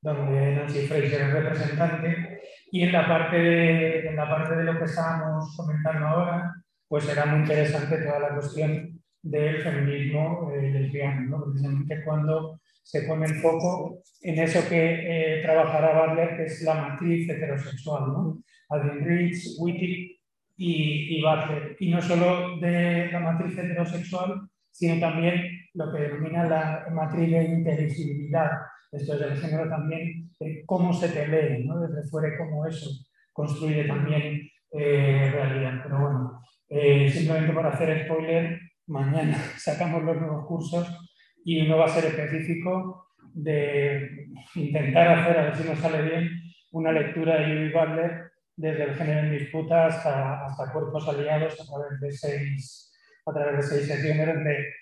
donde 0.02 0.56
Nancy 0.56 0.86
Fraser 0.88 1.22
es 1.22 1.34
representante, 1.34 2.42
y 2.72 2.84
en 2.84 2.92
la 2.92 3.08
parte 3.08 3.38
de, 3.38 4.08
en 4.08 4.16
la 4.16 4.30
parte 4.30 4.56
de 4.56 4.64
lo 4.64 4.78
que 4.78 4.86
estábamos 4.86 5.56
comentando 5.56 6.08
ahora, 6.08 6.63
pues 6.94 7.06
será 7.06 7.26
muy 7.26 7.40
interesante 7.40 7.98
toda 7.98 8.20
la 8.20 8.36
cuestión 8.36 9.02
del 9.24 9.64
feminismo 9.64 10.52
eh, 10.54 10.70
lesbiano, 10.70 11.22
¿no? 11.22 11.46
precisamente 11.46 12.04
cuando 12.06 12.62
se 12.84 13.02
pone 13.08 13.26
el 13.26 13.34
foco 13.42 14.04
en 14.22 14.38
eso 14.38 14.60
que 14.70 15.40
eh, 15.40 15.42
trabajará 15.42 16.06
Butler, 16.06 16.38
que 16.38 16.44
es 16.44 16.62
la 16.62 16.76
matriz 16.76 17.28
heterosexual. 17.28 18.14
¿no? 18.14 18.44
Adrian 18.70 19.04
Rich, 19.06 19.56
Wittig 19.58 20.20
y, 20.56 21.18
y 21.18 21.24
Butler. 21.24 21.76
Y 21.80 21.90
no 21.90 22.00
solo 22.00 22.60
de 22.60 23.10
la 23.12 23.20
matriz 23.22 23.58
heterosexual, 23.58 24.48
sino 24.70 25.00
también 25.00 25.42
lo 25.74 25.92
que 25.92 26.00
denomina 26.00 26.44
la 26.44 26.86
matriz 26.92 27.32
de 27.32 27.44
inteligibilidad. 27.44 28.52
Esto 28.92 29.16
es 29.16 29.22
el 29.22 29.38
género 29.38 29.68
también 29.68 30.30
de 30.40 30.62
cómo 30.68 30.94
se 30.94 31.10
te 31.10 31.28
lee, 31.28 31.66
¿no? 31.66 31.80
desde 31.80 32.08
fuera 32.08 32.38
cómo 32.38 32.68
eso 32.68 32.88
construye 33.32 33.86
también 33.86 34.48
eh, 34.74 35.30
realidad. 35.32 35.82
Pero 35.84 36.00
bueno, 36.00 36.42
eh, 36.70 37.10
simplemente 37.10 37.54
para 37.54 37.70
hacer 37.70 38.06
spoiler, 38.06 38.60
mañana 38.88 39.38
sacamos 39.58 40.04
los 40.04 40.18
nuevos 40.18 40.46
cursos 40.48 40.88
y 41.46 41.62
uno 41.62 41.78
va 41.78 41.86
a 41.86 41.90
ser 41.90 42.06
específico 42.06 43.08
de 43.34 44.28
intentar 44.56 45.08
hacer, 45.08 45.38
a 45.38 45.44
ver 45.44 45.56
si 45.56 45.64
nos 45.64 45.80
sale 45.80 46.02
bien, 46.02 46.30
una 46.72 46.92
lectura 46.92 47.40
de 47.40 47.46
Judy 47.46 47.72
Butler 47.72 48.32
desde 48.56 48.84
el 48.84 48.96
género 48.96 49.20
en 49.22 49.32
disputa 49.32 49.88
hasta, 49.88 50.46
hasta 50.46 50.72
cuerpos 50.72 51.08
aliados 51.08 51.54
a 51.60 51.66
través 51.66 52.00
de 52.00 52.12
seis, 52.12 52.92
a 53.26 53.34
través 53.34 53.58
de 53.58 53.64
seis 53.64 53.88
sesiones 53.88 54.28
donde 54.28 54.74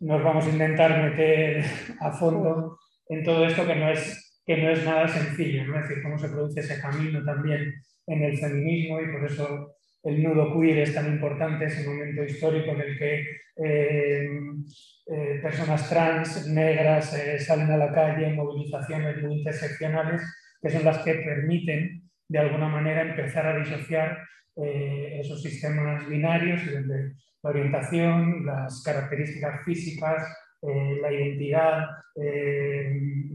nos 0.00 0.22
vamos 0.22 0.46
a 0.46 0.50
intentar 0.50 1.02
meter 1.02 1.64
a 2.00 2.12
fondo 2.12 2.78
en 3.08 3.24
todo 3.24 3.44
esto 3.44 3.66
que 3.66 3.74
no 3.76 3.90
es, 3.90 4.40
que 4.46 4.56
no 4.56 4.70
es 4.70 4.84
nada 4.84 5.06
sencillo, 5.06 5.66
¿no? 5.66 5.78
es 5.78 5.88
decir, 5.88 6.02
cómo 6.02 6.18
se 6.18 6.28
produce 6.28 6.60
ese 6.60 6.80
camino 6.80 7.24
también 7.24 7.74
en 8.10 8.24
el 8.24 8.36
feminismo 8.36 9.00
y 9.00 9.12
por 9.12 9.24
eso 9.24 9.76
el 10.02 10.22
nudo 10.22 10.58
queer 10.58 10.78
es 10.78 10.94
tan 10.94 11.06
importante, 11.06 11.66
ese 11.66 11.86
momento 11.88 12.24
histórico 12.24 12.70
en 12.72 12.80
el 12.80 12.98
que 12.98 13.26
eh, 13.56 14.28
eh, 15.06 15.38
personas 15.42 15.88
trans, 15.88 16.46
negras, 16.48 17.14
eh, 17.14 17.38
salen 17.38 17.70
a 17.70 17.76
la 17.76 17.92
calle 17.92 18.28
en 18.28 18.36
movilizaciones 18.36 19.22
muy 19.22 19.38
interseccionales, 19.38 20.22
que 20.60 20.70
son 20.70 20.84
las 20.84 20.98
que 20.98 21.14
permiten 21.14 22.02
de 22.28 22.38
alguna 22.38 22.68
manera 22.68 23.02
empezar 23.02 23.46
a 23.46 23.58
disociar 23.58 24.18
esos 24.56 25.42
sistemas 25.42 26.06
binarios 26.06 26.60
donde 26.70 27.14
la 27.42 27.50
orientación, 27.50 28.44
las 28.44 28.82
características 28.82 29.64
físicas, 29.64 30.22
la 30.60 31.10
identidad, 31.10 31.86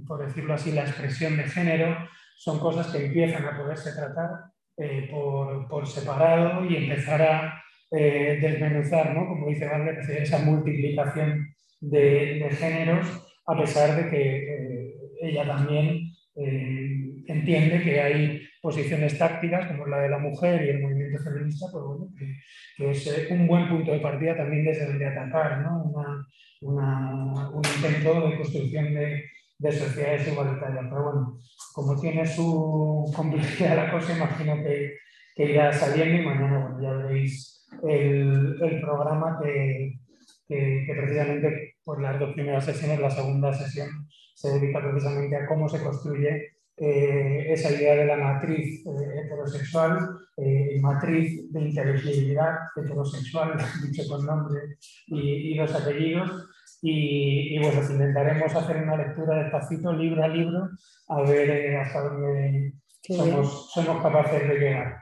por 0.05 0.23
decirlo 0.23 0.53
así, 0.53 0.71
la 0.71 0.83
expresión 0.83 1.35
de 1.35 1.45
género, 1.45 1.97
son 2.35 2.59
cosas 2.59 2.87
que 2.87 3.07
empiezan 3.07 3.43
a 3.43 3.57
poderse 3.57 3.91
tratar 3.93 4.29
eh, 4.77 5.07
por, 5.09 5.67
por, 5.67 5.87
separado 5.87 6.65
y 6.65 6.75
empezar 6.75 7.21
a 7.21 7.63
eh, 7.91 8.39
desmenuzar, 8.41 9.15
¿no? 9.15 9.27
como 9.27 9.47
dice 9.47 9.67
Wagner, 9.67 9.99
esa 9.99 10.39
multiplicación 10.39 11.55
de, 11.79 12.47
géneros, 12.59 13.07
a 13.47 13.57
pesar 13.57 13.95
de 13.95 14.09
que 14.09 14.37
eh, 14.37 14.95
ella 15.21 15.47
también 15.47 16.11
entiende 16.35 17.81
que 17.81 18.01
hay 18.01 18.41
posiciones 18.61 19.17
tácticas 19.17 19.67
como 19.67 19.85
la 19.85 19.99
de 19.99 20.09
la 20.09 20.17
mujer 20.17 20.65
y 20.65 20.69
el 20.71 20.81
movimiento 20.81 21.23
feminista, 21.23 21.67
pues 21.71 21.83
bueno, 21.85 22.07
que, 22.17 22.35
que, 22.75 22.91
es 22.91 23.31
un 23.31 23.47
buen 23.47 23.69
punto 23.69 23.93
de 23.93 23.99
partida 23.99 24.35
también 24.35 24.65
desde 24.65 24.87
donde 24.87 25.05
atacar, 25.05 25.61
¿no? 25.61 25.83
Una, 25.83 26.27
una, 26.61 27.49
un 27.51 27.61
intento 27.77 28.27
de 28.27 28.35
construcción 28.35 28.93
de, 28.93 29.23
de 29.57 29.71
sociedades 29.71 30.27
igualitarias. 30.27 30.85
Pero 30.89 31.03
bueno, 31.03 31.39
como 31.75 31.99
tiene 31.99 32.25
su 32.25 33.11
complejidad 33.13 33.75
la 33.75 33.91
cosa, 33.91 34.15
imagino 34.15 34.55
que, 34.63 34.97
irá 35.37 35.73
saliendo 35.73 36.21
y 36.21 36.25
mañana 36.25 36.59
bueno, 36.59 36.81
ya 36.81 36.93
veréis 36.93 37.67
el, 37.83 38.55
el 38.61 38.79
programa 38.79 39.37
que, 39.43 39.99
que, 40.47 40.93
precisamente 40.95 41.75
por 41.83 42.01
las 42.01 42.17
dos 42.17 42.33
primeras 42.33 42.63
sesiones, 42.63 43.01
la 43.01 43.11
segunda 43.11 43.53
sesión 43.53 43.89
se 44.33 44.57
dedica 44.57 44.81
precisamente 44.81 45.35
a 45.35 45.45
cómo 45.45 45.67
se 45.67 45.83
construye 45.83 46.53
eh, 46.77 47.47
esa 47.49 47.71
idea 47.71 47.95
de 47.95 48.05
la 48.05 48.15
matriz 48.15 48.85
eh, 48.85 49.25
heterosexual, 49.25 50.17
eh, 50.37 50.79
matriz 50.79 51.51
de 51.51 51.59
inteligibilidad 51.59 52.55
heterosexual, 52.73 53.57
dicho 53.85 54.03
con 54.07 54.25
nombre 54.25 54.77
y, 55.07 55.19
y 55.19 55.55
los 55.55 55.75
apellidos, 55.75 56.54
y, 56.87 57.59
bueno, 57.59 57.81
intentaremos 57.81 58.55
hacer 58.55 58.83
una 58.83 58.97
lectura 58.97 59.41
despacito, 59.41 59.91
libro 59.91 60.23
a 60.23 60.27
libro, 60.27 60.69
a 61.07 61.21
ver 61.23 61.49
eh, 61.49 61.77
hasta 61.77 62.01
dónde 62.01 62.73
somos, 63.01 63.71
somos, 63.73 64.03
capaces 64.03 64.47
de 64.47 64.59
llegar. 64.59 64.97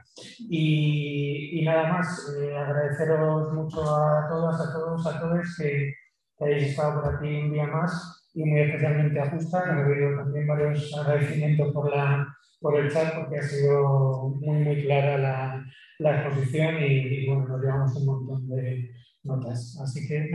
Y, 0.48 1.60
y 1.60 1.64
nada 1.64 1.92
más, 1.92 2.34
eh, 2.40 2.56
agradeceros 2.56 3.52
mucho 3.52 3.82
a 3.82 4.26
todas, 4.28 4.60
a 4.60 4.72
todos, 4.72 5.06
a 5.06 5.20
todos 5.20 5.56
que, 5.58 5.92
que 6.38 6.44
hayáis 6.44 6.70
estado 6.70 7.02
por 7.02 7.14
aquí 7.14 7.26
un 7.26 7.52
día 7.52 7.66
más 7.66 8.30
y 8.32 8.44
muy 8.44 8.60
especialmente 8.60 9.20
a 9.20 9.30
Justa. 9.30 9.64
He 9.66 9.82
habido 9.82 10.16
también 10.16 10.46
varios 10.46 10.96
agradecimientos 10.98 11.70
por, 11.72 11.94
la, 11.94 12.26
por 12.60 12.78
el 12.78 12.90
chat 12.90 13.14
porque 13.14 13.38
ha 13.38 13.42
sido 13.42 14.28
muy, 14.40 14.58
muy 14.58 14.82
clara 14.84 15.18
la, 15.18 15.64
la 15.98 16.22
exposición 16.22 16.76
y, 16.78 16.84
y 16.84 17.26
bueno, 17.26 17.46
nos 17.46 17.60
llevamos 17.60 17.96
un 17.96 18.06
montón 18.06 18.48
de 18.48 18.90
notas. 19.24 19.78
Así 19.80 20.06
que, 20.06 20.30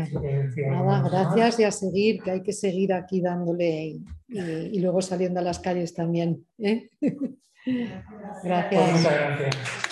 Nada, 0.70 1.07
gracias 1.10 1.60
y 1.60 1.64
a 1.64 1.72
seguir, 1.72 2.22
que 2.22 2.32
hay 2.32 2.44
que 2.44 2.53
seguir 2.53 2.94
aquí 2.94 3.22
dándole 3.22 3.86
y, 3.86 4.06
y, 4.30 4.80
luego 4.80 5.02
saliendo 5.02 5.40
a 5.40 5.44
las 5.44 5.60
calles 5.60 5.94
también. 5.94 6.45
¿eh? 6.57 6.90
gracias. 8.44 8.82
Pues 8.82 8.94
muchas 8.94 9.14
gracias. 9.14 9.89